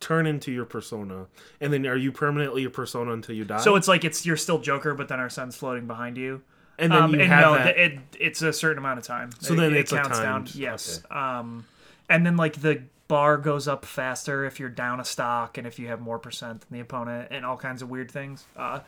[0.00, 1.26] turn into your persona,
[1.60, 3.58] and then are you permanently a persona until you die?
[3.58, 6.42] So it's like it's you're still Joker, but then Arsene's floating behind you.
[6.78, 7.76] and then Um, you and have no, that.
[7.78, 9.30] it it's a certain amount of time.
[9.40, 10.48] So then it, it's a counts down.
[10.54, 11.02] Yes.
[11.10, 11.66] Um,
[12.08, 15.80] and then like the bar goes up faster if you're down a stock and if
[15.80, 18.44] you have more percent than the opponent and all kinds of weird things.
[18.56, 18.78] Uh,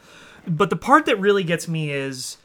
[0.47, 2.37] but the part that really gets me is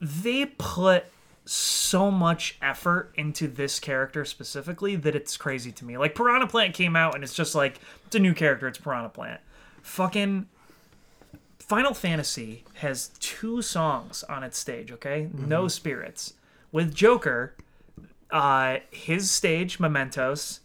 [0.00, 1.06] they put
[1.44, 5.98] so much effort into this character specifically that it's crazy to me.
[5.98, 9.08] Like Piranha Plant came out and it's just like it's a new character, it's Piranha
[9.08, 9.40] Plant.
[9.82, 10.46] Fucking
[11.58, 15.30] Final Fantasy has two songs on its stage, okay?
[15.34, 16.34] No spirits.
[16.70, 17.56] With Joker,
[18.30, 20.60] uh his stage Mementos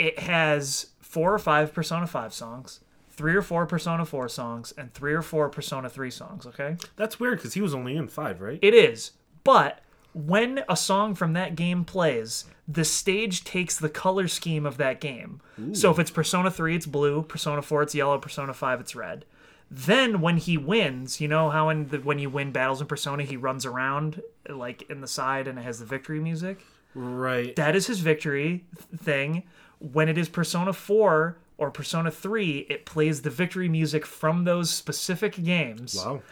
[0.00, 4.92] it has four or five Persona 5 songs, three or four Persona 4 songs, and
[4.94, 6.76] three or four Persona 3 songs, okay?
[6.96, 8.58] That's weird because he was only in five, right?
[8.62, 9.12] It is.
[9.44, 9.80] But
[10.14, 15.00] when a song from that game plays, the stage takes the color scheme of that
[15.02, 15.42] game.
[15.74, 19.26] So if it's Persona 3, it's blue, Persona 4, it's yellow, Persona 5, it's red.
[19.70, 23.22] Then when he wins, you know how in the, when you win battles in Persona,
[23.24, 26.64] he runs around like in the side and it has the victory music?
[26.94, 27.54] Right.
[27.56, 28.64] That is his victory
[28.96, 29.44] thing.
[29.78, 34.70] When it is Persona 4 or Persona 3, it plays the victory music from those
[34.70, 35.96] specific games.
[35.96, 36.22] wow.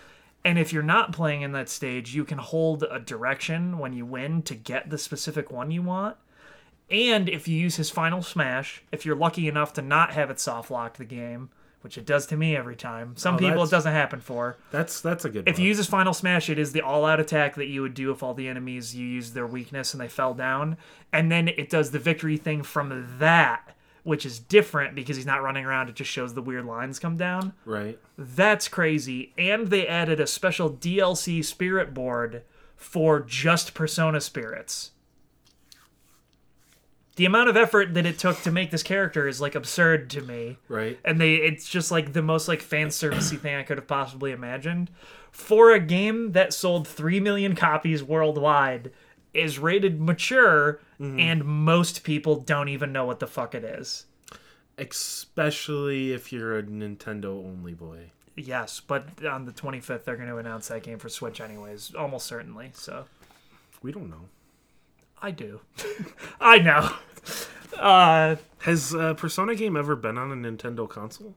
[0.44, 4.06] And if you're not playing in that stage, you can hold a direction when you
[4.06, 6.16] win to get the specific one you want.
[6.90, 10.40] And if you use his final smash, if you're lucky enough to not have it
[10.40, 11.50] soft locked the game,
[11.88, 13.14] which it does to me every time.
[13.16, 14.58] Some Oh, people it doesn't happen for.
[14.70, 15.48] That's that's a good.
[15.48, 17.94] If you use his final smash, it is the all out attack that you would
[17.94, 20.76] do if all the enemies you used their weakness and they fell down.
[21.14, 25.42] And then it does the victory thing from that, which is different because he's not
[25.42, 27.54] running around, it just shows the weird lines come down.
[27.64, 27.98] right.
[28.18, 29.32] That's crazy.
[29.38, 32.42] And they added a special DLC spirit board
[32.76, 34.90] for just Persona spirits.
[37.18, 40.22] The amount of effort that it took to make this character is like absurd to
[40.22, 40.56] me.
[40.68, 40.98] Right.
[41.04, 44.30] And they it's just like the most like fan servicey thing I could have possibly
[44.30, 44.90] imagined.
[45.32, 48.92] For a game that sold 3 million copies worldwide,
[49.34, 51.18] is rated mature, mm-hmm.
[51.18, 54.06] and most people don't even know what the fuck it is.
[54.76, 58.10] Especially if you're a Nintendo only boy.
[58.36, 62.26] Yes, but on the 25th, they're going to announce that game for Switch, anyways, almost
[62.26, 62.70] certainly.
[62.74, 63.06] So
[63.82, 64.28] We don't know.
[65.20, 65.60] I do.
[66.40, 66.90] I know.
[67.78, 71.34] Uh, Has uh, Persona game ever been on a Nintendo console?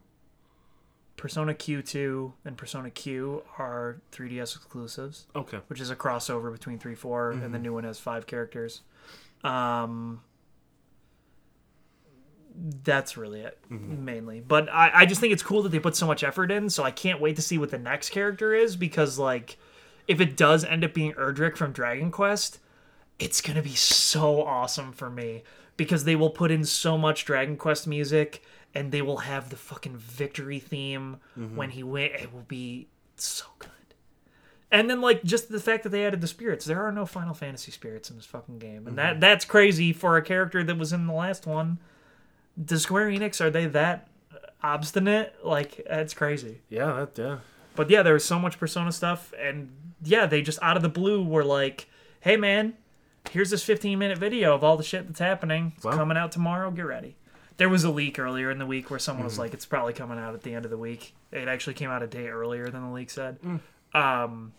[1.18, 5.60] Persona Q2 and Persona Q are 3DS exclusives, Okay.
[5.68, 8.82] which is a crossover between 3 4, and the new one has five characters.
[9.44, 10.22] Um,
[12.84, 14.40] that's really it, mainly.
[14.42, 16.84] But I, I just think it's cool that they put so much effort in, so
[16.84, 19.58] I can't wait to see what the next character is because, like,
[20.08, 22.60] if it does end up being Erdrick from Dragon Quest,
[23.22, 25.44] it's gonna be so awesome for me
[25.78, 28.44] because they will put in so much Dragon Quest music
[28.74, 31.56] and they will have the fucking victory theme mm-hmm.
[31.56, 32.12] when he win.
[32.14, 33.70] It will be so good.
[34.72, 36.66] And then like just the fact that they added the spirits.
[36.66, 39.20] There are no Final Fantasy spirits in this fucking game, and that mm-hmm.
[39.20, 41.78] that's crazy for a character that was in the last one.
[42.64, 44.08] Does Square Enix are they that
[44.64, 45.36] obstinate?
[45.44, 46.62] Like that's crazy.
[46.70, 47.06] Yeah.
[47.06, 47.38] That yeah.
[47.76, 49.72] But yeah, there was so much Persona stuff, and
[50.04, 51.88] yeah, they just out of the blue were like,
[52.20, 52.74] "Hey, man,
[53.30, 55.74] here's this 15 minute video of all the shit that's happening.
[55.76, 55.92] It's Wow.
[55.96, 56.72] coming out tomorrow.
[56.72, 57.16] Get ready."
[57.58, 60.18] There was a leak earlier in the week where someone was like, "It's probably coming
[60.18, 62.82] out at the end of the week." It actually came out a day earlier than
[62.84, 63.38] the leak said.
[63.44, 63.58] Hmm.
[63.96, 64.54] Um,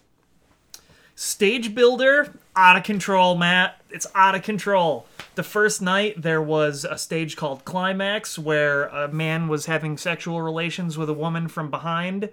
[1.14, 3.80] stage builder out of control, Matt.
[3.90, 5.06] It's out of control.
[5.34, 10.42] The first night there was a stage called Climax where a man was having sexual
[10.42, 12.28] relations with a woman from behind,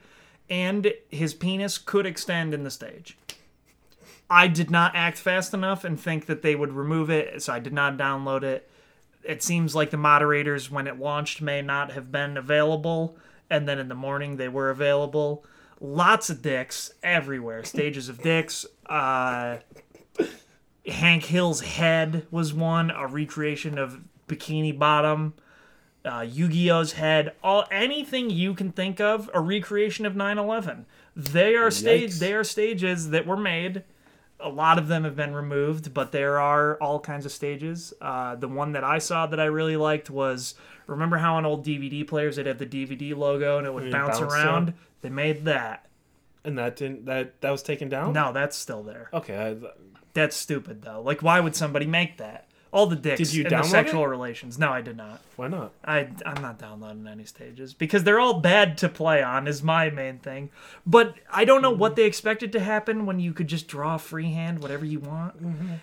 [0.50, 3.18] and his penis could extend in the stage.
[4.30, 7.60] I did not act fast enough and think that they would remove it, so I
[7.60, 8.70] did not download it.
[9.24, 13.18] It seems like the moderators, when it launched, may not have been available,
[13.50, 15.46] and then in the morning they were available.
[15.82, 18.66] Lots of dicks everywhere, stages of dicks.
[18.86, 19.58] Uh,
[20.86, 25.34] Hank Hill's head was one, a recreation of Bikini Bottom.
[26.06, 30.86] Uh, Yu-Gi-Oh's head, all anything you can think of, a recreation of 9/11.
[31.14, 33.84] They are stage, they are stages that were made
[34.40, 37.94] a lot of them have been removed, but there are all kinds of stages.
[38.00, 40.56] Uh, the one that I saw that I really liked was
[40.88, 43.92] remember how on old DVD players they'd have the DVD logo and it would you
[43.92, 44.48] bounce bounce around?
[44.70, 44.74] around?
[45.02, 45.86] They made that.
[46.44, 48.14] And that didn't that that was taken down.
[48.14, 49.10] No, that's still there.
[49.14, 49.36] Okay.
[49.38, 49.68] I,
[50.14, 51.02] That's stupid though.
[51.02, 52.49] Like, why would somebody make that?
[52.72, 54.08] All the dicks Did you and the sexual it?
[54.08, 54.60] relations.
[54.60, 55.22] No, I did not.
[55.38, 55.72] why not?
[55.84, 59.90] I I'm not downloading any stages because they're all bad to play on is my
[59.90, 60.52] main thing.
[60.86, 64.62] But I don't know what they expected to happen when you could just draw freehand
[64.62, 65.36] whatever you want.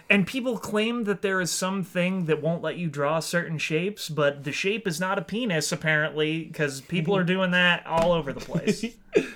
[0.09, 4.45] And people claim that there is something that won't let you draw certain shapes, but
[4.45, 8.41] the shape is not a penis apparently because people are doing that all over the
[8.41, 8.85] place.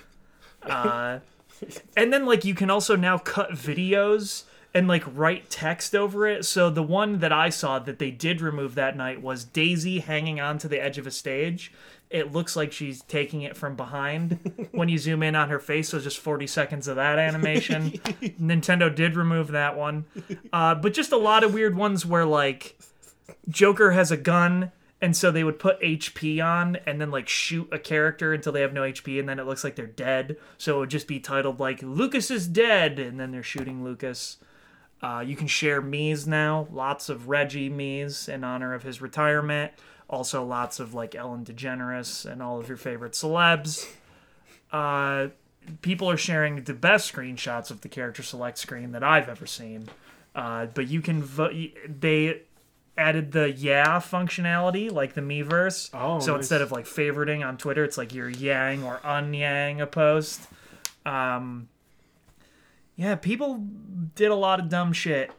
[0.63, 1.19] uh,
[1.97, 6.45] and then like you can also now cut videos and like write text over it.
[6.45, 10.41] So the one that I saw that they did remove that night was Daisy hanging
[10.41, 11.73] onto the edge of a stage.
[12.09, 15.89] It looks like she's taking it from behind when you zoom in on her face.
[15.89, 17.91] So just 40 seconds of that animation.
[18.41, 20.05] Nintendo did remove that one.
[20.53, 22.79] Uh, but just a lot of weird ones where like
[23.49, 24.73] Joker has a gun
[25.03, 28.61] and so they would put HP on and then like shoot a character until they
[28.61, 30.37] have no HP and then it looks like they're dead.
[30.59, 34.37] So it would just be titled like Lucas is dead and then they're shooting Lucas.
[35.03, 39.73] Uh, you can share Mii's now, lots of Reggie Mii's in honor of his retirement.
[40.09, 43.89] Also, lots of like Ellen DeGeneres and all of your favorite celebs.
[44.73, 45.29] Uh,
[45.83, 49.89] people are sharing the best screenshots of the character select screen that I've ever seen.
[50.35, 51.55] Uh, but you can vote.
[51.89, 52.43] They
[52.97, 55.91] added the yeah functionality, like the Miiverse.
[55.95, 56.41] Oh, so nice.
[56.41, 60.41] instead of like favoriting on Twitter, it's like you're yang or unyang a post.
[61.07, 61.69] Um,
[63.01, 63.67] yeah, people
[64.15, 65.31] did a lot of dumb shit.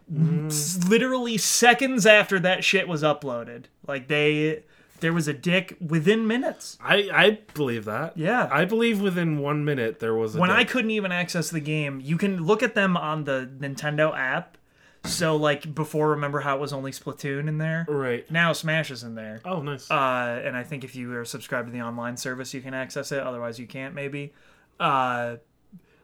[0.47, 4.63] S- Literally seconds after that shit was uploaded, like they
[4.99, 6.77] there was a dick within minutes.
[6.83, 8.17] I I believe that.
[8.17, 8.49] Yeah.
[8.51, 12.01] I believe within one minute there was a when I couldn't even access the game,
[12.01, 14.57] you can look at them on the Nintendo app.
[15.03, 17.85] So like before, remember how it was only Splatoon in there?
[17.89, 18.29] right.
[18.31, 19.41] Now Smash is in there.
[19.45, 19.89] Oh, nice.
[19.89, 23.11] Uh, and I think if you are subscribed to the online service, you can access
[23.11, 23.19] it.
[23.19, 24.33] Otherwise, you can't maybe.
[24.79, 25.37] Uh,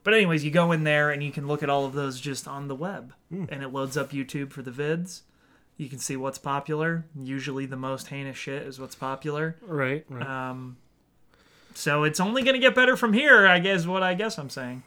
[0.08, 2.48] but anyways, you go in there and you can look at all of those just
[2.48, 5.24] on the web, and it loads up YouTube for the vids.
[5.76, 7.04] You can see what's popular.
[7.14, 9.58] Usually, the most heinous shit is what's popular.
[9.64, 10.06] right.
[10.08, 10.26] Right.
[10.26, 10.78] Um,
[11.76, 13.46] so it's only gonna get better from here.
[13.46, 14.84] I guess what I guess I'm saying.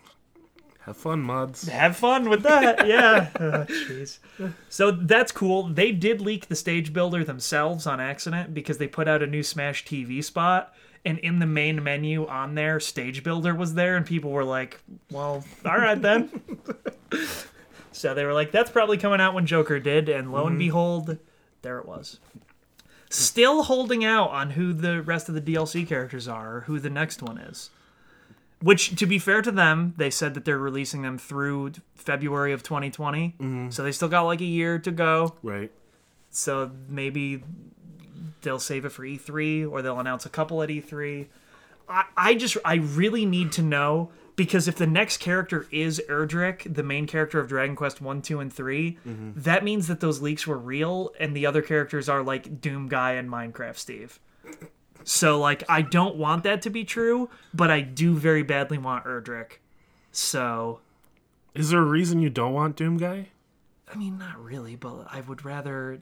[0.86, 1.68] Have fun, mods.
[1.68, 2.86] Have fun with that.
[2.86, 3.28] Yeah.
[3.38, 4.20] Oh, Jeez.
[4.70, 5.64] so that's cool.
[5.64, 9.42] They did leak the stage builder themselves on accident because they put out a new
[9.42, 10.72] Smash TV spot.
[11.04, 14.80] And in the main menu on there, Stage Builder was there, and people were like,
[15.10, 16.42] well, all right then.
[17.92, 20.10] so they were like, that's probably coming out when Joker did.
[20.10, 20.58] And lo and mm-hmm.
[20.58, 21.18] behold,
[21.62, 22.20] there it was.
[23.08, 26.90] Still holding out on who the rest of the DLC characters are, or who the
[26.90, 27.70] next one is.
[28.60, 32.62] Which, to be fair to them, they said that they're releasing them through February of
[32.62, 33.36] 2020.
[33.40, 33.70] Mm-hmm.
[33.70, 35.34] So they still got like a year to go.
[35.42, 35.72] Right.
[36.28, 37.42] So maybe
[38.42, 41.26] they'll save it for E3 or they'll announce a couple at E3.
[41.88, 46.72] I, I just, I really need to know because if the next character is Erdrick,
[46.72, 49.30] the main character of Dragon Quest 1, 2, and 3, mm-hmm.
[49.36, 53.12] that means that those leaks were real and the other characters are like Doom Guy
[53.12, 54.18] and Minecraft Steve.
[55.04, 59.04] So, like, I don't want that to be true, but I do very badly want
[59.04, 59.58] Erdrick.
[60.12, 60.80] So,
[61.54, 63.28] Is there a reason you don't want Doom Guy?
[63.92, 66.00] I mean, not really, but I would rather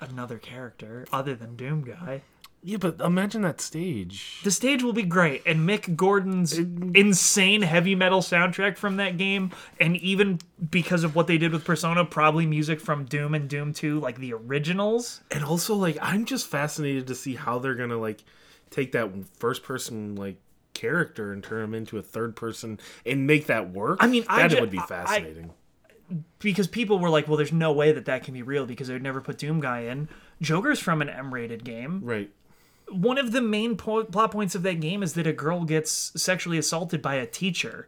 [0.00, 2.22] another character other than Doom Guy.
[2.62, 4.40] Yeah, but imagine that stage.
[4.44, 9.50] The stage will be great, and Mick Gordon's insane heavy metal soundtrack from that game,
[9.80, 10.40] and even
[10.70, 14.18] because of what they did with Persona, probably music from Doom and Doom 2, like
[14.18, 15.22] the originals.
[15.30, 18.24] And also, like, I'm just fascinated to see how they're gonna like
[18.68, 20.36] take that first person like
[20.74, 23.98] character and turn him into a third person and make that work.
[24.02, 25.52] I mean, I that ju- would be I- I- fascinating.
[26.38, 28.94] Because people were like, well, there's no way that that can be real because they
[28.94, 30.08] would never put Doom Guy in.
[30.40, 32.00] Joker's from an M-rated game.
[32.04, 32.30] right.
[32.88, 36.10] One of the main po- plot points of that game is that a girl gets
[36.20, 37.86] sexually assaulted by a teacher.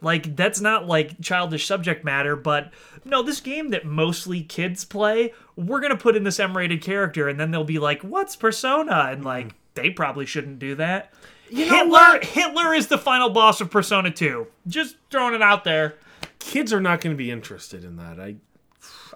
[0.00, 2.70] Like that's not like childish subject matter, but
[3.04, 7.40] no, this game that mostly kids play, we're gonna put in this M-rated character, and
[7.40, 9.26] then they'll be like, "What's Persona?" And mm-hmm.
[9.26, 11.12] like, they probably shouldn't do that.
[11.50, 12.20] You Hitler.
[12.22, 14.46] Hitler is the final boss of Persona 2.
[14.66, 15.96] Just throwing it out there.
[16.44, 18.20] Kids are not going to be interested in that.
[18.20, 18.36] I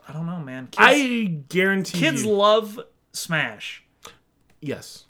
[0.09, 0.67] I don't know, man.
[0.67, 2.33] Kids, I guarantee kids you.
[2.33, 2.81] love
[3.13, 3.85] Smash.
[4.61, 5.05] yes.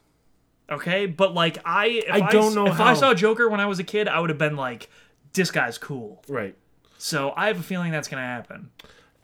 [0.71, 3.67] Okay, but like I, if I don't s- know If I saw Joker when I
[3.67, 4.91] was a kid, I would have been like,
[5.33, 6.55] "This guy's cool." Right.
[6.99, 8.71] So I have a feeling that's gonna happen.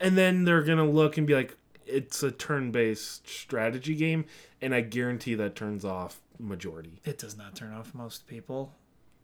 [0.00, 1.56] And then they're going to look and be like
[1.86, 4.24] it's a turn-based strategy game
[4.62, 7.00] and I guarantee that turns off majority.
[7.04, 8.72] It does not turn off most people.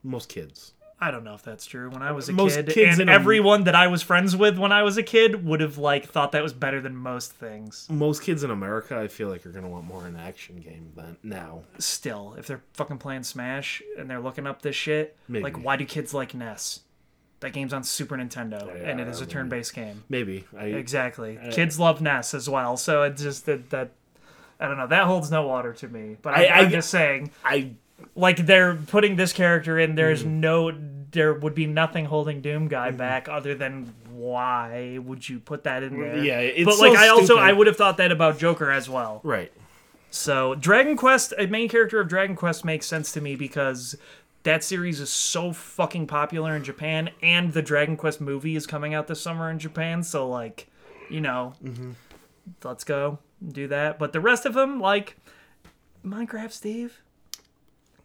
[0.03, 0.73] Most kids.
[1.03, 1.89] I don't know if that's true.
[1.89, 4.35] When I was a Most kid, kids and in a- everyone that I was friends
[4.37, 7.33] with when I was a kid would have like thought that was better than most
[7.33, 7.87] things.
[7.89, 10.91] Most kids in America I feel like are going to want more an action game
[10.95, 11.63] than now.
[11.79, 15.43] Still, if they're fucking playing Smash and they're looking up this shit, Maybe.
[15.43, 16.81] like why do kids like NES?
[17.39, 19.31] That game's on Super Nintendo, and it is a maybe.
[19.31, 20.03] turn-based game.
[20.09, 20.45] Maybe.
[20.55, 21.39] I Exactly.
[21.49, 23.89] Kids love NES as well, so it just that that
[24.59, 24.85] I don't know.
[24.85, 26.17] That holds no water to me.
[26.21, 27.71] But I, I- I I'm get- just saying, I
[28.15, 29.95] like they're putting this character in.
[29.95, 30.27] There's Mm.
[30.39, 30.71] no,
[31.11, 32.97] there would be nothing holding Doom Guy Mm-hmm.
[32.97, 36.17] back other than why would you put that in there?
[36.23, 37.41] Yeah, it's but so like I also stupid.
[37.41, 39.21] I would have thought that about Joker as well.
[39.23, 39.51] right.
[40.13, 43.95] So Dragon Quest, a main character of Dragon Quest makes sense to me because
[44.43, 48.93] that series is so fucking popular in Japan, and the Dragon Quest movie is coming
[48.93, 50.03] out this summer in Japan.
[50.03, 50.67] So like,
[51.09, 51.53] you know,
[52.63, 53.99] let's go do that.
[53.99, 55.15] But the rest of them, like
[56.05, 57.01] Minecraft, Steve.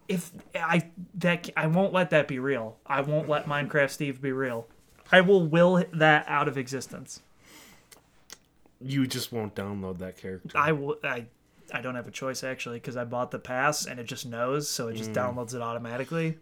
[0.07, 2.77] If I that I won't let that be real.
[2.85, 4.67] I won't let Minecraft Steve be real.
[5.11, 7.21] I will will that out of existence.
[8.79, 10.57] You just won't download that character.
[10.57, 10.97] I will.
[11.03, 11.25] I
[11.73, 14.69] I don't have a choice actually because I bought the pass and it just knows,
[14.69, 15.15] so it just mm.
[15.15, 16.37] downloads it automatically.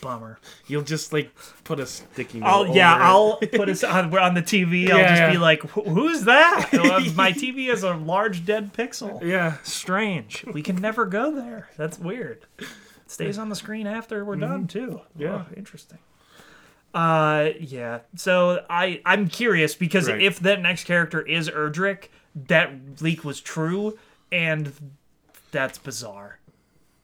[0.00, 0.38] Bummer.
[0.66, 1.30] You'll just like
[1.64, 2.46] put a sticky note.
[2.46, 2.94] I'll yeah.
[2.94, 3.00] it.
[3.00, 4.88] I'll put it on, on the TV.
[4.90, 5.30] I'll Yeah, just yeah.
[5.32, 6.70] be like, "Who's that?"
[7.14, 9.22] My TV is a large dead pixel.
[9.22, 9.58] Yeah.
[9.62, 10.44] Strange.
[10.46, 11.68] We can never go there.
[11.76, 12.46] That's weird.
[13.10, 15.00] Stays on the screen after we're done too.
[15.16, 15.44] Yeah.
[15.48, 15.98] Oh, interesting.
[16.94, 18.00] Uh, yeah.
[18.16, 20.20] So I I'm curious because Right.
[20.22, 22.70] if that next character is Erdrick, that
[23.00, 23.98] leak was true,
[24.30, 24.72] and
[25.50, 26.38] that's bizarre.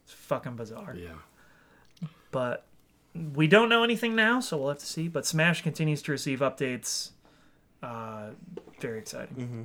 [0.04, 0.94] It's fucking bizarre.
[0.96, 2.08] Yeah.
[2.30, 2.64] But
[3.34, 5.08] we don't know anything now, so we'll have to see.
[5.08, 7.10] But Smash continues to receive updates.
[7.82, 8.30] Uh,
[8.80, 9.36] very exciting.
[9.36, 9.62] Mm-hmm.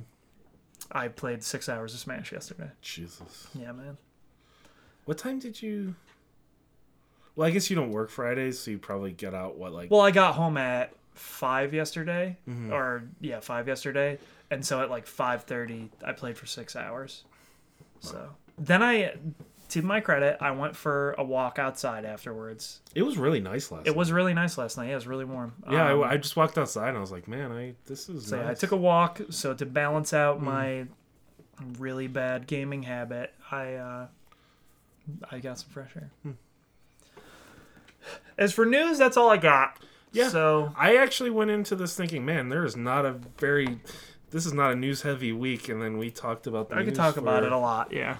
[0.90, 2.70] I played six hours of Smash yesterday.
[2.80, 3.46] Jesus.
[3.54, 3.96] Yeah, man.
[5.04, 5.94] What time did you?
[7.36, 9.90] Well, I guess you don't work Fridays, so you probably get out what like.
[9.90, 12.72] Well, I got home at five yesterday, Mm-hmm.
[12.72, 14.18] or yeah, five yesterday,
[14.50, 17.24] and so at like five thirty, I played for six hours.
[18.00, 19.14] So then I,
[19.70, 22.80] to my credit, I went for a walk outside afterwards.
[22.94, 23.86] it was really nice last.
[23.86, 24.86] It was really nice last night.
[24.86, 25.54] Yeah, it was really warm.
[25.70, 28.26] Yeah, Um, I, I just walked outside and I was like, man, I this is.
[28.26, 29.20] So yeah, I took a walk.
[29.30, 30.44] So to balance out Mm-hmm.
[30.44, 30.86] my
[31.78, 34.06] really bad gaming habit, I uh,
[35.30, 36.10] I got some fresh air.
[36.22, 36.30] Hmm.
[38.38, 39.78] As for news, that's all I got.
[40.12, 40.28] Yeah.
[40.28, 43.78] So I actually went into this thinking, man, there is not a very.
[44.30, 46.70] This is not a news heavy week, and then we talked about.
[46.70, 47.92] The I could news talk about it a lot.
[47.92, 48.16] Yeah.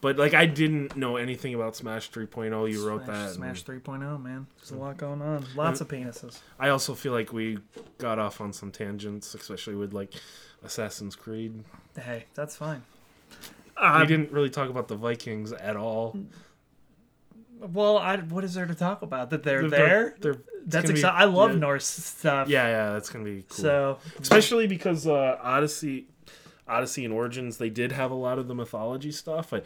[0.00, 2.72] But like, I didn't know anything about Smash 3.0.
[2.72, 3.24] You wrote Smash, that.
[3.26, 4.48] and Smash 3.0, man.
[4.58, 5.46] There's a lot going on.
[5.54, 6.40] Lots of penises.
[6.58, 7.58] I also feel like we
[7.98, 10.12] got off on some tangents, especially with like
[10.64, 11.62] Assassin's Creed.
[11.96, 12.82] Hey, that's fine.
[13.80, 16.18] we Um, didn't really talk about the Vikings at all.
[17.72, 19.30] Well, I, what is there to talk about?
[19.30, 20.16] That they're, They're- there?
[20.20, 21.16] they're- that's exciting.
[21.20, 21.58] I love yeah.
[21.58, 22.48] Norse stuff.
[22.48, 23.56] Yeah, yeah, that's gonna be cool.
[23.64, 26.06] So especially because uh, Odyssey,
[26.68, 29.52] Odyssey and Origins, they did have a lot of the mythology stuff.
[29.52, 29.62] I,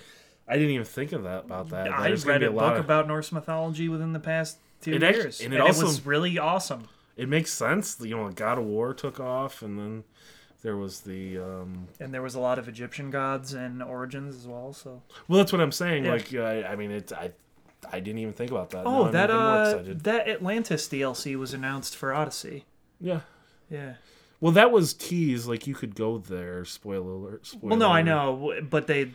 [0.49, 1.93] I didn't even think of that about that.
[1.93, 4.95] I There's read be a lot book of- about Norse mythology within the past two
[4.95, 6.89] It years, and and, it it, also- was really awesome.
[7.17, 7.99] It makes sense.
[8.01, 10.05] You know, God of War took off, and then
[10.63, 11.39] there was the.
[11.39, 14.73] Um, And there was a lot of Egyptian gods and origins as well.
[14.73, 16.05] So well, that's what I'm saying.
[16.07, 16.13] Yeah.
[16.13, 17.13] Like, I, I mean, it.
[17.13, 17.33] I,
[17.93, 18.83] I didn't even think about that.
[18.87, 22.65] Oh, I'm that uh, that Atlantis DLC was announced for Odyssey.
[23.01, 23.21] yeah.
[23.71, 23.95] Yeah.
[24.41, 25.49] Well, that was teased.
[25.49, 26.65] Like you could go there.
[26.65, 27.47] Spoiler alert.
[27.47, 29.11] Spoiler Well, no, I know, but they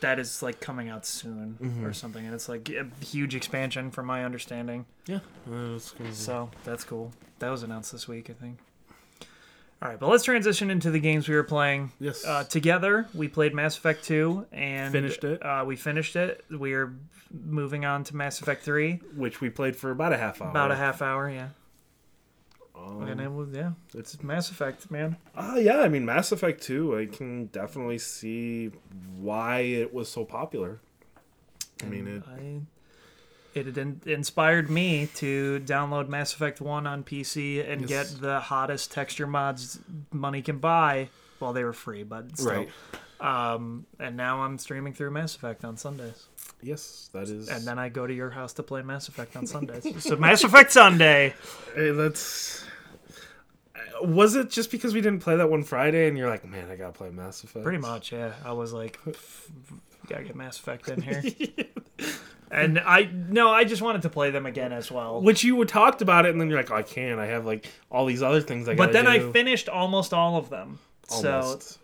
[0.00, 1.84] that is like coming out soon Mm-hmm.
[1.84, 4.86] or something, and it's like a huge expansion from my understanding.
[5.06, 5.20] Yeah.
[5.46, 7.12] Uh, gonna So that's cool.
[7.40, 8.58] That was announced this week, I think.
[9.82, 11.90] All right, but let's transition into the games we were playing.
[11.98, 12.22] Yes.
[12.24, 15.42] Uh, together, we played Mass Effect 2 and Finished it.
[15.42, 16.44] Uh, we finished it.
[16.50, 16.92] We're
[17.30, 19.00] moving on to Mass Effect 3.
[19.16, 20.50] Which we played for about a half hour.
[20.50, 21.48] About a half hour, yeah.
[22.76, 25.16] Um, and it was, yeah, it's Mass Effect, man.
[25.36, 28.70] Uh, yeah, I mean, Mass Effect 2, I can definitely see
[29.18, 30.80] why it was so popular.
[31.82, 32.22] I mean, it.
[32.26, 32.60] I,
[33.58, 38.12] it in, inspired me to download Mass Effect 1 on PC and Yes.
[38.12, 39.80] get the hottest texture mods
[40.10, 41.10] money can buy.
[41.38, 42.66] Well, they were free, but still.
[42.66, 42.68] Right.
[43.20, 46.26] Um, and now I'm streaming through Mass Effect on Sundays.
[46.62, 47.48] Yes, that is.
[47.48, 49.86] And then I go to your house to play Mass Effect on Sundays.
[50.04, 51.34] so Mass Effect Sunday.
[51.74, 52.64] Hey, that's.
[53.74, 56.70] uh, Was it just because we didn't play that one Friday and you're like, man,
[56.70, 57.64] I gotta play Mass Effect?
[57.64, 58.32] Pretty much, yeah.
[58.44, 59.50] I was like, "Pff,
[60.08, 61.22] gotta get Mass Effect in here.
[62.50, 65.22] and I no, I just wanted to play them again as well.
[65.22, 67.20] Which you would talked about it and then you're like, oh, I can't.
[67.20, 70.36] I have like all these other things I gotta But then I finished almost all
[70.36, 70.78] of them.
[71.08, 71.78] So Almost.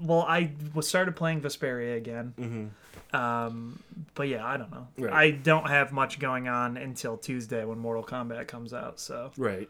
[0.00, 2.72] well, I was started playing Vesperia again.
[3.12, 3.82] Um,
[4.14, 4.88] but yeah, I don't know.
[4.98, 5.12] Right.
[5.12, 8.98] I don't have much going on until Tuesday when Mortal Kombat comes out.
[9.00, 9.68] So Right.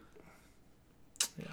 [1.37, 1.45] Yeah.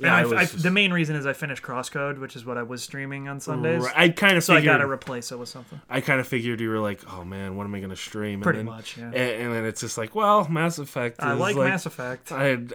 [0.00, 2.44] Yeah, and I, I I- just- the main reason is I finished Crosscode, which is
[2.46, 3.82] what I was streaming on Sundays.
[3.82, 3.92] Right.
[3.96, 5.80] I kind of So I got to replace it with something.
[5.90, 8.34] I kind of figured you were like, oh man, what am I gonna stream?
[8.34, 9.06] And Pretty then- much, yeah.
[9.06, 11.22] And, and then it's just like, well, Mass Effect.
[11.22, 12.74] I is like, Mass Effect, I had,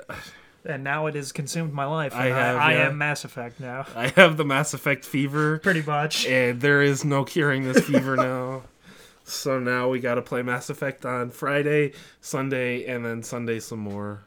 [0.65, 2.13] and now it has consumed my life.
[2.15, 2.88] I and I, have, I yeah.
[2.88, 3.85] am Mass Effect now.
[3.95, 5.59] I have the Mass Effect fever.
[5.63, 6.25] Pretty much.
[6.25, 8.63] and there is no curing this fever now.
[9.23, 13.79] So now we got to play Mass Effect on Friday, Sunday, and then Sunday some
[13.79, 14.23] more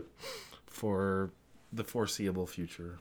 [0.66, 1.30] for
[1.72, 2.98] the foreseeable future.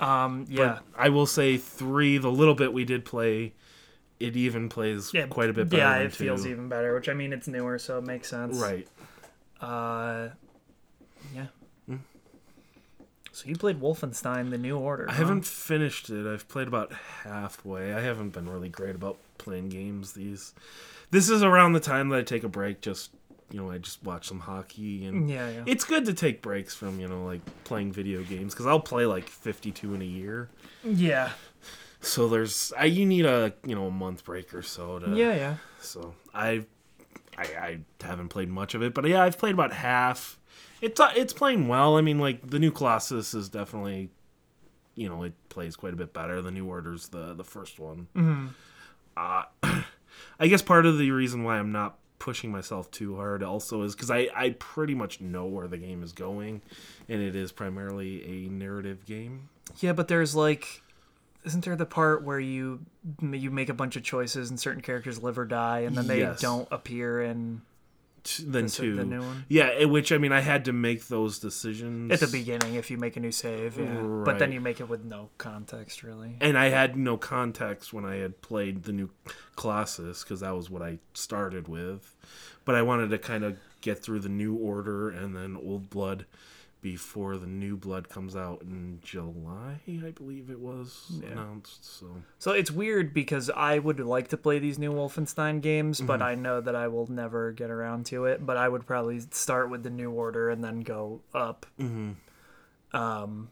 [0.00, 0.78] Um, yeah.
[0.96, 2.18] I will say three.
[2.18, 3.54] The little bit we did play,
[4.18, 5.82] it even plays yeah, quite a bit better.
[5.82, 6.50] Yeah, it feels two.
[6.50, 6.94] even better.
[6.94, 8.56] Which I mean, it's newer, so it makes sense.
[8.56, 8.88] right.
[9.60, 10.30] Uh,
[11.34, 11.46] yeah.
[11.86, 11.96] Hmm.
[13.32, 15.08] So you played Wolfenstein: The New Order?
[15.08, 15.18] I huh?
[15.18, 16.26] haven't finished it.
[16.26, 16.92] I've played about
[17.24, 17.94] halfway.
[17.94, 20.54] I haven't been really great about playing games these.
[21.10, 22.80] This is around the time that I take a break.
[22.80, 23.10] Just
[23.50, 25.62] you know, I just watch some hockey and Yeah, yeah.
[25.66, 29.06] it's good to take breaks from you know like playing video games because I'll play
[29.06, 30.48] like 52 in a year.
[30.84, 31.30] yeah.
[32.02, 35.34] So there's I you need a you know a month break or so to Yeah,
[35.34, 35.56] yeah.
[35.80, 36.64] So I
[37.36, 40.38] I, I haven't played much of it, but yeah, I've played about half.
[40.80, 41.96] It's uh, it's playing well.
[41.96, 44.10] I mean, like the new Colossus is definitely,
[44.94, 46.40] you know, it plays quite a bit better.
[46.42, 48.06] The new Order's the the first one.
[48.14, 48.46] Mm-hmm.
[49.16, 49.42] Uh,
[50.40, 53.94] I guess part of the reason why I'm not pushing myself too hard also is
[53.94, 56.62] because I I pretty much know where the game is going,
[57.08, 59.48] and it is primarily a narrative game.
[59.78, 60.82] Yeah, but there's like,
[61.44, 62.80] isn't there the part where you
[63.22, 66.20] you make a bunch of choices and certain characters live or die, and then they
[66.20, 66.40] Yes.
[66.40, 67.62] don't appear in
[68.22, 71.08] T- Then the, two, the new one yeah, which I mean, I had to make
[71.08, 73.78] those decisions at the beginning if you make a new save.
[73.78, 76.36] Yeah, but then you make it with no context really.
[76.40, 79.10] and I had no context when I had played the new
[79.56, 82.14] Colossus because that was what I started with.
[82.64, 86.26] But I wanted to kind of get through the new order and then Old Blood
[86.82, 91.32] before the new Blood comes out in July, I believe it was Yeah.
[91.32, 91.84] announced.
[91.84, 92.06] So
[92.38, 96.06] So it's weird because I would like to play these new Wolfenstein games, Mm-hmm.
[96.06, 98.44] but I know that I will never get around to it.
[98.46, 101.66] But I would probably start with the new order and then go up.
[101.78, 102.14] Mhm.
[102.92, 103.50] Um,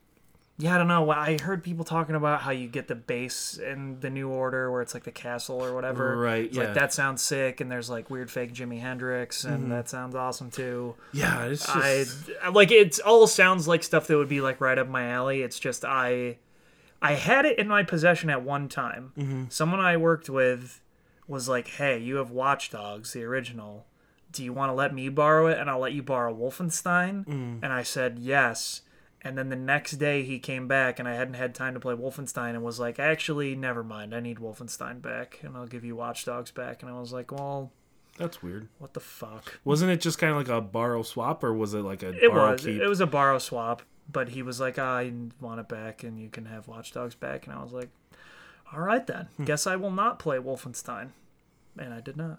[0.61, 1.09] yeah, I don't know.
[1.11, 4.83] I heard people talking about how you get the base in the new order, where
[4.83, 6.17] it's like the castle or whatever.
[6.17, 6.65] Right, It's yeah.
[6.65, 10.51] Like that sounds sick, and there's like weird fake Jimi Hendrix, and that sounds awesome
[10.51, 10.97] too.
[11.13, 12.99] yeah, it's just I like it.
[13.07, 15.43] All sounds like stuff that would be like right up my alley.
[15.43, 16.39] It's just I,
[17.01, 19.13] I had it in my possession at one time.
[19.17, 19.45] Mm-hmm.
[19.51, 20.81] Someone I worked with
[21.29, 23.87] was like, "Hey, you have Watch Dogs, the original.
[24.33, 27.61] Do you want to let me borrow it, and I'll let you borrow Wolfenstein?" Mm.
[27.63, 28.81] And I said yes.
[29.23, 31.95] And then the next day he came back, and I hadn't had time to play
[31.95, 34.15] Wolfenstein, and was like, "Actually, never mind.
[34.15, 37.33] I need Wolfenstein back, and I'll give you Watch Dogs back." And I was like,
[37.33, 37.73] "Well,
[38.17, 38.69] that's weird.
[38.79, 41.81] what the fuck." Wasn't it just kind of like a borrow swap, or was it
[41.83, 42.61] like a It borrow was.
[42.65, 42.81] keep?
[42.81, 46.29] It was a borrow swap, but he was like, "I want it back, and you
[46.29, 47.91] can have Watch Dogs back." And I was like,
[48.73, 49.29] "All right then.
[49.37, 49.45] Hmm.
[49.45, 51.11] Guess I will not play Wolfenstein."
[51.77, 52.39] And I did not.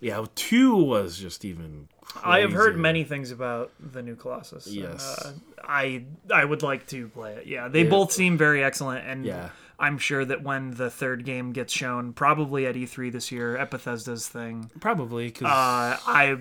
[0.00, 1.88] Yeah, two was just even.
[2.22, 4.66] I have heard many things about the new Colossus.
[4.66, 5.02] and, Yes.
[5.24, 5.32] uh,
[5.64, 7.46] I I would like to play it.
[7.46, 7.90] Yeah, they Yeah.
[7.90, 9.48] both seem very excellent, and Yeah.
[9.78, 13.70] I'm sure that when the third game gets shown, probably at E3 this year, at
[13.70, 16.38] Bethesda's thing, Probably because uh, I, I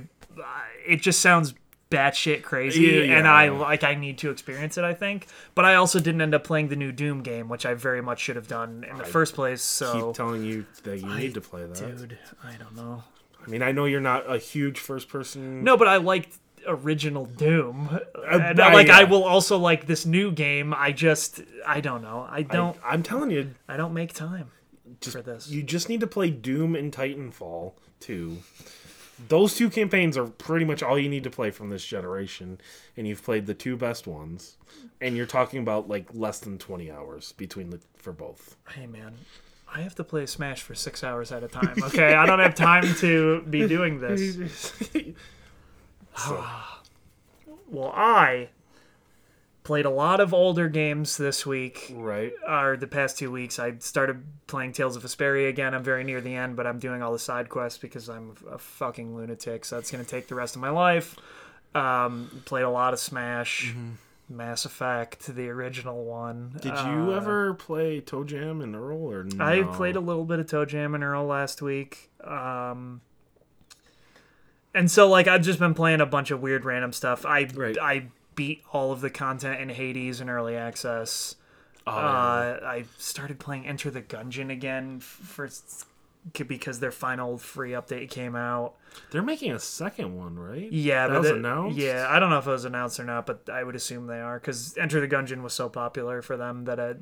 [0.85, 1.53] it just sounds
[1.89, 3.17] batshit crazy, Yeah.
[3.17, 4.83] and I like I need to experience it.
[4.83, 7.73] I think, but I also didn't end up playing the new Doom game, which I
[7.73, 9.61] very much should have done in the first place.
[9.61, 11.75] So, keep telling you that you need to play that.
[11.77, 13.03] dude, I don't know.
[13.45, 15.63] I mean, I know you're not a huge first person.
[15.63, 16.37] No, but I liked
[16.67, 17.99] original Doom.
[18.27, 20.73] And, uh, like I will also like this new game.
[20.73, 22.27] I just I don't know.
[22.29, 24.51] I don't I, am telling you, I, don't make time
[25.01, 25.49] just for this.
[25.49, 28.37] you just need to play Doom and Titanfall 2.
[29.27, 32.59] Those two campaigns are pretty much all you need to play from this generation,
[32.97, 34.57] and you've played the two best ones.
[34.99, 38.57] And you're talking about like less than 20 hours between the for both.
[38.69, 39.13] hey man,
[39.75, 41.75] I have to play Smash for six hours at a time.
[41.83, 44.71] Okay, I don't have time to be doing this.
[46.15, 46.45] So,
[47.69, 48.49] Well, I
[49.63, 51.91] played a lot of older games this week.
[51.95, 52.33] right.
[52.47, 55.73] Or the past two weeks, I started playing Tales of Vesperia again.
[55.73, 58.57] I'm very near the end, but I'm doing all the side quests because I'm a
[58.59, 59.65] fucking lunatic.
[59.65, 61.15] So it's gonna take the rest of my life.
[61.73, 63.73] Um, played a lot of Smash,
[64.29, 66.53] Mass Effect, the original one.
[66.61, 69.43] Did you Uh, ever play Toe Jam and Earl or no?
[69.45, 72.09] I played a little bit of Toe Jam and Earl last week.
[72.23, 73.01] Um,
[74.73, 77.25] and so like I've just been playing a bunch of weird random stuff.
[77.25, 77.77] I Right.
[77.79, 81.35] I beat all of the content in Hades and early access.
[81.85, 85.47] Oh, Uh, I started playing Enter the Gungeon again for
[86.47, 88.75] because their final free update came out.
[89.11, 90.71] they're making a second one, right?
[90.71, 91.77] Yeah, that but was it- announced.
[91.77, 94.19] Yeah, I don't know if it was announced or not, but I would assume they
[94.21, 96.97] are because Enter the Gungeon was so popular for them that it,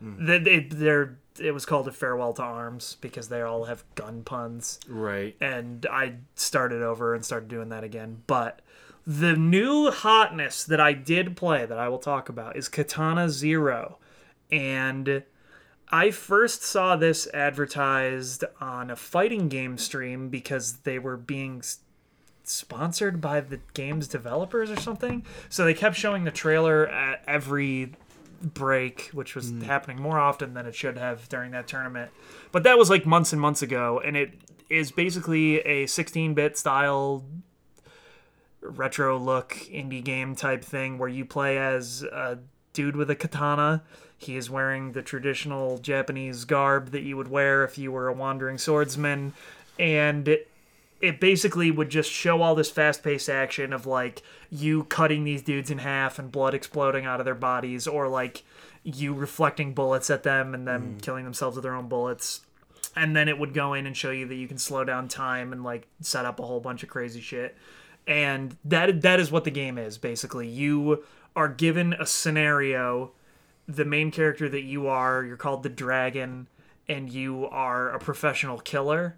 [0.00, 0.26] Hmm.
[0.26, 4.22] that it, they're it was called a farewell to arms because they all have gun
[4.24, 4.78] puns.
[4.88, 5.36] Right.
[5.40, 8.22] And I started over and started doing that again.
[8.26, 8.60] But
[9.06, 13.98] the new hotness that I did play that I will talk about is Katana Zero,
[14.50, 15.22] and
[15.90, 21.78] I first saw this advertised on a fighting game stream because they were being s-
[22.42, 25.24] sponsored by the game's developers or something.
[25.48, 27.92] So they kept showing the trailer at every
[28.42, 29.62] break, which was mm.
[29.62, 32.10] happening more often than it should have during that tournament.
[32.52, 34.34] But that was like months and months ago, and it
[34.68, 37.24] is basically a 16-bit style
[38.60, 42.38] retro look indie game type thing where you play as a
[42.72, 43.82] dude with a katana.
[44.18, 48.12] He is wearing the traditional Japanese garb that you would wear if you were a
[48.12, 49.34] wandering swordsman,
[49.78, 50.48] and it,
[51.00, 55.70] it basically would just show all this fast-paced action of like you cutting these dudes
[55.70, 58.42] in half and blood exploding out of their bodies, or like
[58.82, 61.02] you reflecting bullets at them and them mm.
[61.02, 62.40] killing themselves with their own bullets.
[62.94, 65.52] And then it would go in and show you that you can slow down time
[65.52, 67.54] and like set up a whole bunch of crazy shit.
[68.06, 70.48] And that that is what the game is basically.
[70.48, 73.10] You are given a scenario
[73.66, 76.48] the main character that you are you're called the dragon
[76.88, 79.16] and you are a professional killer.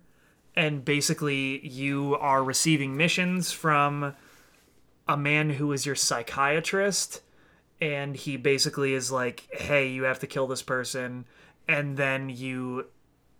[0.56, 4.14] And basically you are receiving missions from
[5.06, 7.22] a man who is your psychiatrist
[7.80, 11.26] and he basically is like hey you have to kill this person.
[11.66, 12.86] And then you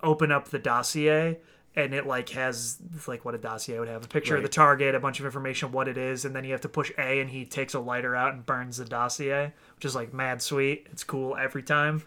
[0.03, 1.39] open up the dossier
[1.79, 4.95] and it like has like what a dossier would have a picture of the target
[4.95, 7.31] a bunch of information what it is and then you have to push a and
[7.31, 11.05] he takes a lighter out and burns the dossier which is like mad sweet it's
[11.05, 12.03] cool every time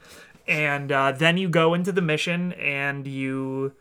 [0.48, 3.73] and uh, then you go into the mission and you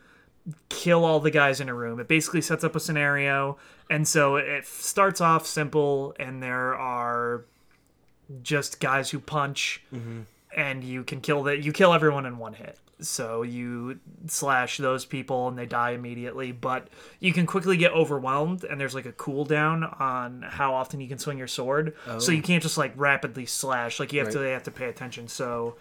[0.68, 2.00] kill all the guys in a room.
[2.00, 3.56] It basically sets up a scenario,
[3.88, 7.44] and so it starts off simple, and there are
[8.42, 9.82] just guys who punch,
[10.56, 11.64] and you can kill that.
[11.64, 12.78] You kill everyone in one hit.
[13.02, 18.64] So you slash those people and they die immediately, but you can quickly get overwhelmed
[18.64, 21.94] and there's like a cooldown on how often you can swing your sword.
[22.18, 23.98] So you can't just like rapidly slash.
[24.00, 24.46] Like you have to Right.
[24.48, 25.28] you have to pay attention.
[25.28, 25.76] So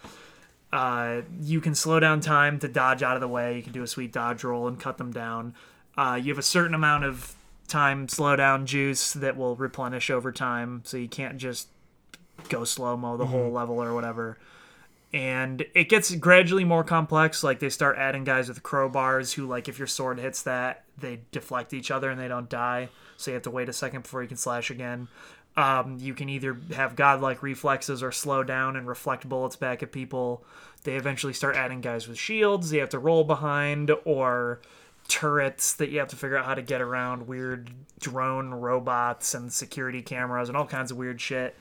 [0.72, 3.56] uh, you can slow down time to dodge out of the way.
[3.58, 5.56] You can do a sweet dodge roll and cut them down.
[5.98, 7.36] Uh, you have a certain amount of
[7.68, 11.68] time slowdown juice that will replenish over time, so you can't just
[12.50, 14.38] go slow mo the whole level or whatever.
[15.12, 17.44] And it gets gradually more complex.
[17.44, 21.22] Like they start adding guys with crowbars who, like, if your sword hits that, they
[21.32, 22.90] deflect each other and they don't die.
[23.18, 25.08] So you have to wait a second before you can slash again.
[25.58, 29.92] Um, you can either have godlike reflexes or slow down and reflect bullets back at
[29.92, 30.46] people.
[30.84, 34.62] They eventually start adding guys with shields you have to roll behind, or
[35.08, 39.52] turrets that you have to figure out how to get around, weird drone robots and
[39.52, 41.58] security cameras and all kinds of weird shit.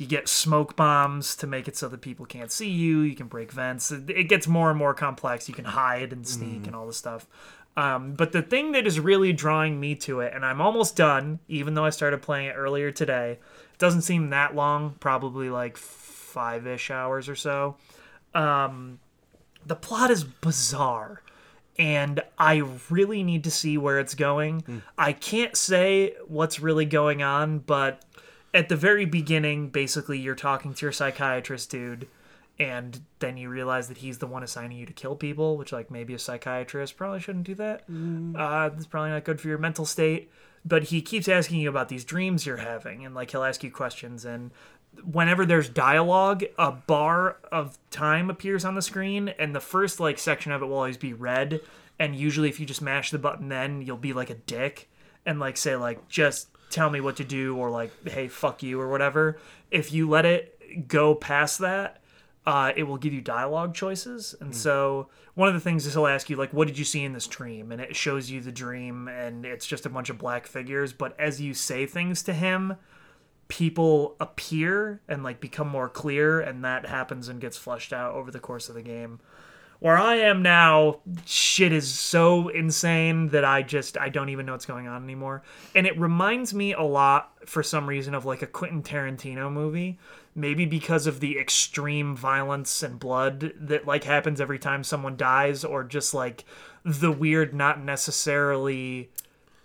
[0.00, 3.00] You get smoke bombs to make it so that people can't see you.
[3.00, 3.92] You can break vents.
[3.92, 5.46] It gets more and more complex.
[5.46, 7.26] You can hide and sneak and all this stuff.
[7.76, 11.38] Um, but the thing that is really drawing me to it, and I'm almost done,
[11.48, 15.76] even though I started playing it earlier today, it doesn't seem that long, probably like
[15.76, 17.76] five ish hours or so.
[18.34, 19.00] Um,
[19.66, 21.22] the plot is bizarre
[21.78, 24.62] and I really need to see where it's going.
[24.98, 28.02] I can't say what's really going on, but
[28.52, 32.08] at the very beginning, basically, you're talking to your psychiatrist dude,
[32.58, 35.90] and then you realize that he's the one assigning you to kill people, which like
[35.90, 37.84] maybe a psychiatrist probably shouldn't do that.
[38.36, 40.30] Uh, it's probably not good for your mental state.
[40.64, 43.70] But he keeps asking you about these dreams you're having, and like he'll ask you
[43.70, 44.50] questions, and
[45.10, 50.18] whenever there's dialogue, a bar of time appears on the screen, and the first like
[50.18, 51.62] section of it will always be red.
[51.98, 54.90] And usually, if you just mash the button, then you'll be like a dick
[55.24, 58.80] and like say like just tell me what to do or like hey fuck you
[58.80, 59.38] or whatever.
[59.70, 62.00] If you let it go past that,
[62.46, 64.34] uh, it will give you dialogue choices.
[64.40, 67.04] And so one of the things is he'll ask you like, "What did you see
[67.04, 70.18] in this dream?" And it shows you the dream, and it's just a bunch of
[70.18, 70.92] black figures.
[70.92, 72.76] But as you say things to him,
[73.48, 78.30] people appear and like become more clear, and that happens and gets fleshed out over
[78.30, 79.20] the course of the game.
[79.80, 84.52] Where I am now, shit is so insane that I just I don't even know
[84.52, 85.42] what's going on anymore.
[85.74, 89.98] And it reminds me a lot for some reason of like a Quentin Tarantino movie.
[90.34, 95.64] Maybe because of the extreme violence and blood that like happens every time someone dies
[95.64, 96.44] or just like
[96.84, 99.10] the weird not necessarily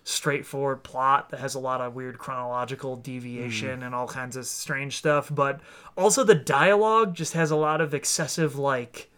[0.06, 3.84] straightforward plot that has a lot of weird chronological deviation hmm.
[3.84, 5.60] and all kinds of strange stuff, but
[5.98, 9.10] also the dialogue just has a lot of excessive like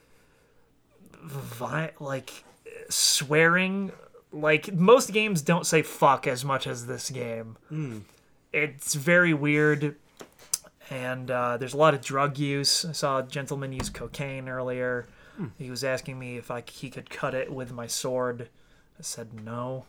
[1.21, 2.43] vi- like
[2.89, 3.91] swearing.
[4.31, 7.57] Like most games don't say fuck as much as this game.
[8.53, 9.95] It's very weird,
[10.89, 12.85] and uh, there's a lot of drug use.
[12.85, 15.07] I saw a gentleman use cocaine earlier.
[15.59, 18.49] He was asking me if I he could cut it with my sword.
[18.99, 19.85] I said no.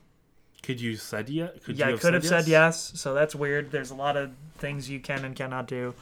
[0.62, 1.62] Could you said yet?
[1.64, 2.92] Could Yeah, you I could have said yes.
[2.96, 3.70] So that's weird.
[3.70, 5.94] There's a lot of things you can and cannot do.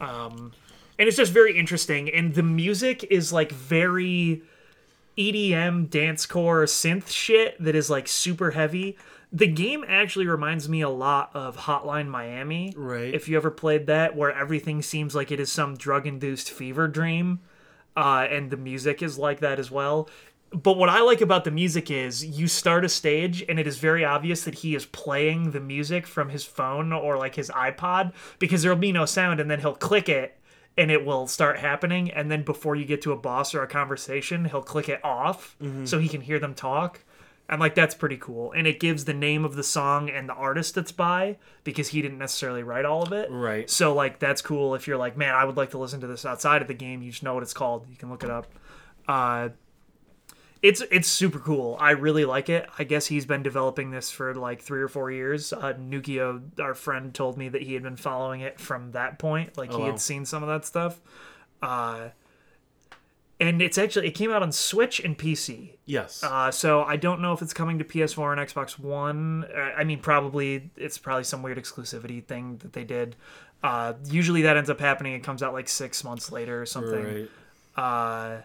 [0.00, 0.52] Um,
[0.98, 2.10] and it's just very interesting.
[2.10, 4.42] And the music is like very
[5.20, 8.96] EDM, dancecore, synth shit that is like super heavy.
[9.30, 12.72] The game actually reminds me a lot of Hotline Miami.
[12.74, 13.14] Right.
[13.14, 16.88] If you ever played that, where everything seems like it is some drug induced fever
[16.88, 17.40] dream.
[17.96, 20.08] Uh, and the music is like that as well.
[20.52, 23.78] But what I like about the music is you start a stage and it is
[23.78, 28.12] very obvious that he is playing the music from his phone or like his iPod
[28.38, 30.39] because there'll be no sound and then he'll click it
[30.80, 33.66] and it will start happening and then before you get to a boss or a
[33.68, 37.04] conversation he'll click it off so he can hear them talk.
[37.48, 38.52] And like that's pretty cool.
[38.52, 42.00] And it gives the name of the song and the artist that's by because he
[42.00, 43.28] didn't necessarily write all of it.
[43.30, 43.68] Right.
[43.68, 46.24] so like that's cool if you're like man i would like to listen to this
[46.24, 47.02] outside of the game.
[47.02, 47.86] You just know what it's called.
[47.90, 48.46] You can look it up.
[49.08, 49.48] Uh
[50.62, 51.76] it's it's super cool.
[51.80, 52.68] I really like it.
[52.78, 55.52] I guess he's been developing this for like three or four years.
[55.52, 59.56] Uh, Nukio, our friend, told me that he had been following it from that point.
[59.56, 59.86] Like he wow.
[59.86, 61.00] had seen some of that stuff.
[61.62, 62.08] Uh,
[63.40, 65.76] and it's actually it came out on Switch and PC.
[65.86, 66.22] Yes.
[66.22, 69.46] Uh, so I don't know if it's coming to PS4 and Xbox One.
[69.56, 73.16] Uh, I mean, probably it's probably some weird exclusivity thing that they did.
[73.62, 75.14] Uh, usually that ends up happening.
[75.14, 77.02] It comes out like six months later or something.
[77.02, 77.30] right.
[77.82, 78.42] Uh,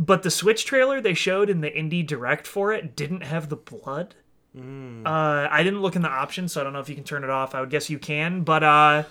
[0.00, 3.56] but the Switch trailer they showed in the indie direct for it didn't have the
[3.56, 4.14] blood.
[4.56, 7.22] Uh, I didn't look in the options, so I don't know if you can turn
[7.22, 7.54] it off.
[7.54, 9.04] I would guess you can, but uh,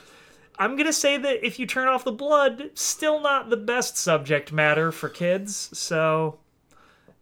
[0.57, 4.51] I'm gonna say that if you turn off the blood, still not the best subject
[4.51, 5.69] matter for kids.
[5.77, 6.39] So,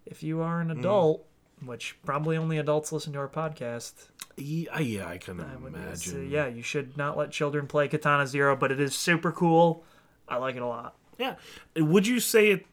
[0.08, 1.28] if you are an adult,
[1.64, 3.94] which probably only adults listen to our podcast,
[4.36, 6.30] Yeah, yeah, I can I say, imagine.
[6.32, 8.56] yeah, you should not let children play Katana Zero.
[8.56, 9.84] But it is super cool.
[10.28, 10.96] I like it a lot.
[11.20, 11.36] Yeah.
[11.76, 12.66] Would you say it?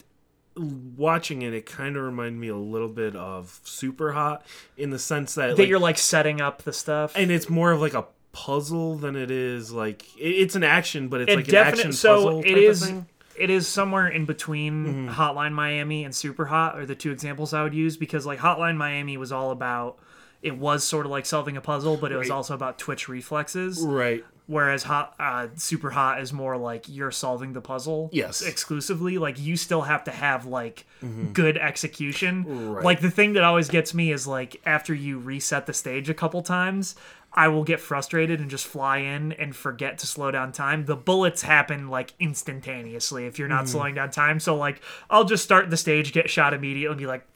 [0.56, 4.98] Watching it, it kind of reminded me a little bit of Super Hot in the
[4.98, 7.12] sense that, That like, you're like setting up the stuff.
[7.16, 11.09] and it's more of like a puzzle than it is like it- it's an action,
[11.09, 12.43] but it's it like an action so puzzle.
[12.44, 12.93] it is
[13.36, 15.09] it is somewhere in between Mm-hmm.
[15.20, 18.76] hotline miami and super hot are the two examples i would use because like hotline
[18.76, 19.98] miami was all about
[20.43, 22.35] it was sort of like solving a puzzle but it was Right.
[22.36, 24.24] also about twitch reflexes Right.
[24.46, 28.42] Whereas hot uh, super hot is more like you're solving the puzzle Yes.
[28.42, 30.86] exclusively like you still have to have like
[31.32, 32.68] good execution Mm-hmm.
[32.70, 32.84] Right.
[32.84, 36.14] like the thing that always gets me is like after you reset the stage a
[36.14, 36.94] couple times
[37.36, 40.84] I will get frustrated and just fly in and forget to slow down time.
[40.84, 43.56] The bullets happen like instantaneously if you're Mm-hmm.
[43.56, 44.38] not slowing down time.
[44.38, 44.80] So like
[45.10, 47.26] I'll just start the stage, get shot immediately, and be like,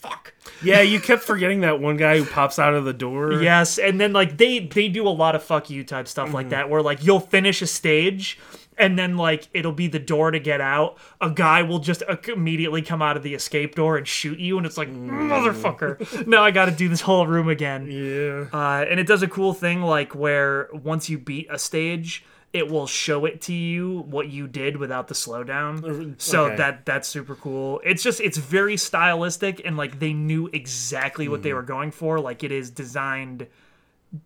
[0.00, 3.42] "Fuck." Yeah, you kept forgetting that one guy who pops out of the door.
[3.42, 6.34] Yes, and then like they they do a lot of fuck you type stuff Mm-hmm.
[6.34, 8.38] like that where like you'll finish a stage
[8.78, 10.96] and then like it'll be the door to get out.
[11.20, 14.56] A guy will just uh, immediately come out of the escape door and shoot you
[14.58, 16.26] and it's like motherfucker.
[16.26, 17.86] now I got to do this whole room again.
[17.90, 18.46] Yeah.
[18.52, 22.68] Uh, and it does a cool thing like where once you beat a stage, it
[22.68, 26.20] will show it to you what you did without the slowdown.
[26.20, 26.56] So okay.
[26.56, 27.80] that that's super cool.
[27.84, 31.42] It's just it's very stylistic and like they knew exactly what Hmm.
[31.44, 32.18] they were going for.
[32.18, 33.46] Like it is designed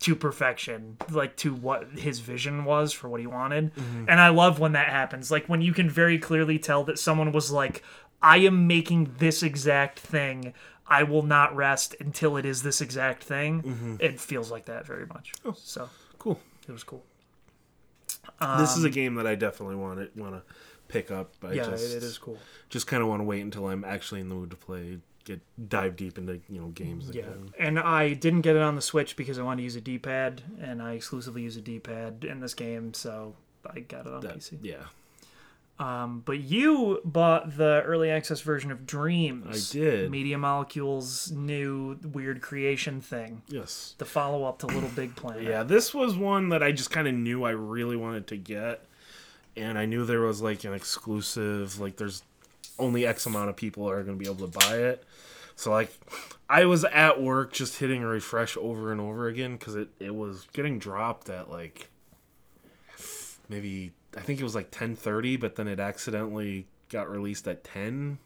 [0.00, 3.74] to perfection, like to what his vision was for what he wanted.
[3.74, 4.06] Mm-hmm.
[4.08, 5.30] And I love when that happens.
[5.30, 7.82] Like when you can very clearly tell that someone was like,
[8.22, 10.54] I am making this exact thing.
[10.86, 13.62] I will not rest until it is this exact thing.
[13.62, 13.96] Mm-hmm.
[14.00, 15.32] It feels like that very much.
[15.44, 15.54] Oh.
[15.58, 16.40] So Cool.
[16.66, 17.02] it was cool.
[18.58, 20.42] This is a um, game that I definitely want to want to
[20.88, 21.34] pick up.
[21.42, 22.38] I Yeah, just, it, is cool.
[22.68, 24.98] Just kind of want to wait until I'm actually in the mood to play.
[25.24, 25.40] Get
[25.70, 27.10] dive deep into you know games.
[27.12, 27.50] Yeah, Again.
[27.58, 30.42] and I didn't get it on the Switch because I wanted to use a D-pad,
[30.60, 33.34] and I exclusively use a D-pad in this game, so
[33.66, 34.58] I got it on That- PC.
[34.62, 34.84] yeah.
[35.76, 39.72] Um, but you bought the early access version of Dreams.
[39.72, 40.10] I did.
[40.10, 43.96] Media Molecule's new weird creation thing, Yes.
[43.98, 45.42] the follow-up to Little Big Planet.
[45.42, 48.84] Yeah, this was one that I just kind of knew I really wanted to get,
[49.56, 51.80] and I knew there was like an exclusive.
[51.80, 52.22] Like, there's
[52.78, 55.02] only X amount of people are going to be able to buy it.
[55.56, 55.92] So like,
[56.48, 60.46] I was at work just hitting refresh over and over again because it it was
[60.52, 61.88] getting dropped at like
[63.48, 67.64] maybe I think it was like ten thirty, but then it accidentally got released at
[67.64, 68.18] ten.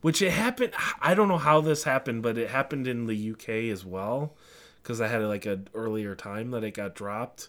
[0.00, 0.72] Which it happened.
[1.00, 4.34] I don't know how this happened, but it happened in the UK as well,
[4.82, 7.48] because I had like an earlier time that it got dropped.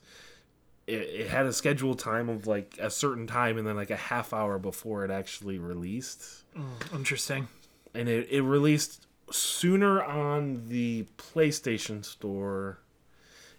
[0.88, 3.98] It, it had a scheduled time of like a certain time, and then like a
[3.98, 7.50] half hour before it actually released mm, Interesting.
[7.94, 12.80] and it, it released sooner on the PlayStation Store.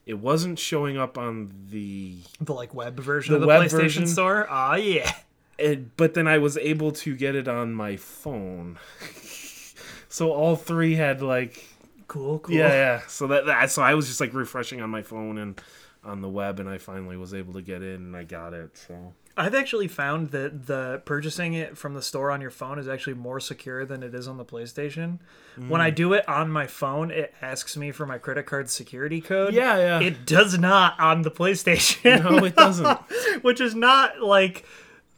[0.07, 3.71] It wasn't showing up on the, The like web version The of the web PlayStation
[3.81, 4.07] version?
[4.07, 4.47] Store.
[4.49, 5.13] Ah, yeah.
[5.59, 8.79] it, but then I was able to get it on my phone.
[10.09, 11.65] so all three had like
[12.09, 12.55] Cool, cool.
[12.55, 13.01] yeah yeah.
[13.09, 15.61] So that, that so I was just like refreshing on my phone and
[16.05, 18.77] on the web, and I finally was able to get in and I got it.
[18.79, 22.89] So I've actually found that the purchasing it from the store on your phone is
[22.89, 25.19] actually more secure than it is on the PlayStation.
[25.57, 25.85] When Mm.
[25.85, 29.53] I do it on my phone, it asks me for my credit card security code.
[29.55, 30.01] yeah yeah.
[30.01, 32.23] It does not on the PlayStation.
[32.25, 32.99] no, it doesn't.
[33.43, 34.65] which is not like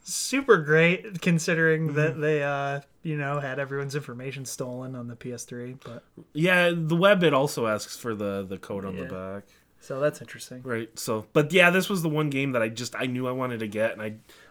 [0.03, 1.95] super great considering Mm-hmm.
[1.95, 6.95] that they uh you know had everyone's information stolen on the PS3 but yeah, the
[6.95, 9.03] web it also asks for the the code on Yeah.
[9.03, 9.43] the back.
[9.79, 10.97] So that's interesting Right.
[10.99, 13.59] So, but yeah, this was the one game that I just I knew I wanted
[13.59, 14.01] to get, and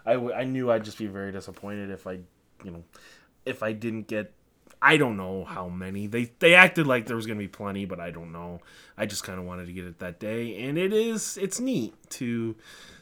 [0.06, 2.20] I I knew I'd just be very disappointed if I,
[2.64, 2.84] you know,
[3.44, 4.32] if I didn't get.
[4.80, 7.98] I don't know how many they they acted like there was gonna be plenty, but
[7.98, 8.60] I don't know.
[8.96, 11.94] I just kind of wanted to get it that day, and it is it's neat
[12.10, 12.54] to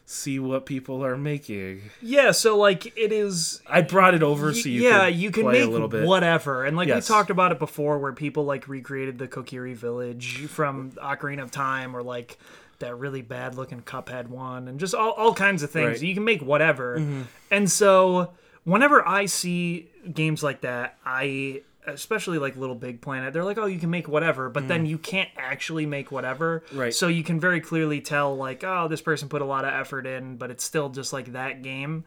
[0.08, 1.82] see what people are making.
[2.00, 5.64] yeah so like it is I brought it over so you yeah, you can make
[5.64, 6.06] a little bit.
[6.06, 7.08] whatever, and like Yes.
[7.10, 11.50] we talked about it before, where people like recreated the Kokiri Village from Ocarina of
[11.50, 12.38] Time, or like
[12.78, 15.86] that really bad looking Cuphead one, and just all, all kinds of things.
[15.86, 15.96] Right.
[15.96, 16.04] Mm-hmm.
[16.04, 17.02] You can make whatever,
[17.50, 18.30] and so
[18.64, 23.66] whenever I see games like that, I especially like Little Big Planet, they're like, oh,
[23.66, 26.64] you can make whatever, but then you can't actually make whatever.
[26.72, 26.78] Mm.
[26.78, 26.94] Right.
[26.94, 30.06] So you can very clearly tell, like, oh, this person put a lot of effort
[30.06, 32.04] in, but it's still just like that game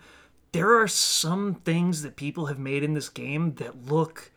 [0.51, 4.31] there are some things that people have made in this game that look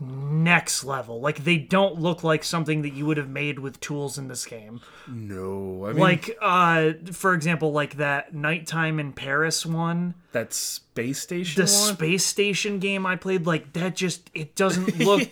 [0.00, 1.20] next level.
[1.20, 4.46] Like they don't look like something that you would have made with tools in this
[4.46, 4.80] game.
[5.06, 11.20] no, I mean Like uh for example, like that nighttime in Paris one, that space
[11.20, 11.94] station the one.
[11.94, 15.30] space station game I played, like that just it doesn't look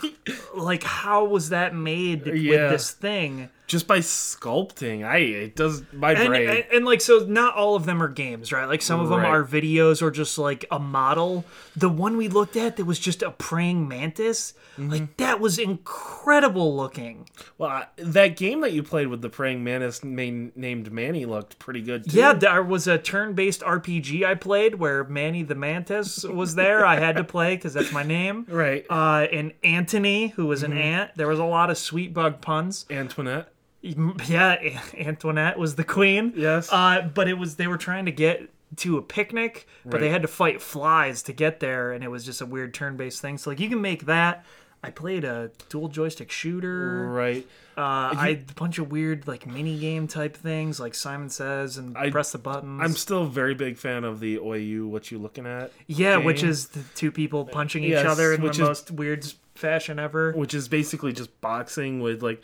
[0.54, 2.32] like how was that made Yeah.
[2.32, 3.50] with this thing?
[3.68, 6.48] just by sculpting, I it does my and, brain.
[6.48, 9.24] and, and, like so not all of them are games right like some of them
[9.24, 11.44] are videos or just like a model
[11.74, 14.90] the one we looked at that was just a praying mantis Mm-hmm.
[14.90, 17.26] like that was incredible looking
[17.56, 21.58] Well, I- that game that you played with the praying mantis main, named Manny looked
[21.58, 22.18] pretty good too.
[22.18, 26.96] yeah there was a turn-based rpg i played where manny the mantis was there i
[26.98, 28.84] had to play because that's my name right.
[28.90, 30.72] uh and antony who was Mm-hmm.
[30.72, 33.48] an ant there was a lot of sweet bug puns Antoinette.
[33.82, 34.56] yeah
[34.98, 36.68] antoinette was the queen Yes.
[36.72, 40.22] Uh, but it was they were trying to get to a picnic, but they had
[40.22, 43.38] to fight flies to get there, and it was just a weird turn-based thing.
[43.38, 44.44] So like you can make that.
[44.82, 47.06] I played a dual joystick shooter.
[47.08, 47.46] right.
[47.76, 51.76] Uh, I had a bunch of weird like mini game type things, like Simon Says
[51.76, 52.80] and I- press the buttons.
[52.82, 54.88] I'm still a very big fan of the OU.
[54.88, 55.72] What you looking at?
[55.86, 59.98] yeah, which is the two people punching each other in the is- most weird fashion
[59.98, 60.32] ever.
[60.32, 62.42] Which is basically just boxing with like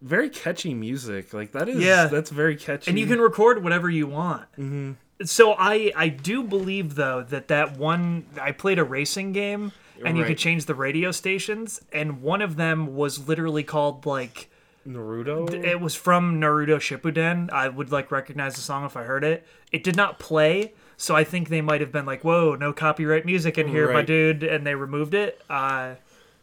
[0.00, 1.32] very catchy music.
[1.34, 2.06] Like that is Yeah.
[2.06, 2.90] that's very catchy.
[2.90, 4.50] and you can record whatever you want.
[4.52, 4.92] Mm-hmm.
[5.24, 9.72] So I I do believe though that that one I played a racing game
[10.04, 14.48] and you could change the radio stations and one of them was literally called like
[14.86, 15.52] Naruto.
[15.64, 17.50] it was from Naruto Shippuden.
[17.52, 19.46] I would like recognize the song if I heard it.
[19.70, 20.72] It did not play.
[20.96, 24.02] So I think they might have been like, "Whoa, no copyright music in here, my
[24.02, 25.40] dude," and they removed it.
[25.50, 25.94] Uh,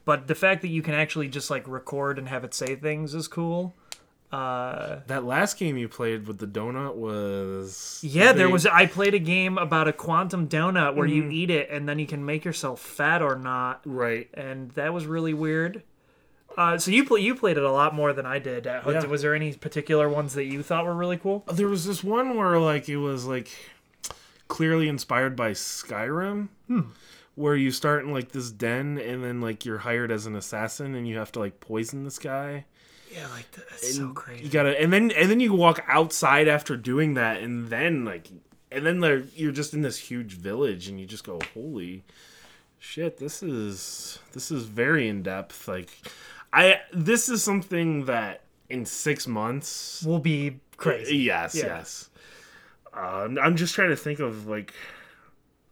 [0.06, 3.14] but the fact that you can actually just like record and have it say things
[3.14, 3.74] is cool.
[4.32, 8.66] Uh, That last game you played with the donut was yeah, there was.
[8.66, 11.32] I played a game about a quantum donut where Mm-hmm.
[11.32, 14.30] you eat it and then you can make yourself fat or not, right.
[14.36, 15.82] and that was really weird.
[16.58, 18.68] Uh, so you play, you played it a lot more than I did.
[18.68, 19.06] Uh, Yeah.
[19.06, 21.44] Was there any particular ones that you thought were really cool?
[21.52, 23.50] There was this one where like it was like
[24.48, 26.50] clearly inspired by Skyrim.
[26.68, 26.82] Hmm.
[27.36, 30.94] Where you start in like this den and then like you're hired as an assassin
[30.96, 32.66] and you have to like poison this guy.
[33.14, 34.44] Yeah, like that's so crazy.
[34.44, 38.28] You gotta and then and then you walk outside after doing that and then like
[38.72, 42.04] and then there you're just in this huge village and you just go holy
[42.78, 45.90] shit this is this is very in depth like
[46.52, 51.18] I this is something that in six months will be crazy.
[51.18, 51.66] Yes, Yeah.
[51.68, 52.10] yes.
[52.94, 54.74] Um, I'm just trying to think of like,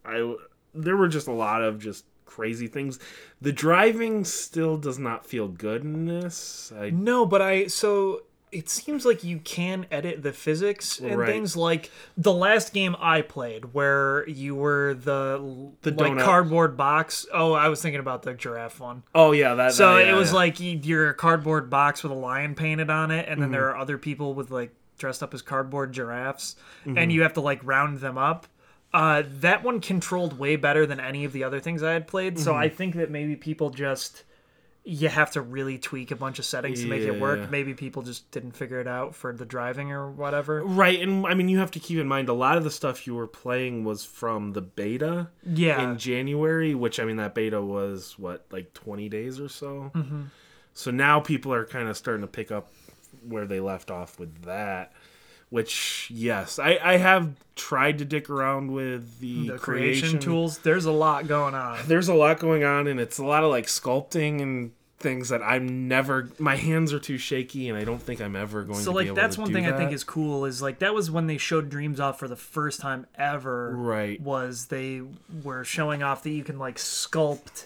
[0.06, 0.36] I
[0.74, 3.00] there were just a lot of just crazy things.
[3.42, 6.72] The driving still does not feel good in this.
[6.78, 8.24] I No, but I so
[8.58, 11.30] it seems like you can edit the physics and Right.
[11.30, 16.24] things like the last game I played where you were the The like donut.
[16.24, 17.26] cardboard box.
[17.34, 19.04] Oh, I was thinking about the giraffe one.
[19.14, 19.74] oh yeah, that.
[19.74, 20.36] So that- yeah, it was yeah.
[20.36, 23.54] like you- you're a cardboard box with a lion painted on it, and then Mm-hmm.
[23.54, 26.56] there are other people with like dressed up as cardboard giraffes,
[26.86, 26.98] Mm-hmm.
[26.98, 28.48] and you have to like round them up.
[28.94, 32.40] Uh, that one controlled way better than any of the other things I had played.
[32.40, 32.60] So Mm-hmm.
[32.62, 34.24] I think that maybe people just
[34.90, 37.20] you have to really tweak a bunch of settings to make it Yeah.
[37.20, 37.52] work.
[37.52, 40.64] Maybe people just didn't figure it out for the driving or whatever.
[40.64, 43.06] right, and I mean you have to keep in mind a lot of the stuff
[43.06, 47.62] you were playing was from the beta Yeah, in January, which I mean that beta
[47.62, 49.92] was what like 20 days or so.
[49.94, 50.22] Mm-hmm.
[50.74, 52.72] So now people are kind of starting to pick up
[53.28, 54.94] where they left off with that.
[55.50, 60.58] Which yes, I, I have tried to dick around with the, the creation tools.
[60.60, 61.80] There's a lot going on.
[61.88, 65.42] There's a lot going on, and it's a lot of like sculpting and things that
[65.44, 66.30] I'm never.
[66.40, 69.14] My hands are too shaky, and I don't think I'm ever going So to like
[69.16, 72.00] that's one thing I think is cool is like that was when they showed Dreams
[72.00, 73.76] off for the first time ever.
[73.76, 74.20] Right.
[74.22, 75.02] Was they
[75.44, 77.66] were showing off that you can like sculpt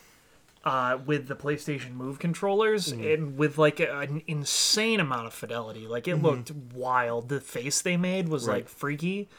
[0.65, 3.03] uh, with the PlayStation Move controllers Mm-hmm.
[3.03, 5.87] and with like a, an insane amount of fidelity.
[5.87, 7.29] Like it looked wild.
[7.29, 8.55] The face they made was Right.
[8.57, 9.29] like freaky.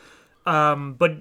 [0.47, 1.17] Um, but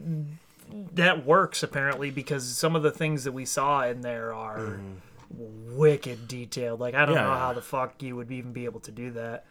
[0.95, 4.79] that works apparently because some of the things that we saw in there are
[5.35, 6.79] wicked detailed.
[6.79, 7.15] Like I don't.
[7.15, 7.39] Yeah, know yeah.
[7.39, 9.45] how the fuck you would even be able to do that.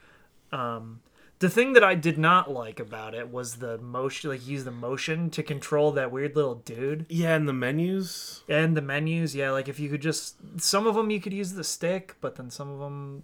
[0.52, 1.00] Um,
[1.40, 4.70] the thing that I did not like about it was the motion, like use the
[4.70, 8.42] motion to control that weird little dude Yeah, and the menus.
[8.48, 9.34] and the menus.
[9.34, 12.36] Yeah, like if you could just some of them you could use the stick, but
[12.36, 13.22] then some of them.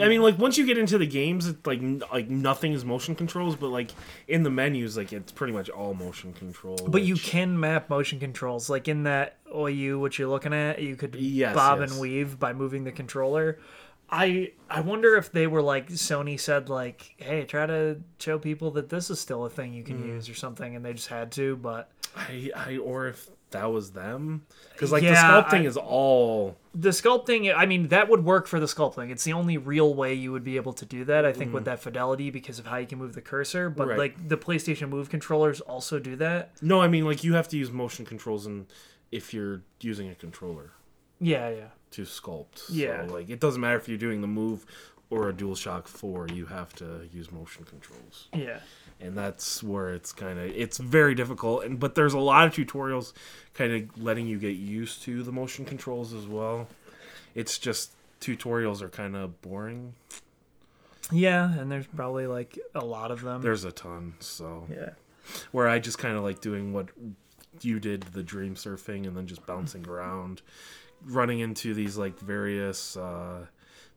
[0.00, 1.80] I mean, like once you get into the games, it's like
[2.12, 3.90] like nothing is motion controls, but like
[4.28, 6.76] in the menus, like it's pretty much all motion control.
[6.86, 10.96] But you can map motion controls, like in that OU, what you're looking at, you
[10.96, 11.90] could Yes, bob yes.
[11.92, 13.58] and weave by moving the controller.
[14.10, 18.70] I I wonder if they were like Sony said like, hey, try to show people
[18.72, 19.86] that this is still a thing you Mm.
[19.86, 21.56] can use or something, and they just had to.
[21.56, 25.76] But I, I or if that was them, because like Yeah, the sculpting I- is
[25.76, 29.10] all the sculpting, I mean, that would work for the sculpting.
[29.10, 31.24] It's the only real way you would be able to do that.
[31.24, 33.68] I think with that fidelity because of how you can move the cursor.
[33.70, 33.90] But Mm.
[33.90, 33.98] Right.
[33.98, 36.52] like the PlayStation Move controllers also do that.
[36.62, 36.80] no.
[36.80, 38.66] I mean, like you have to use motion controls, and
[39.12, 40.72] if you're using a controller.
[41.20, 41.64] Yeah, yeah.
[41.92, 42.64] To sculpt.
[42.68, 43.06] Yeah.
[43.06, 44.66] So, like it doesn't matter if you're doing the move
[45.10, 48.28] or a DualShock 4, you have to use motion controls.
[48.34, 48.60] Yeah.
[49.00, 52.52] And that's where it's kind of it's very difficult and but there's a lot of
[52.52, 53.12] tutorials
[53.54, 56.66] kind of letting you get used to the motion controls as well.
[57.34, 59.94] It's just tutorials are kind of boring.
[61.10, 63.40] Yeah, and there's probably like a lot of them.
[63.40, 64.90] There's a ton, so yeah.
[65.52, 66.88] where I just kind of like doing what
[67.62, 70.42] you did the dream surfing and then just bouncing around
[71.04, 73.46] running into these like various uh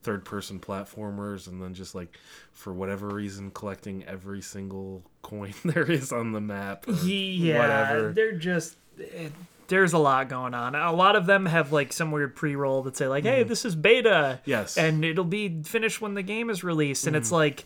[0.03, 2.17] third person platformers and then just like
[2.53, 8.11] for whatever reason collecting every single coin there is on the map Yeah, whatever.
[8.11, 9.31] they're just it,
[9.67, 10.75] there's a lot going on.
[10.75, 13.47] A lot of them have like some weird pre-roll that say like, "Hey, mm.
[13.47, 14.77] this is beta." yes.
[14.77, 17.07] And it'll be finished when the game is released.
[17.07, 17.33] And it's mm.
[17.33, 17.63] like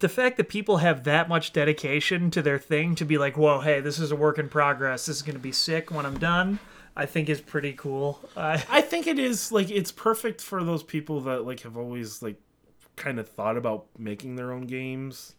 [0.00, 3.60] the fact that people have that much dedication to their thing to be like whoa
[3.60, 5.06] hey this is a work in progress.
[5.06, 6.58] This is going to be sick when i'm done
[6.96, 10.82] i think is pretty cool uh, I think it is like it's perfect for those
[10.82, 12.36] people that like have always like
[12.96, 15.34] kind of thought about making their own games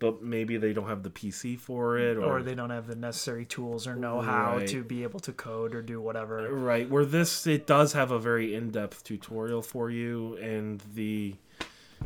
[0.00, 2.96] but maybe they don't have the PC for it or, or they don't have the
[2.96, 4.66] necessary tools or know how Right.
[4.68, 8.18] to be able to code or do whatever Right, where this it does have a
[8.18, 11.36] very in-depth tutorial for you and the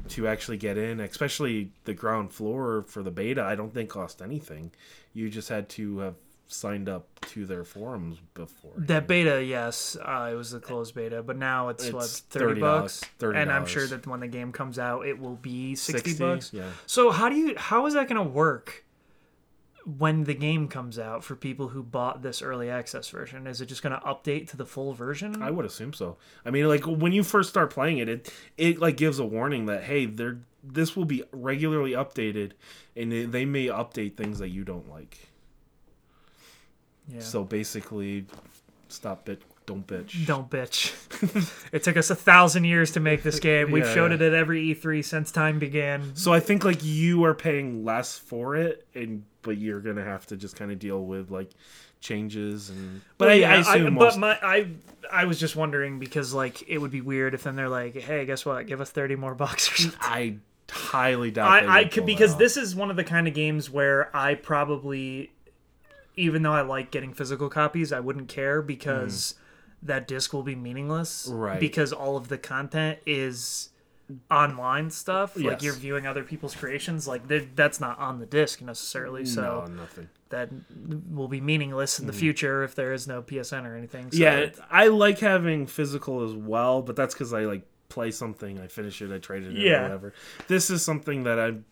[0.08, 4.22] to actually get in, especially the ground floor for the beta, I don't think cost
[4.22, 4.70] anything.
[5.12, 6.14] You just had to have
[6.48, 8.72] signed up to their forums before.
[8.76, 12.60] That beta, yes, uh, it was the closed beta, but now it's, what It's thirty
[12.60, 13.36] $30, bucks, $30.
[13.36, 16.24] and I'm sure that when the game comes out, it will be sixty, 60?
[16.24, 16.52] bucks.
[16.52, 16.70] Yeah.
[16.86, 18.84] So how do you how is that going to work
[19.98, 23.46] when the game comes out for people who bought this early access version?
[23.46, 25.42] Is it just going to update to the full version?
[25.42, 26.16] I would assume so.
[26.44, 29.66] I mean, like when you first start playing it, it it like gives a warning
[29.66, 32.52] that hey, there this will be regularly updated,
[32.96, 35.27] and they may update things that you don't like.
[37.12, 37.20] Yeah.
[37.20, 38.26] So basically,
[38.88, 40.26] stop bit, don't bitch.
[40.26, 40.92] Don't bitch.
[41.72, 43.70] it took us a thousand years to make this game.
[43.70, 44.16] We've Yeah, showed yeah.
[44.16, 46.14] it at every E3 since time began.
[46.14, 50.26] So I think like you are paying less for it, and but you're gonna have
[50.26, 51.50] to just kind of deal with like
[52.00, 53.00] changes and.
[53.18, 54.18] But Well, I, yeah, I assume but most.
[54.18, 54.68] my I
[55.10, 58.24] I was just wondering because like it would be weird if then they're like, hey,
[58.26, 58.66] guess what?
[58.66, 59.98] Give us thirty more bucks or something.
[60.02, 60.36] I
[60.70, 61.48] highly doubt.
[61.68, 65.30] I, I could because this is one of the kind of games where I probably,
[66.18, 69.34] even though I like getting physical copies, I wouldn't care because
[69.82, 71.28] that disc will be meaningless.
[71.30, 71.38] Mm.
[71.38, 71.60] Right.
[71.60, 73.70] Because all of the content is
[74.30, 75.36] online stuff.
[75.36, 77.06] Like you're viewing other people's creations.
[77.06, 77.22] Like
[77.54, 79.24] that's not on the disc necessarily.
[79.24, 80.08] So no nothing.
[80.30, 80.48] that
[81.10, 84.10] will be meaningless in the future if there is no PSN or anything.
[84.10, 84.20] So Mm.
[84.20, 88.66] Yeah, I like having physical as well, but that's because I like play something, I
[88.66, 89.80] finish it, I trade it Yeah.
[89.80, 90.14] or whatever.
[90.48, 91.64] This is something that I'm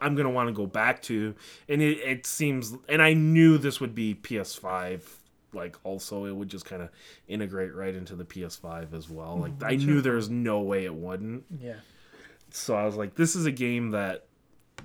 [0.00, 1.34] I'm gonna want to go back to,
[1.68, 5.02] and it, it seems, and I knew this would be PS5.
[5.52, 6.90] Like also, it would just kind of
[7.26, 9.38] integrate right into the PS5 as well.
[9.38, 9.66] Like mhm.
[9.72, 11.44] I knew there was no way it wouldn't.
[11.60, 11.76] Yeah.
[12.50, 14.26] So I was like, this is a game that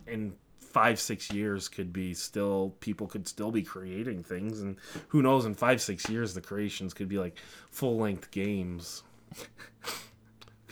[0.07, 0.33] in
[0.73, 4.75] five six years could be still people could still be creating things and
[5.09, 7.37] who knows in five six years the creations could be like
[7.69, 9.03] full length games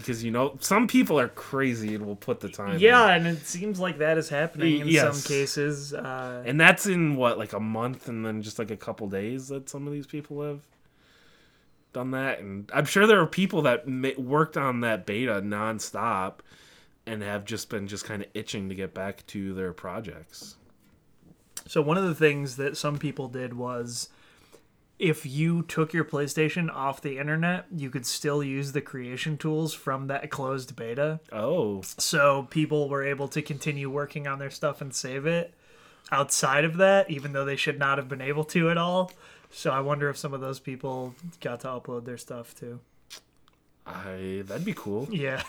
[0.01, 2.79] because you know some people are crazy and will put the time in.
[2.79, 5.21] Yeah, and it seems like that is happening in Yes.
[5.21, 5.93] some cases.
[5.93, 9.47] Uh, and that's in what like a month and then just like a couple days
[9.47, 10.59] that some of these people have
[11.93, 13.85] done that and i'm sure there are people that
[14.17, 16.35] worked on that beta nonstop
[17.05, 20.55] and have just been just kind of itching to get back to their projects
[21.67, 24.07] So one of the things that some people did was
[25.01, 29.73] if you took your PlayStation off the internet, you could still use the creation tools
[29.73, 31.19] from that closed beta.
[31.31, 35.55] oh So people were able to continue working on their stuff and save it
[36.11, 39.11] outside of that, even though they should not have been able to at all.
[39.49, 42.79] So I wonder if some of those people got to upload their stuff too.
[43.87, 45.41] i that'd be cool Yeah.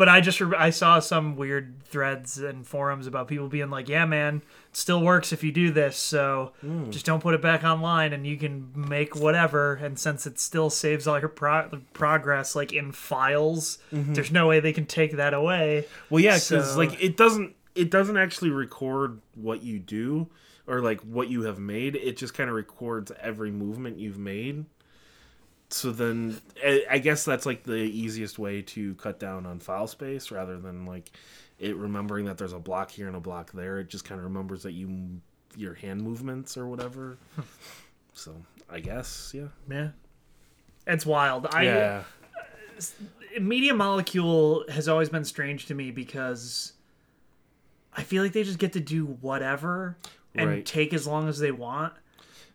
[0.00, 3.86] But I just re- I saw some weird threads and forums about people being like,
[3.86, 4.36] "Yeah, man,
[4.70, 5.98] it still works if you do this.
[5.98, 6.88] So hmm.
[6.90, 9.74] just don't put it back online, and you can make whatever.
[9.74, 14.14] And since it still saves all your pro- progress like in files, mm-hmm.
[14.14, 15.84] there's no way they can take that away.
[16.08, 20.28] well yeah because So- like it doesn't it doesn't actually record what you do
[20.66, 24.64] or like what you have made it just kind of records every movement you've made
[25.70, 26.40] so then
[26.90, 30.84] I- guess that's like the easiest way to cut down on file space rather than
[30.86, 31.10] like
[31.58, 34.24] it remembering that there's a block here and a block there it just kind of
[34.24, 35.20] remembers that you
[35.56, 37.42] your hand movements or whatever hmm.
[38.14, 38.34] so
[38.68, 39.88] i guess yeah Yeah,
[40.86, 41.46] it's wild.
[41.52, 42.02] I yeah
[43.40, 46.72] Media Molecule has always been strange to me because
[47.94, 49.96] I feel like they just get to do whatever
[50.34, 50.64] and Right.
[50.66, 51.92] take as long as they want.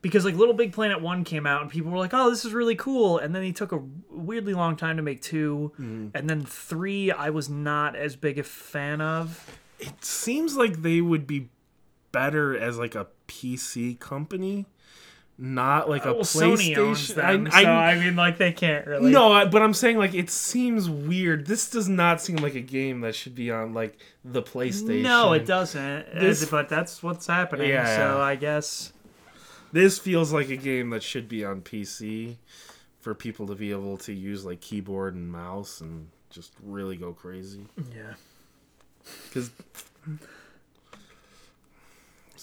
[0.06, 2.54] Because like Little Big Planet 1 came out and people were like, "Oh, this is
[2.54, 6.08] really cool." And then he took a weirdly long time to make 2, Mm-hmm.
[6.14, 9.58] and then 3 I was not as big a fan of.
[9.80, 11.50] it seems like they would be
[12.12, 14.66] better as like a pc company
[15.38, 16.76] not like a Well, PlayStation.
[16.76, 19.62] Sony owns them, I, so I, I mean like they can't really no, I- but
[19.62, 21.46] I'm saying like it seems weird.
[21.46, 25.02] This does not seem like a game that should be on like the PlayStation.
[25.02, 26.06] No, it doesn't.
[26.18, 27.68] This- but that's what's happening.
[27.70, 28.22] Yeah, so.
[28.22, 28.94] I guess
[29.76, 32.38] This feels like a game that should be on PC
[33.02, 37.12] for people to be able to use like keyboard and mouse and just really go
[37.12, 37.66] crazy.
[37.94, 38.14] yeah.
[39.28, 39.52] Because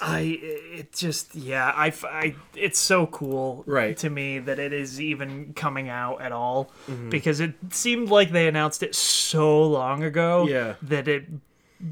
[0.00, 3.96] I it just yeah I, I it's so cool Right.
[3.98, 7.08] to me that it is even coming out at all Mm-hmm.
[7.10, 10.74] because it seemed like they announced it so long ago Yeah.
[10.82, 11.26] that it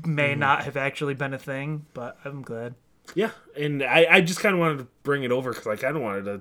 [0.04, 0.40] may Mm-hmm.
[0.40, 2.74] not have actually been a thing but I'm glad
[3.14, 5.96] yeah, and I, I just kind of wanted to bring it over because I kind
[5.96, 6.40] of wanted to.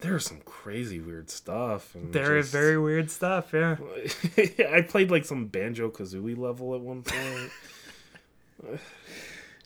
[0.00, 1.94] There's some crazy weird stuff.
[1.94, 3.76] And there is just- very weird stuff yeah
[4.70, 7.50] I played like some Banjo Kazooie level at one point.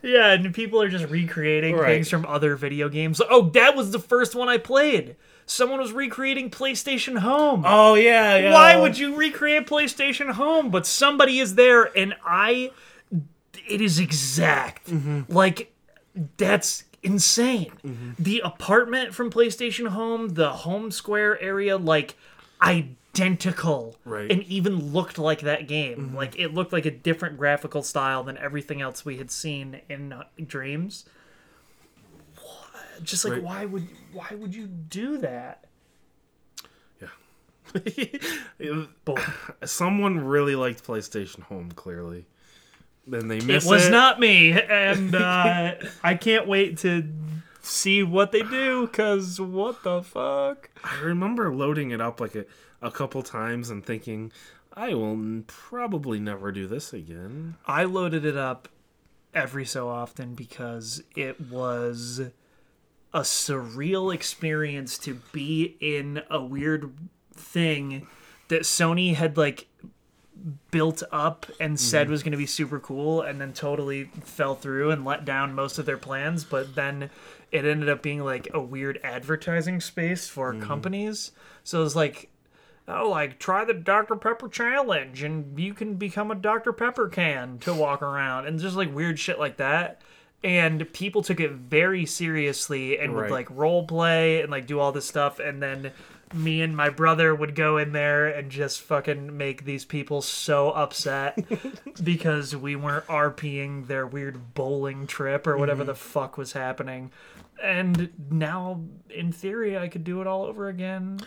[0.02, 1.94] yeah and people are just recreating Right.
[1.94, 5.16] things from other video games oh that was the first one I played
[5.46, 8.52] someone was recreating PlayStation Home oh yeah, yeah.
[8.52, 10.70] Why would you recreate PlayStation Home?
[10.70, 12.70] But somebody is there, and I.
[13.68, 14.86] It is exact.
[14.88, 15.22] Mm-hmm.
[15.32, 15.72] Like,
[16.36, 17.72] that's insane.
[17.84, 18.10] Mm-hmm.
[18.18, 22.16] The apartment from PlayStation Home, the home square area, like
[22.62, 24.28] identical, Right.
[24.28, 24.40] Mm-hmm.
[24.40, 26.14] and even looked like that game.
[26.14, 30.12] Like it looked like a different graphical style than everything else we had seen in
[30.12, 31.04] uh, Dreams.
[33.02, 33.42] Just like Right.
[33.42, 35.64] why would why would you do that?
[37.00, 37.08] Yeah.
[39.06, 39.18] But
[39.64, 42.26] Someone really liked PlayStation Home, clearly.
[43.10, 47.12] Then they it missed was not me, and uh, I can't wait to
[47.60, 48.86] see what they do.
[48.88, 50.70] Cause what the fuck?
[50.84, 52.46] I remember loading it up like a,
[52.80, 54.32] a couple times and thinking,
[54.72, 57.56] I will probably never do this again.
[57.66, 58.68] I loaded it up
[59.34, 62.20] every so often because it was
[63.12, 66.92] a surreal experience to be in a weird
[67.34, 68.06] thing
[68.48, 69.66] that Sony had like
[70.70, 72.12] built up and said mm-hmm.
[72.12, 75.78] was going to be super cool and then totally fell through and let down most
[75.78, 77.10] of their plans but then
[77.52, 80.62] it ended up being like a weird advertising space for mm-hmm.
[80.62, 81.32] companies.
[81.64, 82.30] So it was like
[82.88, 87.58] oh like try the dr pepper challenge and you can become a dr pepper can
[87.58, 90.00] to walk around and just like weird shit like that.
[90.42, 94.90] And people took it very seriously and would like role play and like do all
[94.90, 95.92] this stuff and then
[96.32, 100.70] me and my brother would go in there and just fucking make these people so
[100.70, 101.38] upset
[102.04, 105.86] because we weren't RPing their weird bowling trip or whatever mhm.
[105.86, 107.10] the fuck was happening.
[107.62, 108.80] And now,
[109.10, 111.20] in theory, I could do it all over again,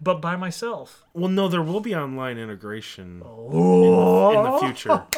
[0.00, 1.04] but by myself.
[1.12, 5.02] Well, no, there will be online integration Oh, in the future.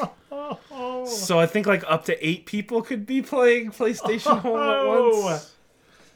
[1.07, 5.19] So I think like up to eight people could be playing PlayStation Home Oh.
[5.19, 5.55] at once.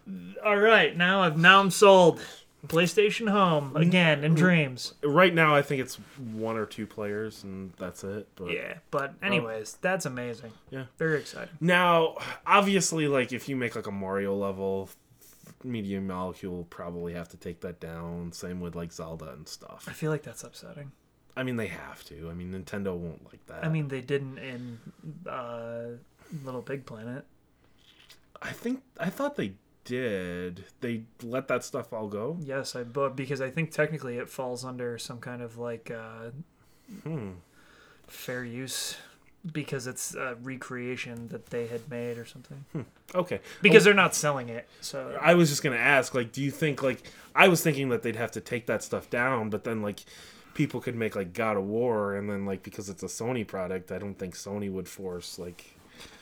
[0.44, 0.96] all right.
[0.96, 2.20] Now I've now I'm sold.
[2.66, 4.94] PlayStation Home again in dreams.
[5.04, 5.94] Right now, I think it's
[6.32, 8.28] one or two players, and that's it.
[8.34, 10.52] But Yeah, but anyways, that's amazing.
[10.70, 10.84] Yeah.
[10.98, 11.54] very exciting.
[11.60, 12.16] Now,
[12.46, 14.90] obviously, like if you make like a Mario level,
[15.62, 18.32] Media Molecule will probably have to take that down.
[18.32, 19.86] Same with like Zelda and stuff.
[19.88, 20.92] I feel like that's upsetting.
[21.36, 22.28] I mean, they have to.
[22.28, 23.64] I mean, Nintendo won't like that.
[23.64, 24.80] I mean, they didn't in
[25.28, 25.90] uh,
[26.44, 27.24] Little Big Planet.
[28.42, 29.54] I think I thought they
[29.88, 30.64] did.
[30.80, 32.36] They let that stuff all go.
[32.40, 36.30] Yes, I but because I think technically it falls under some kind of like uh,
[37.02, 37.30] Hmm.
[38.06, 38.96] fair use
[39.52, 42.64] because it's a recreation that they had made or something.
[43.14, 43.40] Okay.
[43.62, 46.82] Because they're not selling it, so I was just gonna ask, like, do you think
[46.82, 47.02] like
[47.34, 50.00] I was thinking that they'd have to take that stuff down, but then like
[50.54, 53.92] people could make like God of War, and then like because it's a Sony product,
[53.92, 55.74] I don't think Sony would force like.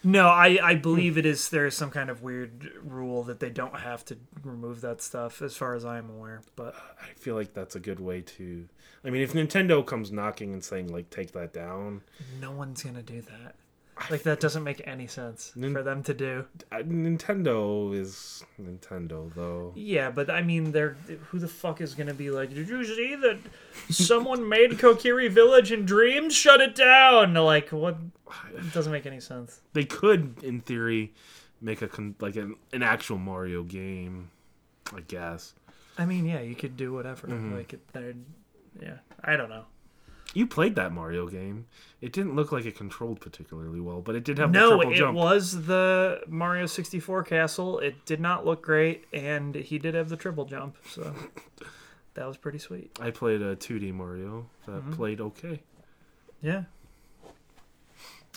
[0.05, 3.51] No, I I believe it is there is some kind of weird rule that they
[3.51, 6.43] don't have to remove that stuff as far as I'm aware.
[6.55, 8.69] But I feel like that's a good way to.
[9.05, 12.03] I mean, if Nintendo comes knocking and saying like take that down,
[12.41, 13.57] no one's gonna do that.
[14.11, 16.45] Like that doesn't make any sense Nin- for them to do.
[16.71, 19.73] Nintendo is Nintendo though.
[19.75, 20.97] Yeah, but I mean, they're
[21.29, 22.51] who the fuck is gonna be like?
[22.53, 23.39] Did you see that
[23.91, 26.35] someone made Kokiri Village in Dreams?
[26.35, 27.35] Shut it down!
[27.35, 27.97] Like what?
[28.55, 29.61] It doesn't make any sense.
[29.73, 31.15] They could, in theory,
[31.61, 34.31] make a con- like an, an actual Mario game.
[34.95, 35.55] I guess
[35.99, 37.27] I mean, yeah, you could do whatever.
[37.27, 37.55] Mm-hmm.
[37.55, 37.75] Like,
[38.81, 39.65] yeah, I don't know.
[40.37, 41.67] You played that Mario game.
[42.01, 44.95] It didn't look like it controlled particularly well, but it did have the No, it
[44.95, 45.17] jump.
[45.17, 47.79] was the Mario 64 castle.
[47.79, 51.15] It did not look great, and he did have the triple jump, so
[52.15, 52.91] that was pretty sweet.
[53.01, 54.93] I played a 2D Mario that Mm-hmm.
[54.93, 55.63] played okay.
[56.43, 56.65] Yeah.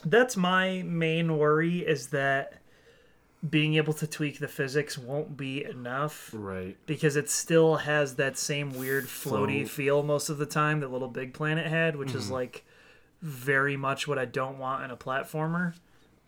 [0.06, 2.59] That's my main worry is that
[3.48, 6.76] being able to tweak the physics won't be enough Right.
[6.86, 9.70] because it still has that same weird floaty Float.
[9.70, 12.66] feel most of the time that Little Big Planet had, which is like
[13.22, 15.74] very much what I don't want in a platformer.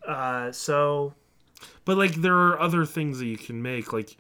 [0.07, 1.13] Uh, so
[1.85, 3.91] But like there are other things that you can make.
[3.91, 4.15] Like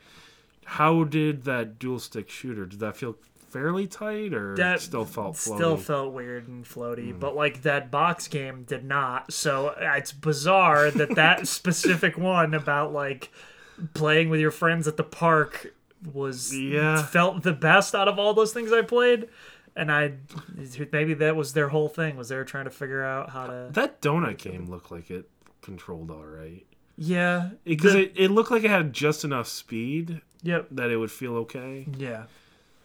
[0.65, 2.65] how did that dual stick shooter?
[2.65, 3.15] Did that feel
[3.51, 5.55] fairly tight or that still felt floaty?
[5.55, 9.31] still felt weird and floaty, but like that box game did not.
[9.33, 13.31] So uh, it's bizarre that that specific one about like
[13.93, 15.73] playing with your friends at the park
[16.13, 17.03] was Yeah.
[17.03, 19.27] felt the best out of all those things I played.
[19.75, 20.13] And I
[20.91, 23.69] maybe that was their whole thing was they were trying to figure out how to
[23.71, 25.29] that donut game looked like it
[25.61, 26.65] controlled all right.
[26.97, 30.97] yeah Because the- it, it looked like it had just enough speed yep that it
[30.97, 31.87] would feel okay.
[31.97, 32.23] yeah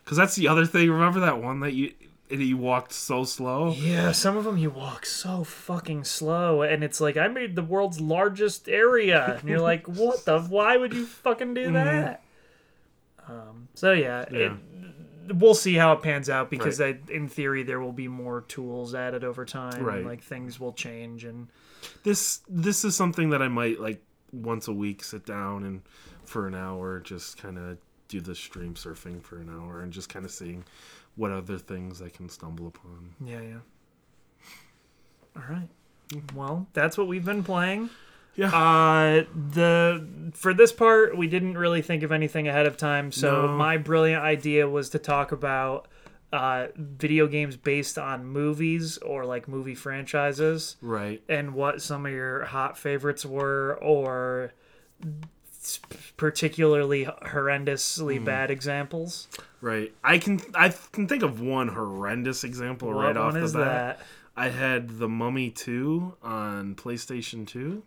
[0.06, 0.88] Because that's the other thing.
[0.88, 1.92] Remember that one that you
[2.28, 3.72] that you walked so slow?
[3.72, 7.62] Yeah, some of them you walk so fucking slow, and it's like I made the
[7.64, 10.40] world's largest area, and you're like, what the?
[10.40, 12.22] Why would you fucking do that?
[13.28, 14.54] Um, so yeah, Yeah.
[15.28, 18.42] It, we'll see how it pans out because I, in theory there will be more
[18.42, 19.98] tools added over time, Right.
[19.98, 21.48] and like things will change, and
[22.04, 24.00] This this is something that I might like
[24.32, 25.82] once a week sit down and
[26.24, 27.78] for an hour just kind of
[28.08, 30.64] do the dream surfing for an hour and just kind of seeing
[31.16, 33.14] what other things I can stumble upon.
[33.24, 33.58] Yeah, yeah.
[35.36, 35.68] All right.
[36.34, 37.90] Well, that's what we've been playing.
[38.36, 38.48] Yeah.
[38.54, 43.10] Uh, the for this part, we didn't really think of anything ahead of time.
[43.10, 43.56] So No.
[43.56, 45.88] my brilliant idea was to talk about
[46.32, 51.22] uh, video games based on movies or like movie franchises, Right.
[51.28, 54.52] and what some of your hot favorites were, or
[56.16, 58.24] particularly horrendously hmm.
[58.24, 59.28] bad examples.
[59.60, 59.92] Right.
[60.04, 63.98] I can I can think of one horrendous example What right off the is bat.
[63.98, 64.06] that?
[64.36, 67.82] I had The Mummy 2 on PlayStation 2.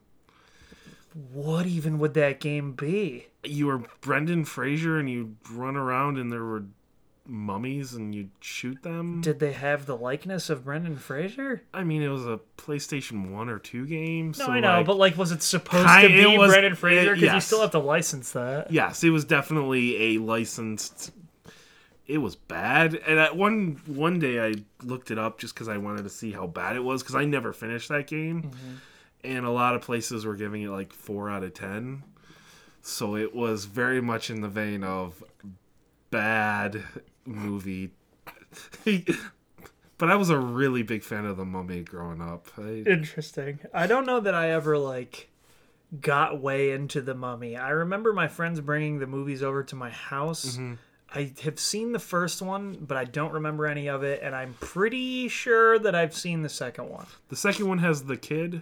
[1.32, 3.28] What even would that game be?
[3.44, 6.66] You were Brendan Fraser and you'd run around and there were
[7.30, 9.22] mummies and you'd shoot them.
[9.22, 11.62] Did they have the likeness of Brendan Fraser?
[11.74, 14.28] I mean, it was a PlayStation 1 or 2 game.
[14.28, 16.76] No, so I know, like, but like, was it supposed Ki- to be was- Brendan
[16.76, 17.14] Fraser?
[17.16, 18.72] Because you still have to license that.
[18.72, 21.12] Yes, it was definitely a licensed.
[22.08, 24.54] It was bad, and at one one day I
[24.84, 27.26] looked it up just because I wanted to see how bad it was because I
[27.26, 28.76] never finished that game, Mm-hmm.
[29.26, 32.02] and a lot of places were giving it like four out of ten.
[32.82, 35.24] So it was very much in the vein of
[36.12, 36.84] bad
[37.26, 37.92] movie.
[39.98, 42.48] but I was a really big fan of the Mummy growing up.
[42.58, 43.60] I, Interesting.
[43.74, 45.30] I don't know that I ever like
[46.02, 47.56] got way into the Mummy.
[47.58, 50.56] I remember my friends bringing the movies over to my house.
[50.58, 50.74] Mm-hmm.
[51.14, 54.54] I have seen the first one, but I don't remember any of it, and I'm
[54.60, 57.08] pretty sure that I've seen the second one.
[57.30, 58.62] the second one has the kid.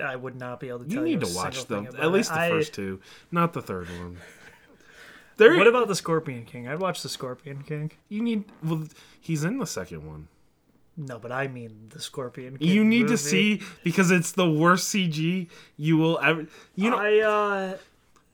[0.00, 1.88] I would not be able to tell You need to watch them.
[1.98, 2.34] At least it.
[2.34, 3.00] the I- first two,
[3.32, 4.18] not the third one.
[5.40, 6.68] There, What about the Scorpion King?
[6.68, 7.92] I'd watch the Scorpion King.
[8.10, 8.44] you need.
[8.62, 8.86] Well,
[9.18, 10.28] he's in the second one.
[10.98, 12.68] No, but I mean the Scorpion King.
[12.68, 15.48] You need to see because it's the worst CG
[15.78, 16.46] you will ever.
[16.74, 17.76] You know, I uh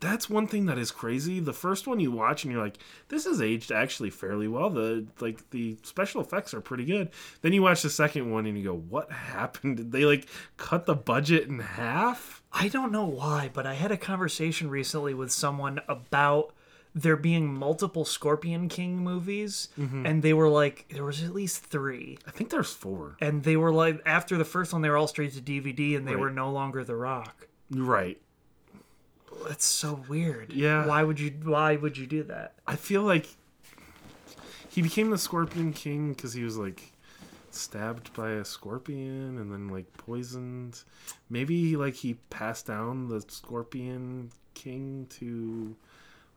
[0.00, 1.38] that's one thing that is crazy.
[1.38, 2.78] The first one you watch and you're like,
[3.08, 4.68] this is aged actually fairly well.
[4.68, 7.10] The like the special effects are pretty good.
[7.40, 9.76] Then you watch the second one and you go, what happened?
[9.76, 10.26] Did they like
[10.56, 12.42] cut the budget in half?
[12.52, 16.52] I don't know why, but I had a conversation recently with someone about
[16.98, 20.06] there being multiple Scorpion King movies, Mm-hmm.
[20.06, 23.16] and they were like, there was at least three, I think there's four.
[23.20, 26.08] and they were like, after the first one, they were all straight to DVD, and
[26.08, 26.20] they Right.
[26.20, 27.48] were no longer The Rock.
[27.70, 28.18] Right.
[29.46, 30.52] That's so weird.
[30.54, 30.86] Yeah.
[30.86, 31.30] Why would you?
[31.44, 32.54] Why would you do that?
[32.66, 33.26] I feel like
[34.70, 36.92] he became the Scorpion King because he was like
[37.50, 40.82] stabbed by a scorpion and then like poisoned.
[41.28, 45.76] Maybe like he passed down the Scorpion King to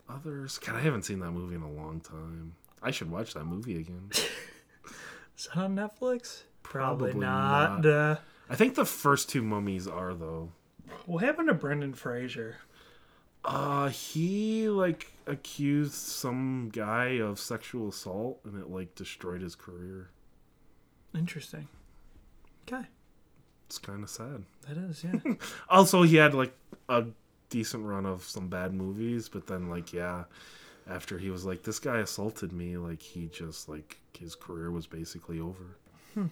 [0.10, 0.58] others.
[0.58, 2.56] God, I haven't seen that movie in a long time.
[2.82, 4.10] I should watch that movie again.
[5.38, 6.44] Is that on Netflix?
[6.64, 7.84] Probably, Probably not.
[7.84, 7.86] not.
[7.86, 8.16] Uh,
[8.50, 10.52] I think the first two mummies are though.
[11.06, 12.58] what happened to Brendan Fraser?
[13.46, 20.10] Uh, he like accused some guy of sexual assault and it like destroyed his career.
[21.16, 21.68] Interesting.
[22.68, 22.86] Okay,
[23.66, 24.44] It's kind of sad.
[24.68, 25.34] that is yeah.
[25.70, 26.54] Also, he had like
[26.88, 27.06] a
[27.50, 30.26] decent run of some bad movies, but then like yeah,
[30.90, 34.88] after he was like this guy assaulted me, like he just like his career was
[34.88, 35.78] basically over.
[36.14, 36.26] Hmm.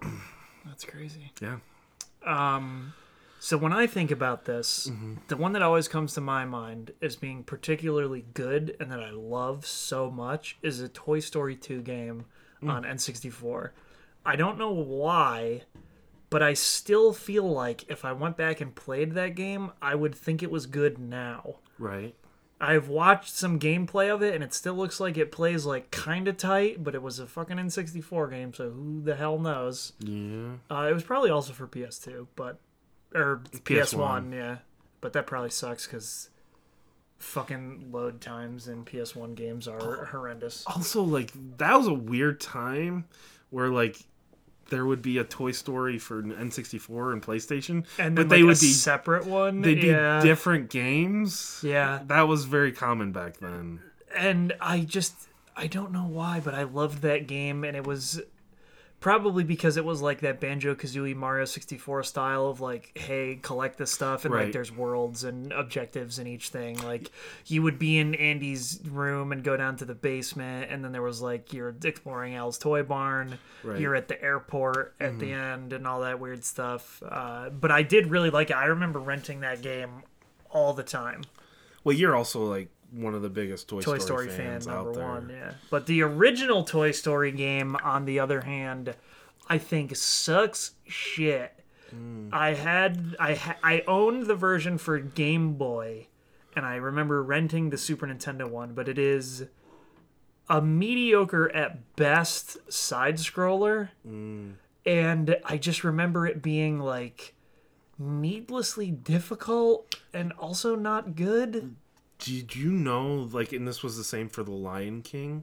[0.66, 1.32] That's crazy.
[1.40, 1.58] Yeah.
[2.24, 2.94] Um,
[3.40, 5.14] so when I think about this, mm-hmm.
[5.26, 9.10] the one that always comes to my mind as being particularly good and that I
[9.10, 12.26] love so much is a Toy Story 2 game
[12.62, 12.70] mm.
[12.70, 13.70] on N64.
[14.24, 15.62] I don't know why,
[16.32, 20.14] but I still feel like if I went back and played that game, I would
[20.14, 21.56] think it was good now.
[21.78, 22.14] Right.
[22.58, 26.26] I've watched some gameplay of it and it still looks like it plays like kind
[26.28, 29.92] of tight, but it was a fucking N64 game, so who the hell knows?
[29.98, 30.52] Yeah.
[30.70, 32.58] Uh, it was probably also for PS2, but
[33.14, 34.30] or PS1.
[34.30, 34.56] PS1, yeah.
[35.02, 36.30] But that probably sucks because
[37.18, 40.64] fucking load times in PS1 games are horrendous.
[40.66, 43.04] Also, like that was a weird time
[43.50, 43.98] where like
[44.72, 48.46] there would be a Toy Story for N64 and PlayStation, And but then they like,
[48.46, 49.60] would a be separate one.
[49.60, 49.92] they'd be
[50.26, 51.60] different games.
[51.62, 53.78] Yeah, That was very common back then.
[54.16, 55.14] and I just
[55.56, 58.20] I don't know why, but I loved that game, and it was
[59.02, 63.76] probably because it was like that Banjo Kazooie Mario 64 style of like, hey, collect
[63.76, 66.80] this stuff, and like there's worlds and objectives in each thing.
[66.82, 67.10] Like
[67.46, 71.02] you would be in Andy's room and go down to the basement, and then there
[71.02, 73.38] was like you're exploring Al's toy barn.
[73.64, 73.80] Right.
[73.80, 77.02] You're at the airport at the end and all that weird stuff.
[77.06, 78.56] Uh, but I did really like it.
[78.56, 80.04] I remember renting that game
[80.48, 81.24] all the time.
[81.84, 84.90] Well, you're also like one of the biggest Toy, Toy Story, Story, fan fans number
[84.90, 85.08] out there.
[85.08, 85.52] one, yeah.
[85.70, 88.94] But the original Toy Story game, on the other hand,
[89.48, 91.52] I think sucks shit.
[91.94, 92.30] Mm.
[92.32, 96.08] I had I ha- I owned the version for Game Boy,
[96.54, 98.74] and I remember renting the Super Nintendo one.
[98.74, 99.46] But it is
[100.48, 104.54] a mediocre at best side scroller, mm.
[104.86, 107.34] and I just remember it being like
[107.98, 111.52] needlessly difficult and also not good.
[111.52, 111.74] Mm.
[112.24, 115.42] Did you know, like, and this was the same for The Lion King?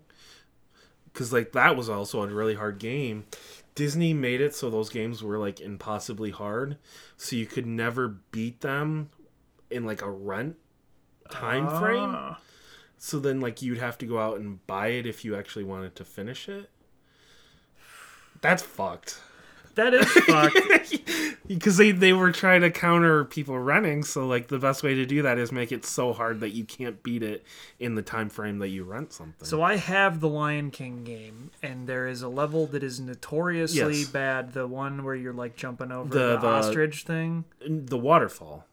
[1.11, 3.25] Because, like, that was also a really hard game.
[3.75, 6.77] Disney made it so those games were, like, impossibly hard.
[7.17, 9.09] So you could never beat them
[9.69, 10.55] in, like, a rent
[11.29, 12.15] time frame.
[12.15, 12.39] Ah.
[12.97, 15.97] So then, like, you'd have to go out and buy it if you actually wanted
[15.97, 16.69] to finish it.
[18.39, 19.19] That's fucked.
[19.79, 21.37] That is fucked.
[21.47, 25.05] because they, they were trying to counter people running so like the best way to
[25.05, 27.43] do that is make it so hard that you can't beat it
[27.79, 31.51] in the time frame that you rent something So I have the Lion King game,
[31.63, 34.07] and there is a level that is notoriously Yes.
[34.09, 34.53] bad.
[34.53, 37.45] The one where you're like jumping over The- the, the- ostrich thing.
[37.67, 38.65] the waterfall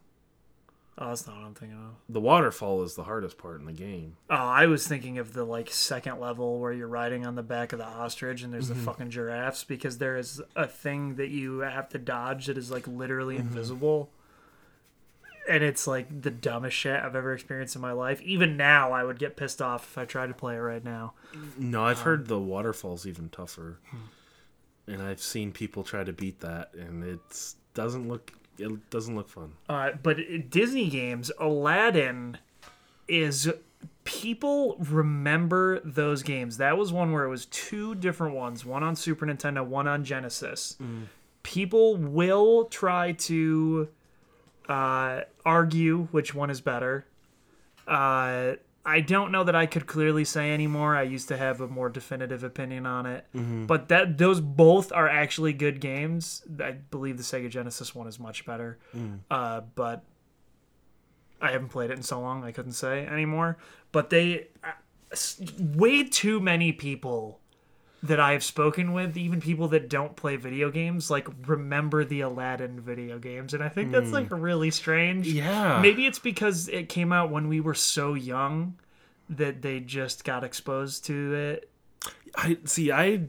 [0.99, 1.95] Oh, that's not what I'm thinking of.
[2.09, 5.45] the waterfall is the hardest part in the game Oh, I was thinking of the
[5.45, 8.75] like second level where you're riding on the back of the ostrich and there's the
[8.75, 12.87] fucking giraffes because there is a thing that you have to dodge that is like
[12.89, 14.11] literally invisible.
[15.49, 18.21] And it's like the dumbest shit I've ever experienced in my life.
[18.23, 21.13] Even now, I would get pissed off if I tried to play it right now.
[21.57, 24.93] no Um, i've heard the waterfall's even tougher hmm.
[24.93, 29.29] and i've seen people try to beat that and it doesn't look it doesn't look
[29.29, 30.17] fun Uh, but
[30.51, 32.39] Disney games, Aladdin
[33.09, 33.51] is
[34.05, 36.57] people remember those games.
[36.59, 40.05] That was one where it was two different ones, one on Super Nintendo, one on
[40.05, 40.77] Genesis.
[41.43, 43.89] People will try to
[44.69, 47.07] uh, argue which one is better.
[47.87, 48.55] Uh,
[48.89, 50.95] I don't know that I could clearly say anymore.
[50.95, 53.27] I used to have a more definitive opinion on it,
[53.67, 56.43] but that those both are actually good games.
[56.61, 58.79] I believe the Sega Genesis one is much better,
[59.29, 60.05] uh, but
[61.43, 63.59] I haven't played it in so long I couldn't say anymore.
[63.91, 64.71] But they, uh,
[65.59, 67.41] way too many people
[68.07, 72.21] that I have spoken with, even people that don't play video games, like remember the
[72.23, 75.27] Aladdin video games, and I think that's like really strange.
[75.29, 78.77] yeah Maybe it's because it came out when we were so young
[79.29, 81.71] that they just got exposed to it.
[82.37, 82.93] I see.
[82.93, 83.29] I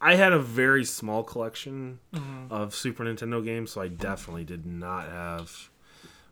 [0.00, 2.52] I had a very small collection Mm-hmm.
[2.52, 5.70] of Super Nintendo games, so I definitely did not have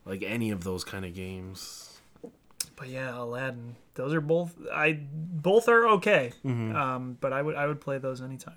[0.04, 1.85] like any of those kind of games.
[2.76, 3.76] But yeah, Aladdin.
[3.94, 6.32] Those are both I both are okay.
[6.44, 8.54] Um, but I would I would play those anytime.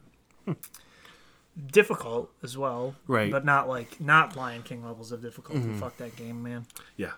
[1.71, 3.29] Difficult as well, Right.
[3.31, 5.73] But not like not Lion King levels of difficulty.
[5.73, 6.65] Fuck that game, man.
[6.95, 7.11] Yeah,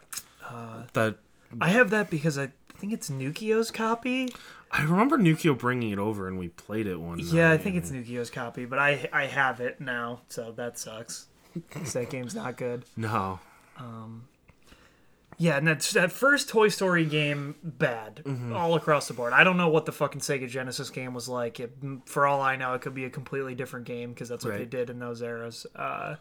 [0.47, 1.17] Uh, that
[1.59, 4.29] I have that because I think it's Nukio's copy.
[4.71, 7.19] I remember Nukio bringing it over and we played it one.
[7.19, 11.27] Yeah, I think it's Nukio's copy, but I I have it now, so that sucks.
[11.93, 12.85] that game's not good.
[12.97, 13.39] no.
[15.41, 18.21] Yeah, and that's that first Toy Story game bad
[18.53, 19.33] all across the board.
[19.33, 21.59] I don't know what the fucking Sega Genesis game was like.
[21.59, 21.71] It,
[22.05, 24.65] for all I know, it could be a completely different game because that's what they
[24.65, 25.65] did in those eras.
[25.75, 26.17] Uh,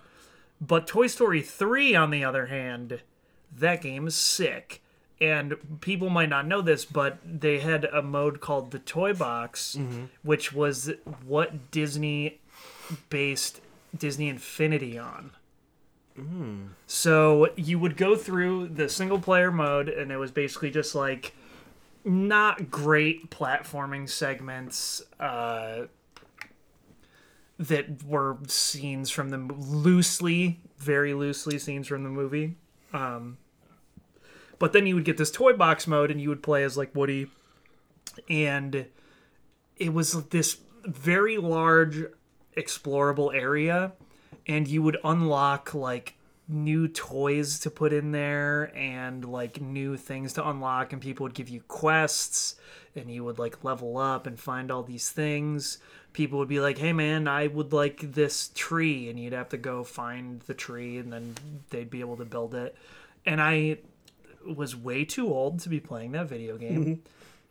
[0.58, 3.02] but Toy Story three, on the other hand,
[3.54, 4.80] that game is sick.
[5.20, 9.78] And people might not know this, but they had a mode called the Toy Box,
[10.22, 10.92] which was
[11.26, 12.40] what Disney
[13.10, 13.60] based
[13.94, 15.32] Disney Infinity on.
[16.86, 21.34] So you would go through the single player mode, and it was basically just like
[22.04, 25.86] not great platforming segments uh,
[27.58, 32.56] that were scenes from the loosely, very loosely scenes from the movie.
[32.92, 33.38] Um,
[34.58, 36.94] but then you would get this toy box mode, and you would play as like
[36.94, 37.28] Woody,
[38.28, 38.86] and
[39.76, 42.04] it was this very large
[42.56, 43.92] explorable area
[44.50, 46.16] and you would unlock like
[46.48, 51.34] new toys to put in there and like new things to unlock and people would
[51.34, 52.56] give you quests
[52.96, 55.78] and you would like level up and find all these things.
[56.12, 59.56] People would be like hey man i would like this tree and you'd have to
[59.56, 61.36] go find the tree and then
[61.70, 62.76] they'd be able to build it.
[63.24, 63.78] And i
[64.44, 67.02] was way too old to be playing that video game.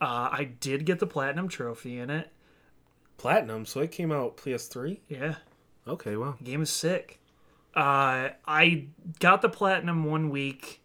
[0.01, 2.29] Uh, i did get the platinum trophy in it.
[3.15, 4.99] Platinum, so it came out PS3.
[5.07, 5.35] yeah
[5.89, 7.19] Okay, well, The game is sick.
[7.75, 8.85] Uh, I
[9.19, 10.81] got the platinum one week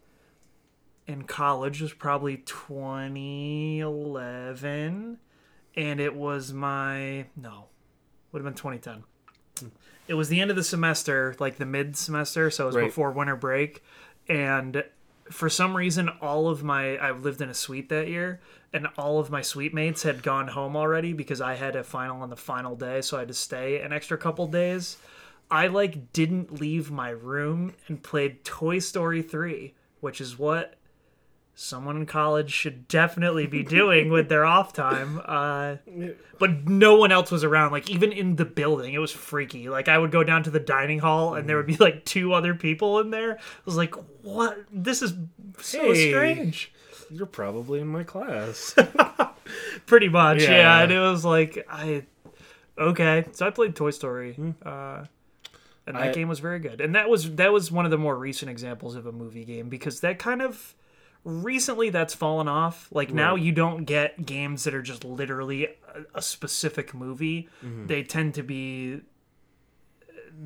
[1.07, 1.81] in college.
[1.81, 5.19] It was probably 2011,
[5.77, 7.67] and it was my no,
[8.33, 9.05] would have been 2010.
[10.07, 12.85] It was the end of the semester, like the mid semester, so it was Right.
[12.87, 13.83] before winter break,
[14.29, 14.85] and
[15.31, 18.41] for some reason, all of my I lived in a suite that year,
[18.73, 22.23] and all of my suite mates had gone home already because I had a final
[22.23, 24.97] on the final day, so I had to stay an extra couple days.
[25.51, 30.75] I like didn't leave my room and played Toy Story 3, which is what
[31.55, 35.21] someone in college should definitely be doing with their off time.
[35.35, 35.77] Uh,
[36.39, 37.71] but no one else was around.
[37.73, 39.69] Like even in the building, it was freaky.
[39.69, 42.33] Like I would go down to the dining hall and there would be like two
[42.33, 43.37] other people in there.
[43.39, 44.59] I was like, "What?
[44.73, 45.15] This is
[45.61, 46.11] so Hey.
[46.11, 46.73] strange."
[47.11, 48.75] You're probably in my class.
[49.87, 50.51] Pretty much, yeah.
[50.51, 50.81] Yeah.
[50.83, 52.05] And it was like I
[52.79, 53.25] okay.
[53.33, 54.37] So I played Toy Story.
[54.65, 55.05] Uh,
[55.87, 56.81] and that I- game was very good.
[56.81, 59.69] And that was that was one of the more recent examples of a movie game
[59.69, 60.75] because that kind of
[61.25, 62.89] recently that's fallen off.
[62.93, 65.71] Like now you don't get games that are just literally a,
[66.17, 67.49] a specific movie.
[67.65, 67.87] Mm-hmm.
[67.87, 69.01] They tend to be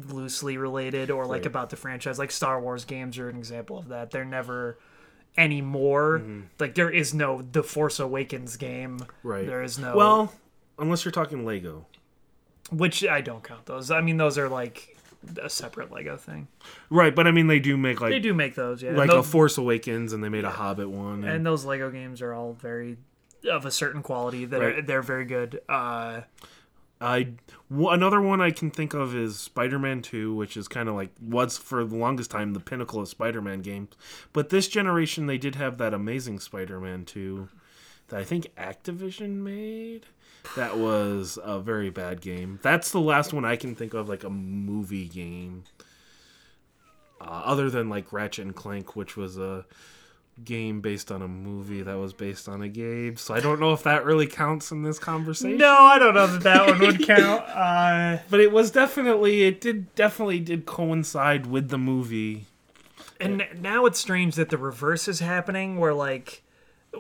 [0.07, 1.47] loosely related or like Right.
[1.47, 2.19] about the franchise.
[2.19, 4.11] Like Star Wars games are an example of that.
[4.11, 4.79] They're never
[5.37, 6.19] anymore.
[6.21, 6.41] Mm-hmm.
[6.59, 8.99] Like there is no The Force Awakens game.
[9.23, 9.47] right.
[9.47, 10.33] There is no Well,
[10.79, 11.87] unless you're talking Lego.
[12.71, 13.91] which I don't count those.
[13.91, 14.97] I mean those are like
[15.41, 16.49] a separate Lego thing.
[16.91, 18.93] Right, but I mean they do make like They do make those, yeah.
[18.93, 21.25] like and a Force Awakens and they made a Hobbit one.
[21.25, 22.97] And, and those Lego games are all very
[23.51, 25.61] of a certain quality that are they're very good.
[25.69, 26.23] Uh
[27.01, 27.35] I
[27.71, 31.11] w- another one I can think of is Spider-Man 2, which is kind of like
[31.21, 33.91] was for the longest time the pinnacle of Spider-Man games.
[34.33, 37.49] But this generation they did have that amazing Spider-Man 2
[38.09, 40.07] that I think Activision made.
[40.57, 42.59] That was a very bad game.
[42.63, 45.65] That's the last one I can think of like a movie game.
[47.21, 49.65] Uh, other than like Ratchet and Clank, which was a
[50.45, 53.17] game based on a movie that was based on a game.
[53.17, 55.59] So I don't know if that really counts in this conversation.
[55.59, 57.43] no, I don't know that that one would count.
[57.43, 62.47] Uh but it was definitely it did definitely did coincide with the movie
[63.21, 66.43] and now it's strange that the reverse is happening where like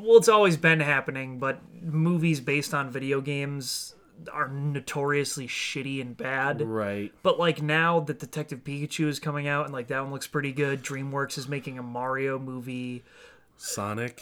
[0.01, 3.95] well it's always been happening but movies based on video games
[4.33, 6.63] are notoriously shitty and bad.
[6.63, 7.13] Right.
[7.23, 10.53] But like now that detective pikachu is coming out and like that one looks pretty
[10.53, 13.05] good dreamworks is making a mario movie.
[13.57, 14.21] Sonic?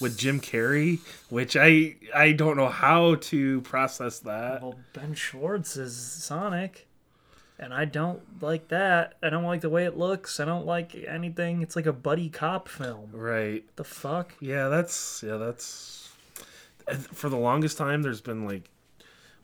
[0.00, 1.00] With jim carrey?
[1.28, 4.62] Which i i don't know how to process that.
[4.62, 6.87] Well ben schwartz is sonic
[7.58, 9.14] and i don't like that.
[9.22, 10.38] I don't like the way it looks.
[10.40, 11.62] I don't like anything.
[11.62, 13.10] It's like a buddy cop film.
[13.12, 13.64] Right.
[13.76, 14.34] The fuck?
[14.40, 16.10] Yeah that's yeah that's
[17.12, 18.70] for the longest time there's been like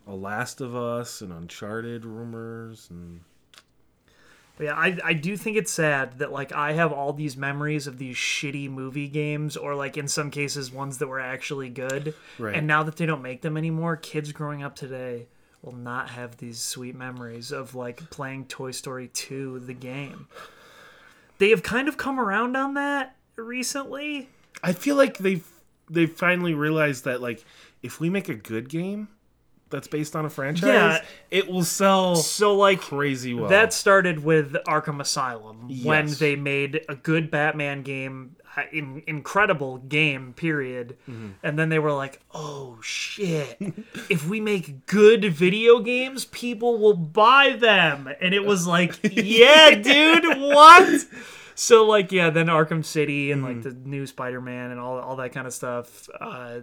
[0.07, 3.21] a last of us and uncharted rumors and
[4.57, 7.87] But yeah, I, I do think it's sad that like I have all these memories
[7.87, 12.13] of these shitty movie games, or like in some cases ones that were actually good.
[12.39, 12.55] Right.
[12.55, 15.27] And now that they don't make them anymore, kids growing up today
[15.65, 20.27] will not have these sweet memories of like playing Toy Story 2, the game.
[21.39, 24.29] They have kind of come around on that recently.
[24.63, 25.45] i feel like they've
[25.89, 27.43] they've finally realized that like
[27.83, 29.09] if we make a good game
[29.69, 31.01] that's based on a franchise Yeah.
[31.31, 36.85] it will sell So like crazy well That started with Arkham Asylum when they made
[36.87, 38.37] a good Batman game,
[38.71, 40.97] in, incredible game, period.
[41.09, 41.29] Mm-hmm.
[41.43, 43.57] And then they were like, "Oh shit!
[44.09, 49.75] if we make good video games, people will buy them." And it was like, "Yeah,
[49.75, 51.05] dude, what?"
[51.55, 53.89] So like, yeah, then Arkham City and like the Mm-hmm.
[53.89, 56.09] new Spider-Man and all all that kind of stuff.
[56.19, 56.59] Uh,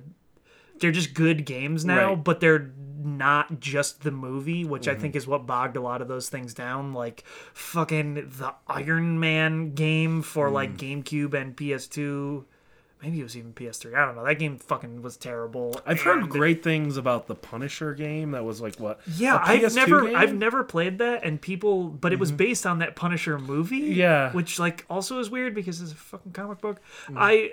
[0.82, 2.22] they're just good games now, Right.
[2.24, 2.70] but they're
[3.04, 4.96] not just the movie, which Mm-hmm.
[4.96, 6.92] I think is what bogged a lot of those things down.
[6.92, 10.52] Like fucking the Iron Man game for Mm.
[10.52, 12.44] like GameCube and PS2.
[13.02, 13.96] Maybe it was even PS3.
[13.96, 14.24] I don't know.
[14.24, 15.80] That game fucking was terrible.
[15.84, 18.30] I've heard great things about the Punisher game.
[18.30, 19.00] That was like what?
[19.16, 20.10] Yeah, I've never game?
[20.10, 20.16] Mm-hmm.
[20.22, 23.78] I've never played that and people but it was based on that Punisher movie.
[23.78, 24.30] Yeah.
[24.30, 26.80] Which like also is weird because it's a fucking comic book.
[27.08, 27.14] Mm.
[27.18, 27.50] I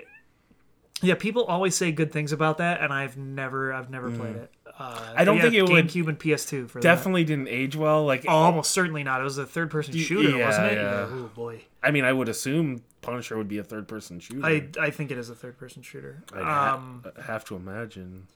[1.02, 4.50] yeah, people always say good things about that, and I've never, I've never played it.
[4.66, 5.12] Uh, Mm.
[5.16, 6.82] I don't yeah, think it would- GameCube and PS2 for that.
[6.82, 8.06] Definitely didn't age well.
[8.06, 9.20] Like, Oh, almost certainly not.
[9.20, 10.74] It was a third-person shooter, yeah, wasn't it?
[10.76, 11.06] yeah.
[11.10, 14.44] Oh boy, I mean, I would assume Punisher would be a third-person shooter.
[14.46, 16.22] I I think it is a third-person shooter.
[16.34, 18.26] I'd ha- Um, have to imagine.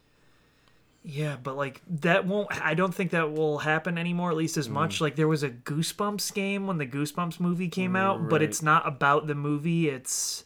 [1.03, 2.49] yeah, but like that won't.
[2.65, 4.31] I don't think that will happen anymore.
[4.31, 4.73] At least as Mm.
[4.73, 5.01] much.
[5.01, 8.87] Like there was a Goosebumps game when the Goosebumps movie came out, but it's not
[8.87, 9.89] about the movie.
[9.89, 10.45] It's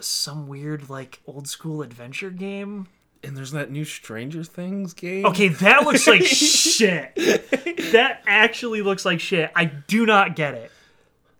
[0.00, 2.88] some weird like old school adventure game.
[3.22, 5.26] And there's that new Stranger Things game.
[5.26, 7.14] Okay, that looks like shit.
[7.16, 9.50] That actually looks like shit.
[9.56, 10.70] I do not get it.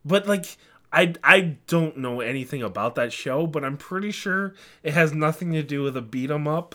[0.04, 0.56] but like,
[0.92, 5.52] I I don't know anything about that show, but I'm pretty sure it has nothing
[5.52, 6.74] to do with a beat 'em up.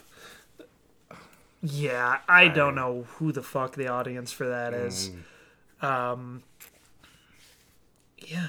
[1.64, 5.12] Yeah, I don't know who the fuck the audience for that is.
[5.82, 5.88] Mm.
[5.88, 6.44] Um,
[8.18, 8.48] yeah,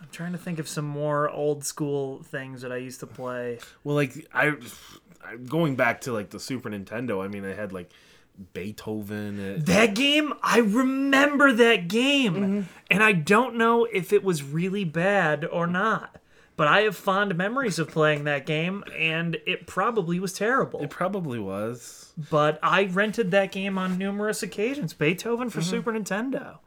[0.00, 3.58] I'm trying to think of some more old school things that I used to play.
[3.84, 4.54] Well, like I,
[5.24, 7.24] I going back to like the Super Nintendo.
[7.24, 7.90] I mean, I had like
[8.52, 9.38] Beethoven.
[9.40, 12.34] It, That game, I remember that game.
[12.34, 12.60] Mm-hmm.
[12.90, 16.16] And I don't know if it was really bad or not.
[16.56, 20.80] But I have fond memories of playing that game, and it probably was terrible.
[20.82, 22.12] it probably was.
[22.30, 24.92] But I rented that game on numerous occasions.
[24.92, 25.56] Beethoven Mm-hmm.
[25.58, 26.58] for Super Nintendo.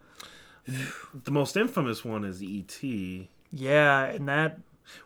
[0.67, 4.59] The most infamous one is E.T., Yeah, and that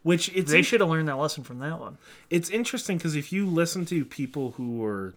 [0.03, 1.97] which it's they should have learned that lesson from that one.
[2.29, 5.13] it's interesting because if you listen to people who were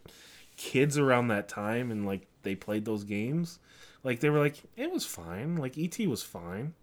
[0.57, 3.59] kids around that time and like they played those games,
[4.05, 6.75] like they were like it was fine, like ET was fine.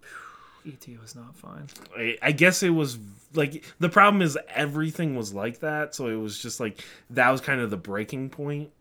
[0.67, 1.67] ET was not fine.
[1.95, 2.97] I, I guess it was
[3.35, 7.39] like the problem is everything was like that, so it was just like that was
[7.41, 8.71] kind of the breaking point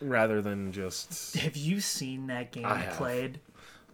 [0.00, 1.36] rather than just.
[1.36, 2.96] Have you seen that game I have.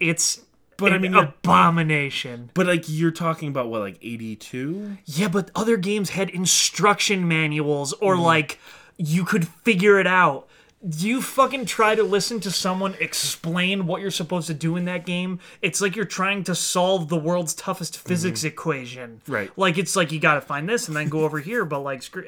[0.00, 0.40] It's
[0.78, 2.50] But I an mean, abomination.
[2.54, 4.96] But like you're talking about what like eighty two.
[5.04, 8.22] Yeah, but other games had instruction manuals or Mm-hmm.
[8.24, 8.58] like
[8.96, 10.46] you could figure it out.
[10.88, 14.86] Do you fucking try to listen to someone explain what you're supposed to do in
[14.86, 15.38] that game.
[15.60, 19.20] It's like you're trying to solve the world's toughest physics equation.
[19.24, 19.32] Mm-hmm.
[19.32, 19.50] Right.
[19.58, 22.02] Like it's like you got to find this and then go over here, but like
[22.16, 22.24] it,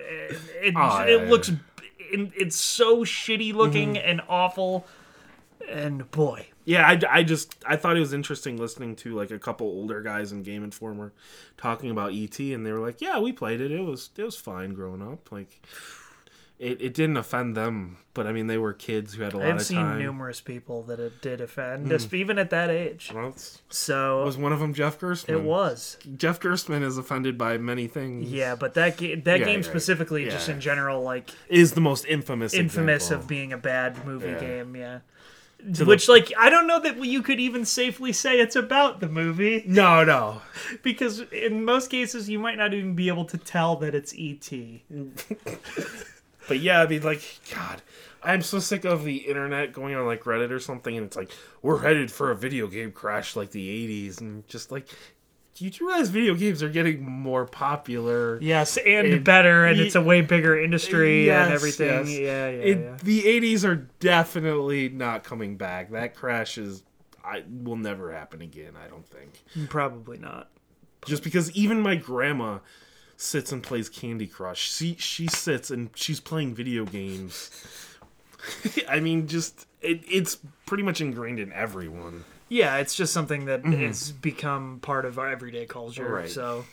[0.60, 1.58] it, Oh, it yeah, looks it,
[2.36, 4.06] it's so shitty looking Mm-hmm.
[4.10, 4.86] and awful.
[5.70, 9.38] And boy, Yeah, I, I just I thought it was interesting listening to like a
[9.38, 11.12] couple older guys in Game Informer
[11.56, 13.72] talking about ET, and they were like, "Yeah, we played it.
[13.72, 15.32] It was it was fine growing up.
[15.32, 15.60] Like,
[16.60, 19.42] it, it didn't offend them, but I mean, they were kids who had a lot
[19.42, 19.58] of people.
[19.60, 19.98] I've seen time.
[19.98, 22.14] numerous people that it did offend, Mm.
[22.14, 23.10] even at that age.
[23.12, 23.34] Well,
[23.68, 25.30] So was one of them Jeff Gerstmann?
[25.30, 25.98] it was.
[26.16, 28.30] Jeff Gerstmann is offended by many things.
[28.30, 29.64] Yeah, but that ga- that Yeah, game right.
[29.64, 30.54] specifically, just Yeah.
[30.54, 32.54] in general, like is the most infamous.
[32.54, 33.22] infamous example.
[33.24, 34.38] of being a bad movie Yeah.
[34.38, 34.76] game.
[34.76, 34.98] Yeah.
[35.64, 39.08] The- Which, like, I don't know that you could even safely say it's about the
[39.08, 40.42] movie No, no.
[40.82, 44.50] because in most cases you might not even be able to tell that it's ET.
[46.48, 47.22] But yeah, I mean, like,
[47.54, 47.82] God,
[48.22, 51.30] I'm so sick of the internet going on like Reddit or something, and it's like
[51.62, 54.88] we're headed for a video game crash like the '80s, and just like,
[55.54, 58.38] do you realize video games are getting more popular?
[58.40, 62.06] Yes, and It- better, and ye- it's a way bigger industry Yes, and everything.
[62.06, 62.18] yes.
[62.18, 62.96] Yeah, yeah, It- yeah.
[63.02, 65.90] The '80s are definitely not coming back.
[65.90, 66.82] That crash is,
[67.24, 68.72] I will never happen again.
[68.82, 69.42] I don't think.
[69.68, 70.50] Probably not.
[71.06, 72.58] Just because even my grandma
[73.16, 74.72] sits and plays Candy Crush.
[74.72, 77.50] She she sits and she's playing video games.
[78.88, 82.24] I mean, just it, it's pretty much ingrained in everyone.
[82.52, 86.04] Yeah, it's just something that has become part of our everyday culture.
[86.04, 86.12] Mm-hmm.
[86.12, 86.28] Right.
[86.28, 86.66] So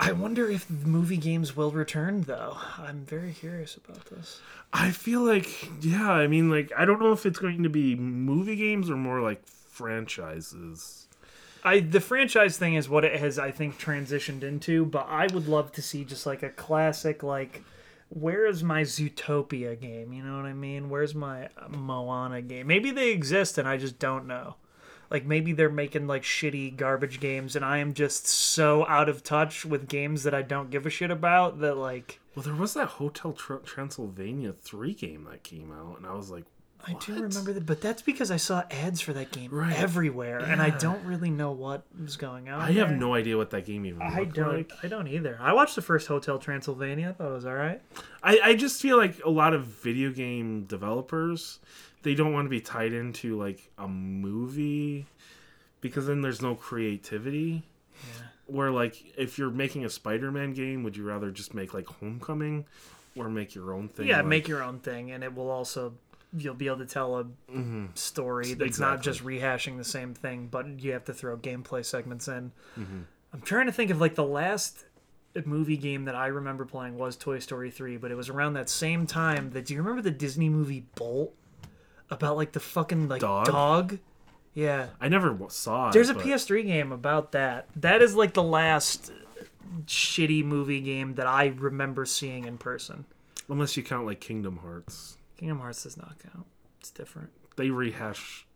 [0.00, 2.56] I wonder if movie games will return though.
[2.78, 4.40] I'm very curious about this.
[4.72, 7.94] I feel like yeah, I mean like I don't know if it's going to be
[7.94, 11.06] movie games or more like franchises.
[11.62, 15.46] I the franchise thing is what it has I think transitioned into, but I would
[15.46, 17.62] love to see just like a classic like
[18.14, 20.12] where is my Zootopia game?
[20.12, 20.88] You know what I mean?
[20.88, 22.68] Where's my Moana game?
[22.68, 24.56] Maybe they exist and I just don't know.
[25.10, 29.22] Like maybe they're making like shitty garbage games and I am just so out of
[29.22, 32.74] touch with games that I don't give a shit about that like Well, there was
[32.74, 36.44] that Hotel Tr- Transylvania 3 game that came out and I was like
[36.86, 39.74] I do remember that, but that's because I saw ads for that game Right.
[39.78, 42.60] everywhere, and I don't really know what was going on.
[42.60, 44.54] I have no idea what that game even I don't.
[44.54, 44.72] like.
[44.82, 45.38] I don't either.
[45.40, 47.08] I watched the first Hotel Transylvania.
[47.10, 47.80] I thought it was all right.
[48.22, 51.58] I, I just feel like a lot of video game developers
[52.02, 55.06] they don't want to be tied into like a movie
[55.80, 57.62] because then there's no creativity
[57.94, 58.26] Yeah.
[58.46, 62.66] where like if you're making a spider-man game would you rather just make like homecoming
[63.16, 65.94] or make your own thing Yeah, like- make your own thing, and it will also
[66.36, 67.26] you'll be able to tell a
[67.94, 72.28] story that's not just rehashing the same thing, but you have to throw gameplay segments
[72.28, 72.50] in.
[72.78, 73.00] Mm-hmm.
[73.32, 74.84] I'm trying to think of like the last
[75.44, 78.68] movie game that I remember playing was Toy Story 3, but it was around that
[78.68, 81.34] same time that do you remember the Disney movie Bolt
[82.10, 83.46] about like the fucking like Dog?
[83.46, 83.98] dog?
[84.52, 84.86] Yeah.
[85.00, 87.66] i never saw it There's a but- PS3 game about that.
[87.76, 89.10] That is like the last
[89.86, 93.04] shitty movie game that I remember seeing in person.
[93.48, 96.46] unless you count like kingdom hearts Kingdom Hearts does not count.
[96.80, 97.30] It's different.
[97.56, 98.46] they rehash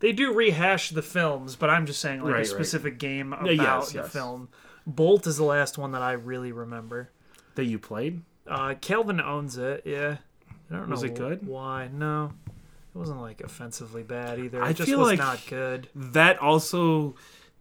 [0.00, 2.46] They do rehash the films, but I'm just saying like Right, a right.
[2.46, 4.12] specific game about yes, the yes.
[4.12, 4.48] film.
[4.86, 7.10] Bolt is the last one that I really remember.
[7.56, 9.82] that you played Uh, Kelvin owns it.
[9.84, 10.16] Yeah,
[10.70, 10.92] I don't know.
[10.92, 11.46] Was it good?
[11.46, 11.88] Why?
[11.92, 14.60] No, it wasn't like offensively bad either.
[14.62, 15.88] It I just feel was like- not good.
[15.94, 17.14] that also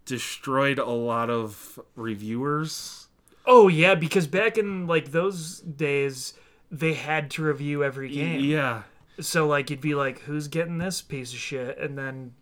[0.05, 3.03] destroyed a lot of reviewers
[3.49, 6.33] Oh yeah, because back in like those days,
[6.71, 8.41] they had to review every game.
[8.43, 8.83] yeah
[9.19, 12.33] So like you'd be like, "Who's getting this piece of shit?" And then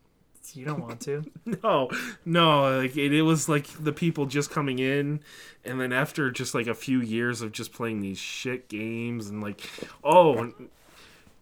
[0.53, 1.23] you don't want to.
[1.63, 1.89] No,
[2.25, 5.21] no, like it, it was like the people just coming in,
[5.63, 9.41] and then after just like a few years of just playing these shit games and
[9.41, 9.61] like,
[10.03, 10.53] oh,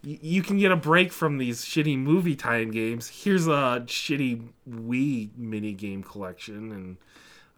[0.04, 3.24] you can get a break from these shitty movie tie-in games.
[3.24, 6.98] Here's a shitty Wii mini game collection, and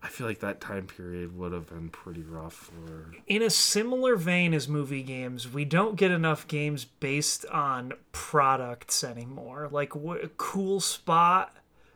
[0.05, 3.11] I feel like that time period would have been pretty rough for.
[3.25, 9.03] in a similar vein as movie games, we don't get enough games based on products
[9.03, 9.67] anymore.
[9.71, 11.51] Like w- Cool Spot,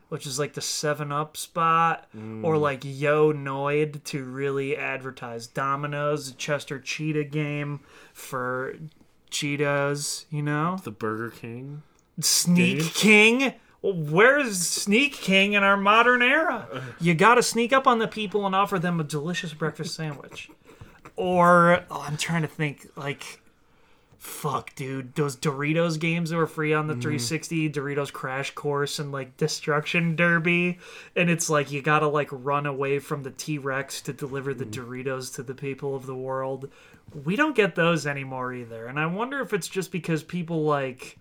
[0.08, 2.42] which is like the 7 Up spot, mm.
[2.42, 7.78] or like Yo Noid to really advertise Domino's, Chester Cheetah game
[8.12, 8.74] for
[9.30, 10.80] Cheetos, you know?
[10.82, 11.82] The Burger King.
[12.18, 12.88] Sneak Game?
[12.92, 13.54] King?
[13.82, 16.82] Well, Where's Sneak King in our modern era?
[17.00, 20.50] You gotta sneak up on the people and offer them a delicious breakfast sandwich.
[21.16, 23.40] Or, oh, I'm trying to think, like,
[24.18, 27.00] fuck, dude, those Doritos games that were free on the mm-hmm.
[27.00, 30.78] 360, Doritos Crash Course and, like, Destruction Derby.
[31.16, 34.66] And it's like, you gotta, like, run away from the T Rex to deliver the
[34.66, 34.72] mm.
[34.72, 36.70] Doritos to the people of the world.
[37.24, 38.86] We don't get those anymore either.
[38.86, 41.18] And I wonder if it's just because people, like,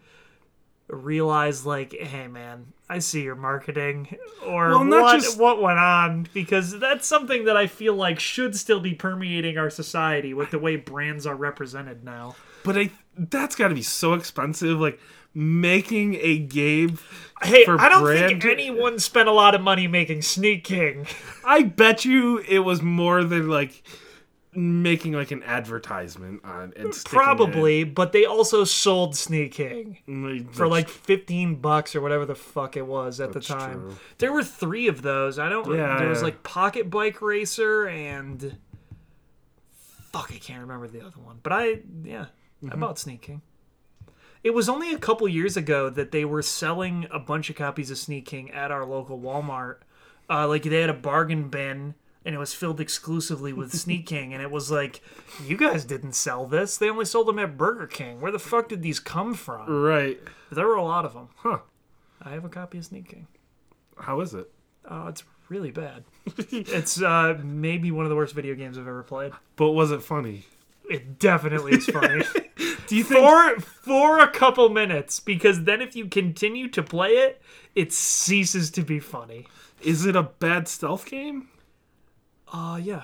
[0.90, 4.08] realize like hey man i see your marketing
[4.45, 8.19] or Well, not what just- what went on because that's something that i feel like
[8.19, 12.92] should still be permeating our society with the way brands are represented now But I
[13.18, 14.80] that's got to be so expensive.
[14.80, 15.00] Like
[15.34, 16.98] making a game.
[17.43, 21.06] hey i don't brand- think anyone spent a lot of money making sneak king
[21.45, 23.84] I bet you it was more than like
[24.53, 27.24] making like an advertisement on and sticking it.
[27.24, 32.34] probably but they also sold sneak king Like, for like 15 bucks or whatever the
[32.34, 33.95] fuck it was at the time true.
[34.18, 38.58] there were three of those i don't Yeah, there was like pocket bike racer and
[40.11, 42.26] fuck i can't remember the other one but i yeah
[42.61, 42.74] Mm-hmm.
[42.74, 43.42] i bought sneak king
[44.44, 47.90] it was only a couple years ago that they were selling a bunch of copies
[47.90, 49.78] of sneak king at our local walmart
[50.30, 51.94] uh, like they had a bargain bin
[52.30, 55.01] and it was filled exclusively with sneak king and it was like
[55.48, 58.69] you guys didn't sell this they only sold them at burger king where the fuck
[58.69, 60.19] did these come from right.
[60.51, 61.30] there were a lot of them.
[61.38, 61.59] Huh.
[62.22, 63.27] I have a copy of Sneak King.
[63.98, 64.51] How is it?
[64.90, 66.03] Oh, it's really bad.
[66.51, 69.32] it's uh, maybe one of the worst video games I've ever played.
[69.56, 70.45] But was it funny?
[70.90, 72.24] It definitely is funny.
[72.88, 73.19] Do you think?
[73.19, 77.41] for for a couple minutes, because then if you continue to play it,
[77.75, 79.48] it ceases to be funny.
[79.82, 81.49] Is it a bad stealth game?
[82.52, 83.03] Uh yeah.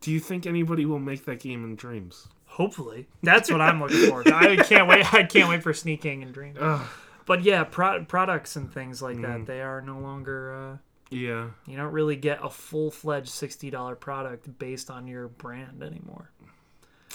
[0.00, 2.28] Do you think anybody will make that game in Dreams?
[2.46, 4.22] Hopefully, that's what I'm looking for.
[4.32, 5.12] I can't wait.
[5.14, 6.54] I can't wait for Sneak King and Dream.
[6.60, 6.86] Ugh.
[7.26, 9.22] But yeah, pro- products and things like Mm.
[9.22, 10.54] that, they are no longer.
[10.54, 10.76] Uh,
[11.10, 11.48] Yeah.
[11.66, 16.30] You don't really get a full fledged $60 product based on your brand anymore.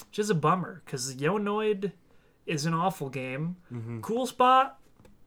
[0.07, 1.91] Which is a bummer because Yonoid
[2.45, 3.57] is an awful game.
[4.01, 4.77] Cool Spot,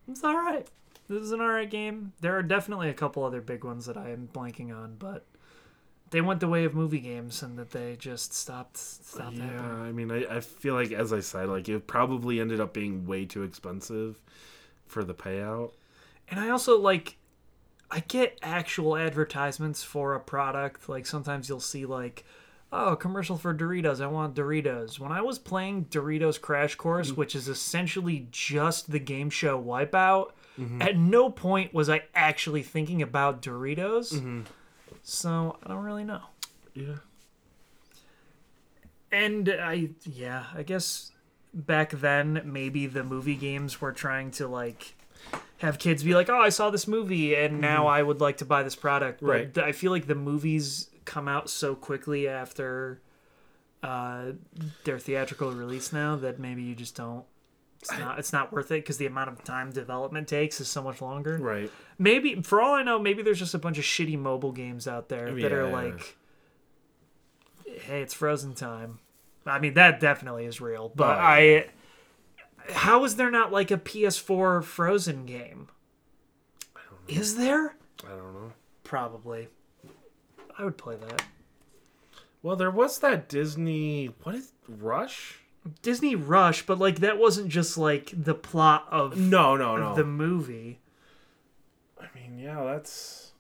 [0.09, 0.67] it's all right.
[1.09, 2.13] This is an all right game.
[2.21, 5.27] There are definitely a couple other big ones that I am blanking on, but
[6.13, 9.83] they went the way of movie games and that they just stopped stopped Yeah, happening.
[9.83, 13.07] I mean, I, I feel like, as I said, like it probably ended up being
[13.07, 14.23] way too expensive
[14.87, 15.73] for the payout.
[16.29, 17.17] And I also like
[17.91, 20.89] I get actual advertisements for a product.
[20.89, 22.25] Like sometimes you'll see like
[22.73, 24.01] oh, commercial for Doritos.
[24.01, 24.99] I want Doritos.
[24.99, 27.21] When I was playing Doritos Crash Course, mm-hmm.
[27.21, 30.81] which is essentially just the game show Wipeout, mm-hmm.
[30.81, 34.15] at no point was I actually thinking about Doritos.
[34.15, 34.43] Mm-hmm.
[35.03, 36.23] So I don't really know.
[36.75, 36.97] Yeah.
[39.11, 41.11] And I, yeah, I guess
[41.53, 44.95] back then maybe the movie games were trying to like
[45.59, 48.45] have kids be like, "Oh, I saw this movie, and now I would like to
[48.45, 49.59] buy this product." But Right.
[49.59, 53.01] I feel like the movies come out so quickly after
[53.83, 54.33] uh,
[54.85, 57.25] their theatrical release now that maybe you just don't.
[57.83, 58.19] It's not.
[58.21, 61.37] It's not worth it because the amount of time development takes is so much longer.
[61.39, 61.69] Right.
[61.99, 65.09] Maybe, for all I know, maybe there's just a bunch of shitty mobile games out
[65.09, 66.17] there that are like,
[67.65, 69.01] "Hey, it's Frozen time."
[69.45, 70.93] I mean, that definitely is real.
[70.95, 71.71] But Oh, I,
[72.71, 75.69] how is there not like a PS4 Frozen game?
[76.77, 77.21] I don't know.
[77.21, 77.75] Is there?
[78.05, 78.53] I don't know.
[78.85, 79.49] Probably.
[80.57, 81.25] I would play that.
[82.43, 84.15] Well, there was that Disney.
[84.23, 85.41] What is Rush?
[85.83, 89.95] Disney Rush, but like that wasn't just like the plot of No, no, no.
[89.95, 90.81] the movie.
[92.01, 93.33] I mean, yeah, that's.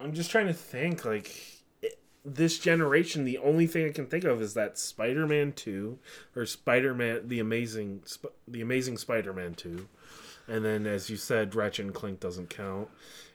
[0.00, 1.04] I'm just trying to think.
[1.04, 5.98] Like, it- this generation, the only thing I can think of is that Spider-Man Two,
[6.36, 9.88] or Spider-Man, the Amazing, Sp- the Amazing Spider-Man Two,
[10.46, 12.88] and then, as you said, Ratchet and Clank doesn't count.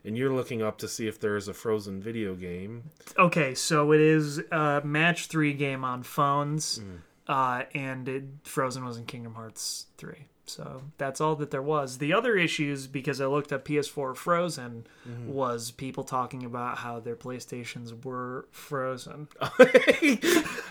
[0.06, 2.92] And you're looking up to see if there is a Frozen video game.
[3.18, 6.98] Okay, so it is a match three game on phones, Mm.
[7.28, 10.28] uh, and it, Frozen was in Kingdom Hearts three.
[10.46, 12.00] So that's all that there was.
[12.00, 15.32] The other issues, because I looked at PS4 Frozen, Mm-hmm.
[15.32, 19.30] was people talking about how their PlayStations were frozen,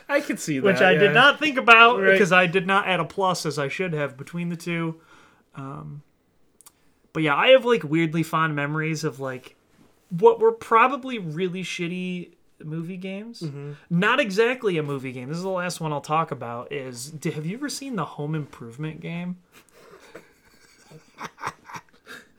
[0.08, 0.64] I could see that.
[0.66, 0.98] which I yeah.
[0.98, 2.12] did not think about Right.
[2.12, 5.00] because I did not add a plus as I should have between the two.
[5.54, 6.02] Um,
[7.12, 9.56] but yeah, I have like weirdly fond memories of like
[10.10, 12.32] what were probably really shitty
[12.62, 13.40] movie games.
[13.40, 13.72] Mm-hmm.
[13.90, 15.28] Not exactly a movie game.
[15.28, 16.72] This is the last one I'll talk about.
[16.72, 19.38] Is have you ever seen the Home Improvement game?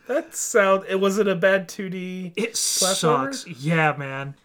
[0.08, 0.84] That sound.
[0.90, 2.34] It wasn't a bad 2D.
[2.35, 3.34] It Platformer?
[3.34, 3.48] sucks.
[3.48, 4.35] Yeah, man.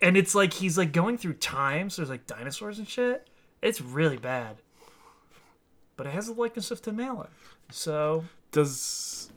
[0.00, 3.26] And it's like he's like going through time, so there's like dinosaurs and shit.
[3.60, 4.58] It's really bad.
[5.96, 7.28] But it has the likeness of Tim Allen.
[7.70, 9.32] So Does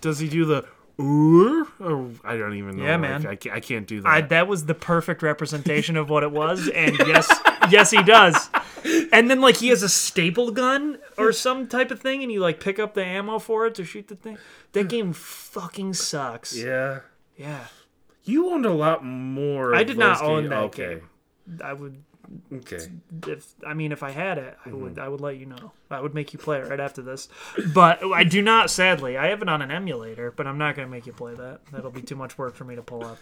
[0.00, 0.64] does he do the?
[0.98, 2.84] Or I don't even know.
[2.84, 3.26] Yeah, Like, man.
[3.26, 4.08] I can't, I can't do that.
[4.08, 7.32] I, that was the perfect representation of what it was, and yes,
[7.70, 8.50] yes, he does.
[9.12, 12.40] And then like he has a staple gun or some type of thing, and you
[12.40, 14.38] like pick up the ammo for it to shoot the thing.
[14.72, 14.88] That hmm.
[14.88, 16.56] game fucking sucks.
[16.56, 17.00] yeah.
[17.36, 17.66] Yeah,
[18.24, 19.72] You owned a lot more.
[19.72, 20.50] I did not own games.
[20.50, 20.94] that Okay.
[20.96, 21.60] game.
[21.62, 22.02] I would
[22.52, 22.88] Okay.
[23.26, 24.80] if I mean if I had it, I Mm-hmm.
[24.82, 25.72] would I would let you know.
[25.90, 27.28] I would make you play it right after this.
[27.72, 29.16] But I do not sadly.
[29.16, 31.60] I have it on an emulator, but I'm not going to make you play that.
[31.72, 33.18] That'll be too much work for me to pull up.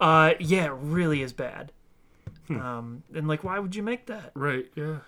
[0.00, 1.72] Uh yeah, it really is bad.
[2.48, 2.60] Hmm.
[2.60, 4.32] Um and like why would you make that?
[4.34, 4.66] Right.
[4.74, 4.98] Yeah.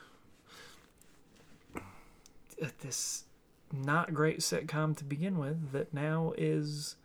[2.80, 3.24] This
[3.72, 6.96] not great sitcom to begin with that now is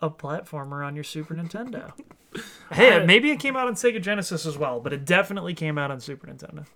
[0.00, 1.92] a platformer on your Super Nintendo.
[2.70, 5.90] Hey, maybe it came out on Sega Genesis as well, but it definitely came out
[5.90, 6.66] on Super Nintendo.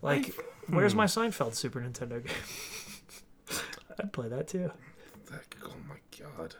[0.00, 0.34] Like,
[0.68, 0.96] where's Hmm.
[0.98, 2.34] my Seinfeld Super Nintendo game?
[4.00, 4.70] I'd play that too.
[5.30, 6.54] That, oh my god.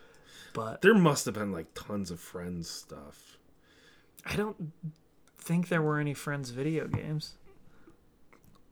[0.53, 3.39] But There must have been like tons of Friends stuff.
[4.27, 4.73] I don't
[5.39, 7.35] think there were any Friends video games.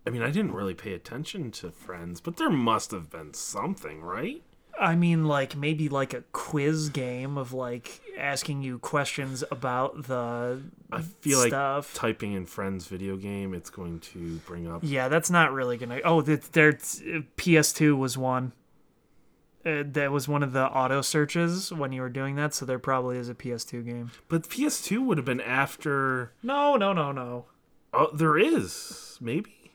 [0.07, 4.03] I mean, I didn't really pay attention to Friends, but there must have been something,
[4.03, 4.43] right?
[4.81, 10.63] I mean, like maybe like a quiz game of like asking you questions about the
[10.91, 11.95] I feel like stuff.
[11.95, 14.81] typing in Friends video game, it's going to bring up.
[14.83, 16.01] Yeah, that's not really gonna.
[16.05, 16.73] Oh, th- there.
[16.73, 18.53] PS2 was one.
[19.67, 22.79] Uh, that was one of the auto searches when you were doing that, so there
[22.79, 24.11] probably is a PS2 game.
[24.29, 26.33] But PS2 would have been after.
[26.43, 27.47] No, no, no, no.
[27.95, 29.73] Oh, there is maybe.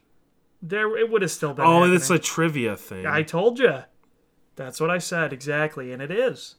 [0.61, 1.65] There, it would have still been.
[1.65, 1.95] Oh, happening.
[1.95, 3.05] it's a trivia thing.
[3.05, 3.83] I told you.
[4.59, 6.55] That's what I said exactly, and it is.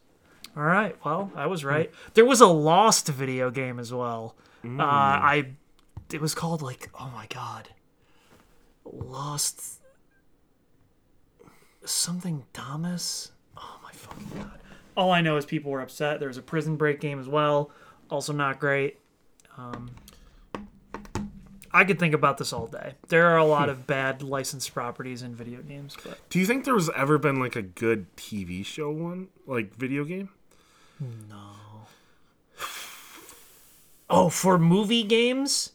[0.57, 0.95] All right.
[1.05, 1.91] Well, I was right.
[2.15, 4.35] There was a Lost video game as well.
[4.65, 5.51] Uh, I.
[6.11, 7.69] It was called like oh my god.
[8.83, 9.81] Lost.
[11.85, 13.33] Something Thomas.
[13.55, 14.59] Oh my fucking god.
[14.97, 16.17] All I know is people were upset.
[16.17, 17.69] There was a Prison Break game as well.
[18.09, 18.97] Also not great.
[19.59, 19.91] Um,
[21.73, 22.93] I could think about this all day.
[23.07, 23.71] There are a lot hmm.
[23.71, 27.39] of bad licensed properties in video games, but Do you think there was ever been
[27.39, 30.29] like a good TV show one, like video game?
[30.99, 31.51] No.
[34.09, 35.71] Oh, for movie games,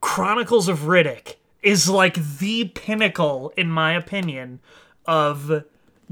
[0.00, 4.60] Chronicles of Riddick is like the pinnacle, in my opinion,
[5.06, 5.64] of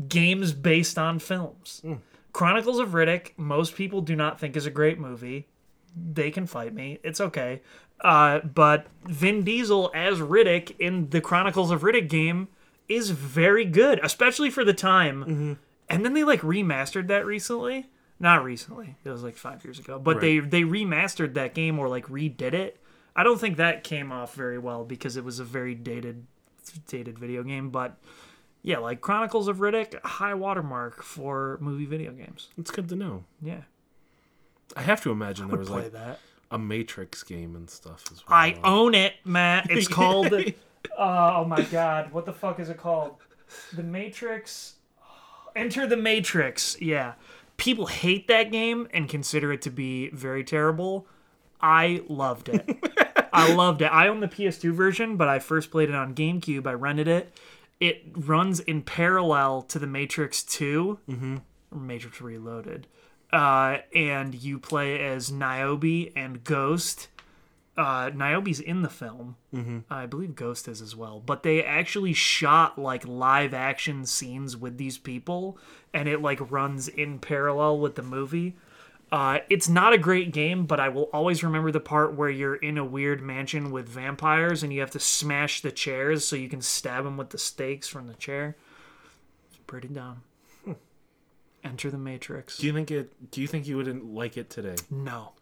[0.08, 1.80] games based on films.
[1.82, 1.94] Hmm.
[2.32, 5.48] Chronicles of Riddick, most people do not think is a great movie.
[5.96, 6.98] They can fight me.
[7.02, 7.62] It's okay.
[8.02, 12.48] Uh, but Vin Diesel as Riddick in the Chronicles of Riddick game
[12.88, 15.58] is very good, especially for the time.
[15.88, 17.88] And then they like remastered that recently.
[18.18, 18.96] Not recently.
[19.02, 19.98] It was like five years ago.
[19.98, 22.78] But they they remastered that game or like redid it.
[23.16, 26.26] I don't think that came off very well because it was a very dated
[26.86, 27.70] dated video game.
[27.70, 27.96] But
[28.62, 32.48] yeah, like Chronicles of Riddick, high watermark for movie video games.
[32.58, 33.24] It's good to know.
[33.42, 33.62] Yeah,
[34.76, 36.20] I have to imagine there would was play like that.
[36.50, 38.36] A Matrix game and stuff as well.
[38.36, 39.70] I own it, Matt.
[39.70, 40.32] It's called.
[40.98, 43.16] oh my god, what the fuck is it called?
[43.72, 44.74] The Matrix.
[45.56, 46.80] Enter the Matrix.
[46.80, 47.14] Yeah,
[47.56, 51.06] people hate that game and consider it to be very terrible.
[51.60, 52.78] I loved it.
[53.32, 53.86] I loved it.
[53.86, 56.66] I own the PS2 version, but I first played it on GameCube.
[56.66, 57.38] I rented it.
[57.78, 61.36] It runs in parallel to the Matrix 2, mm-hmm.
[61.86, 62.86] Matrix Reloaded.
[63.32, 67.08] Uh, and you play as Niobe and Ghost.
[67.76, 69.36] Uh, Niobe's in the film.
[69.54, 69.78] Mm-hmm.
[69.88, 71.22] I believe Ghost is as well.
[71.24, 75.56] But they actually shot like live action scenes with these people,
[75.94, 78.56] and it like runs in parallel with the movie.
[79.12, 82.54] Uh, it's not a great game, but I will always remember the part where you're
[82.54, 86.48] in a weird mansion with vampires and you have to smash the chairs so you
[86.48, 88.56] can stab them with the stakes from the chair.
[89.48, 90.22] It's pretty dumb.
[91.62, 92.58] Enter the Matrix.
[92.58, 93.30] Do you think it?
[93.30, 94.76] Do you think you wouldn't like it today?
[94.90, 95.32] No,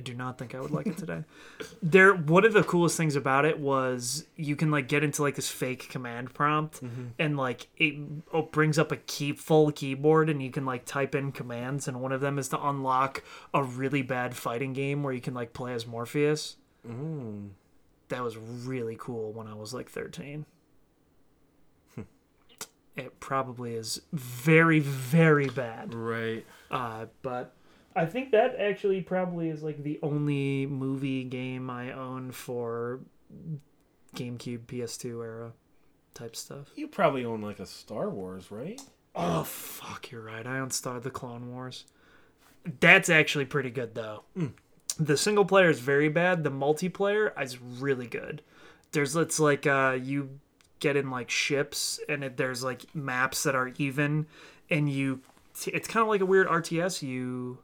[0.00, 1.24] I do not think I would like it today.
[1.82, 5.34] there, one of the coolest things about it was you can like get into like
[5.34, 7.08] this fake command prompt, mm-hmm.
[7.18, 7.94] and like it
[8.32, 12.00] oh, brings up a key full keyboard, and you can like type in commands, and
[12.00, 15.52] one of them is to unlock a really bad fighting game where you can like
[15.52, 16.56] play as Morpheus.
[16.88, 17.50] Mm.
[18.08, 20.46] That was really cool when I was like thirteen.
[22.96, 25.94] It probably is very, very bad.
[25.94, 26.44] Right.
[26.70, 27.54] Uh, but
[27.96, 33.00] I think that actually probably is like the only movie game I own for
[34.14, 35.52] GameCube, PS2 era
[36.14, 36.70] type stuff.
[36.74, 38.80] You probably own like a Star Wars, right?
[39.14, 40.46] Oh fuck, you're right.
[40.46, 41.84] I own Star the Clone Wars.
[42.80, 44.24] That's actually pretty good though.
[44.98, 46.44] The single player is very bad.
[46.44, 48.42] The multiplayer is really good.
[48.92, 50.40] There's it's like uh you
[50.80, 54.26] get in like ships and it, there's like maps that are even
[54.68, 55.20] and you
[55.66, 57.58] it's kind of like a weird RTS you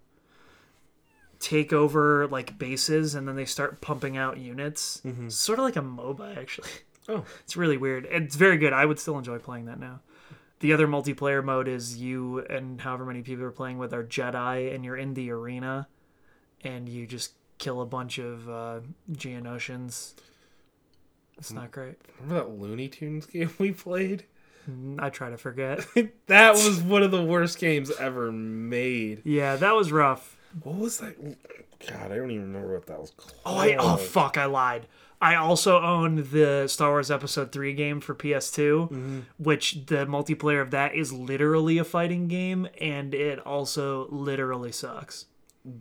[1.38, 5.02] take over like bases and then they start pumping out units.
[5.28, 6.70] Sort of like a MOBA actually.
[7.08, 7.24] Oh.
[7.44, 8.06] It's really weird.
[8.10, 8.72] It's very good.
[8.72, 10.00] I would still enjoy playing that now.
[10.60, 14.74] The other multiplayer mode is you and however many people you're playing with are Jedi,
[14.74, 15.86] and you're in the arena,
[16.64, 18.80] and you just kill a bunch of uh,
[19.12, 20.14] Geonosians.
[21.38, 21.96] It's not great.
[22.20, 24.24] Remember that Looney Tunes game we played?
[24.70, 25.86] Mm, I try to forget.
[26.26, 29.22] that was one of the worst games ever made.
[29.24, 30.36] yeah, that was rough.
[30.62, 31.16] What was that?
[31.86, 33.34] God, I don't even remember what that was called.
[33.44, 34.38] Oh, I, oh fuck!
[34.38, 34.86] I lied.
[35.20, 39.20] I also own the Star Wars Episode Three game for PS2, mm-hmm.
[39.38, 45.26] which the multiplayer of that is literally a fighting game, and it also literally sucks.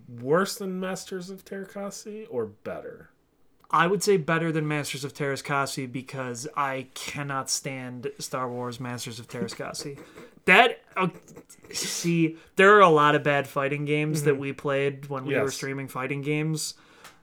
[0.10, 3.10] Worse than Masters of Teräs Käsi or better?
[3.72, 8.80] I would say better than Masters of Teräs Käsi because I cannot stand Star Wars
[8.80, 10.00] Masters of Teräs Käsi.
[10.46, 11.08] that uh,
[11.72, 15.52] see, there are a lot of bad fighting games that we played when we were
[15.52, 16.76] streaming fighting games.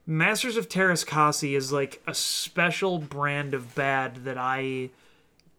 [0.05, 4.91] Masters of Teräs Käsi is like a special brand of bad that I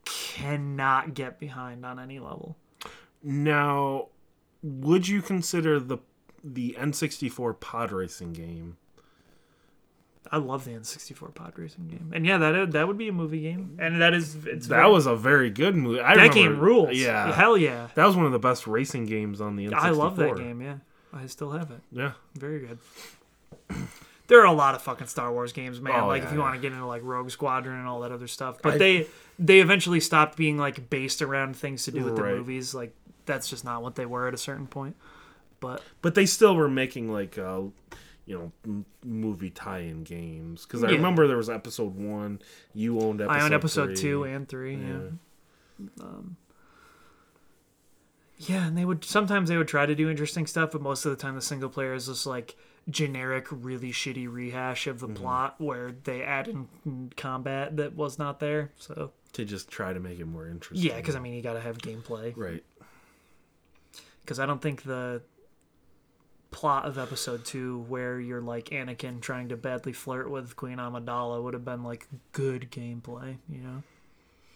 [0.05, 2.57] cannot get behind on any level.
[3.23, 4.07] Now,
[4.61, 5.99] would you consider the
[6.43, 8.77] the N64 pod racing game?
[10.31, 13.41] I love the N64 pod racing game, and yeah, that that would be a movie
[13.41, 15.99] game, and that is it's That very- was a very good movie.
[15.99, 16.97] I that remember- game rules.
[16.97, 17.87] Yeah, hell yeah.
[17.95, 19.73] that was one of the best racing games on the N64.
[19.79, 20.61] I love that game.
[20.61, 20.77] Yeah,
[21.13, 21.81] I still have it.
[21.91, 22.79] Yeah, Very good.
[24.27, 25.99] There are a lot of fucking Star Wars games, man.
[25.99, 26.45] Oh, like yeah, if you yeah.
[26.45, 29.07] want to get into like Rogue Squadron and all that other stuff, but I- they
[29.37, 32.73] they eventually stopped being like based around things to do with the movies.
[32.73, 32.95] Like
[33.25, 34.95] that's just not what they were at a certain point.
[35.59, 37.63] But but they still were making like uh,
[38.25, 40.95] you know m- movie tie-in games because I Yeah.
[40.95, 42.39] remember there was episode one.
[42.73, 43.37] You owned episode.
[43.37, 43.95] I own episode three.
[43.95, 44.75] two and three.
[44.75, 44.97] Yeah.
[45.99, 46.05] Yeah.
[48.37, 51.11] Yeah, and they would sometimes they would try to do interesting stuff, but most of
[51.11, 52.55] the time the single player is just like
[52.89, 55.15] generic, really shitty rehash of the Mm-hmm.
[55.15, 58.71] plot where they add in combat that was not there.
[58.77, 60.87] So to just try to make it more interesting.
[60.89, 62.35] yeah, because I mean you got to have gameplay.
[62.35, 62.63] right.
[64.21, 65.21] Because I don't think the
[66.53, 71.43] plot of episode two, where you're like Anakin trying to badly flirt with Queen Amidala,
[71.43, 73.37] would have been like good gameplay.
[73.49, 73.83] You know.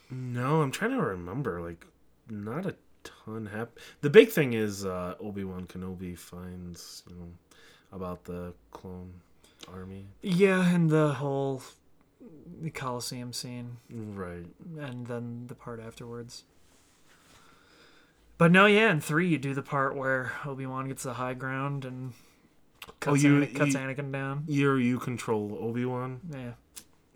[0.09, 1.59] No, I'm trying to remember.
[1.59, 1.85] Like,
[2.30, 7.32] not a ton hap The big thing is uh, Obi Wan Kenobi finds you know
[7.92, 9.14] about the clone
[9.74, 10.08] army.
[10.22, 11.61] Yeah, and the whole
[12.61, 13.77] the Coliseum scene.
[13.90, 14.45] Right.
[14.80, 16.43] and then the part afterwards.
[18.38, 21.33] But no, yeah, in three you do the part where Obi Wan gets the high
[21.33, 22.14] ground and
[22.99, 24.43] cuts, you- Ana- cuts you- Anakin down.
[24.48, 26.19] You you control Obi Wan.
[26.32, 26.51] Yeah,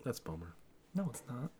[0.04, 0.54] That's bummer.
[0.94, 1.50] no, it's not.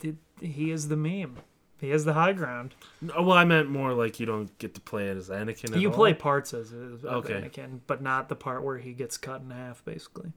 [0.00, 1.38] Did he is the meme?
[1.80, 2.74] He has the high ground.
[3.02, 5.72] No, well, I meant more like you don't get to play it as Anakin.
[5.74, 5.94] At you all.
[5.94, 7.34] play parts as, as Okay.
[7.34, 10.32] Anakin, but not the part where he gets cut in half, basically.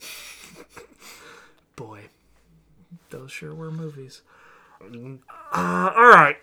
[1.76, 2.04] Boy,
[3.10, 4.22] those sure were movies.
[4.80, 5.16] Uh,
[5.52, 6.36] all right.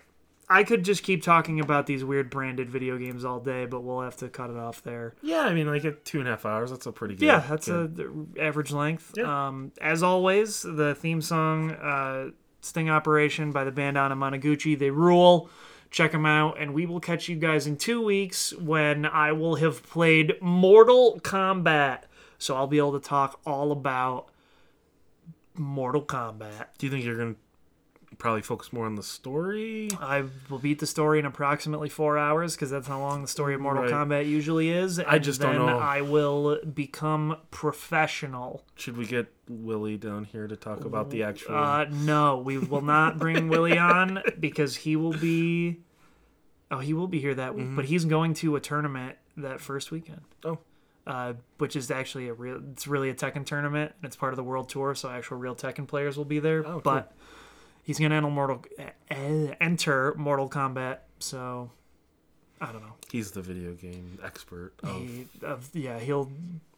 [0.52, 4.00] I could just keep talking about these weird branded video games all day, but we'll
[4.00, 5.14] have to cut it off there.
[5.22, 6.70] Yeah, I mean, like at two and a half hours.
[6.72, 7.24] That's a pretty good.
[7.26, 9.14] Yeah, that's good- a average length.
[9.16, 9.46] Yeah.
[9.46, 12.30] Um, as always, the theme song uh,
[12.62, 14.76] "Sting Operation" by the band Anamanaguchi.
[14.76, 15.48] They rule.
[15.92, 19.56] Check them out, and we will catch you guys in two weeks when I will
[19.56, 22.02] have played Mortal Kombat.
[22.38, 24.30] So I'll be able to talk all about
[25.56, 26.66] Mortal Kombat.
[26.78, 27.34] Do you think you're gonna
[28.20, 29.88] probably focus more on the story?
[30.00, 33.54] I will beat the story in approximately four hours because that's how long the story
[33.54, 33.92] of Mortal Right.
[33.92, 34.98] Kombat usually is.
[35.00, 35.78] And just don't know.
[35.78, 38.64] I will become professional.
[38.76, 41.56] Should we get Willie down here to talk about the actual?
[41.56, 45.80] Uh, no, we will not bring Willie on because he will be.
[46.70, 49.90] Oh, he will be here that week, but he's going to a tournament that first
[49.90, 50.20] weekend.
[50.44, 50.58] oh,
[51.06, 52.60] uh, which is actually a real.
[52.72, 55.56] It's really a Tekken tournament, and it's part of the World Tour, so actual real
[55.56, 56.64] Tekken players will be there.
[56.64, 57.04] Oh, cool.
[57.82, 58.64] He's gonna enter Mortal
[59.10, 61.70] eh, enter Mortal Kombat, so
[62.60, 62.94] I don't know.
[63.10, 66.30] He's the video game expert of He, of, yeah, he'll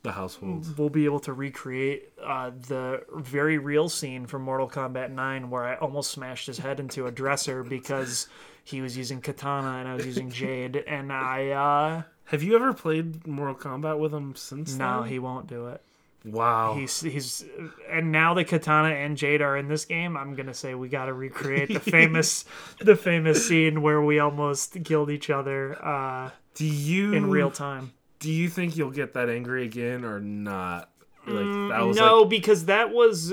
[0.02, 0.78] the household.
[0.78, 5.64] we'll be able to recreate uh, the very real scene from Mortal Kombat 9 where
[5.64, 8.28] I almost smashed his head into a dresser because
[8.64, 12.72] he was using Kitana and I was using jade and I uh Have you ever
[12.72, 14.74] played Mortal Kombat with him since?
[14.74, 15.08] no then?
[15.10, 15.81] he won't do it
[16.25, 16.75] Wow.
[16.78, 17.44] he's he's
[17.91, 21.12] and now the Kitana and jade are in this game i'm gonna say we gotta
[21.12, 22.44] recreate the famous
[22.81, 27.92] the famous scene where we almost killed each other uh do you in real time
[28.20, 30.91] Do you think you'll get that angry again or not?
[31.26, 33.33] Like that was no like because that was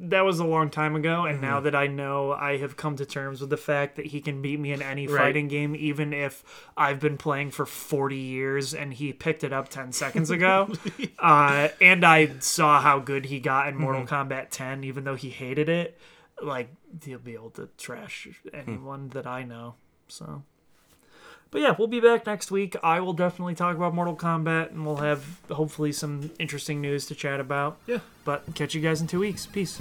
[0.00, 1.46] that was a long time ago and Mm-hmm.
[1.46, 4.42] now that i know i have come to terms with the fact that he can
[4.42, 5.18] beat me in any Right.
[5.20, 6.42] fighting game even if
[6.76, 10.70] i've been playing for 40 years and he picked it up 10 seconds ago
[11.18, 14.32] uh, and i saw how good he got in mortal Mm-hmm.
[14.32, 15.98] kombat 10 even though he hated it
[16.42, 16.68] like
[17.04, 19.74] he'll be able to trash anyone that i know
[20.08, 20.42] so
[21.54, 22.74] but yeah, we'll be back next week.
[22.82, 27.14] I will definitely talk about Mortal Kombat, and we'll have hopefully some interesting news to
[27.14, 27.78] chat about.
[27.86, 28.00] yeah.
[28.24, 29.46] But catch you guys in two weeks.
[29.46, 29.80] Peace.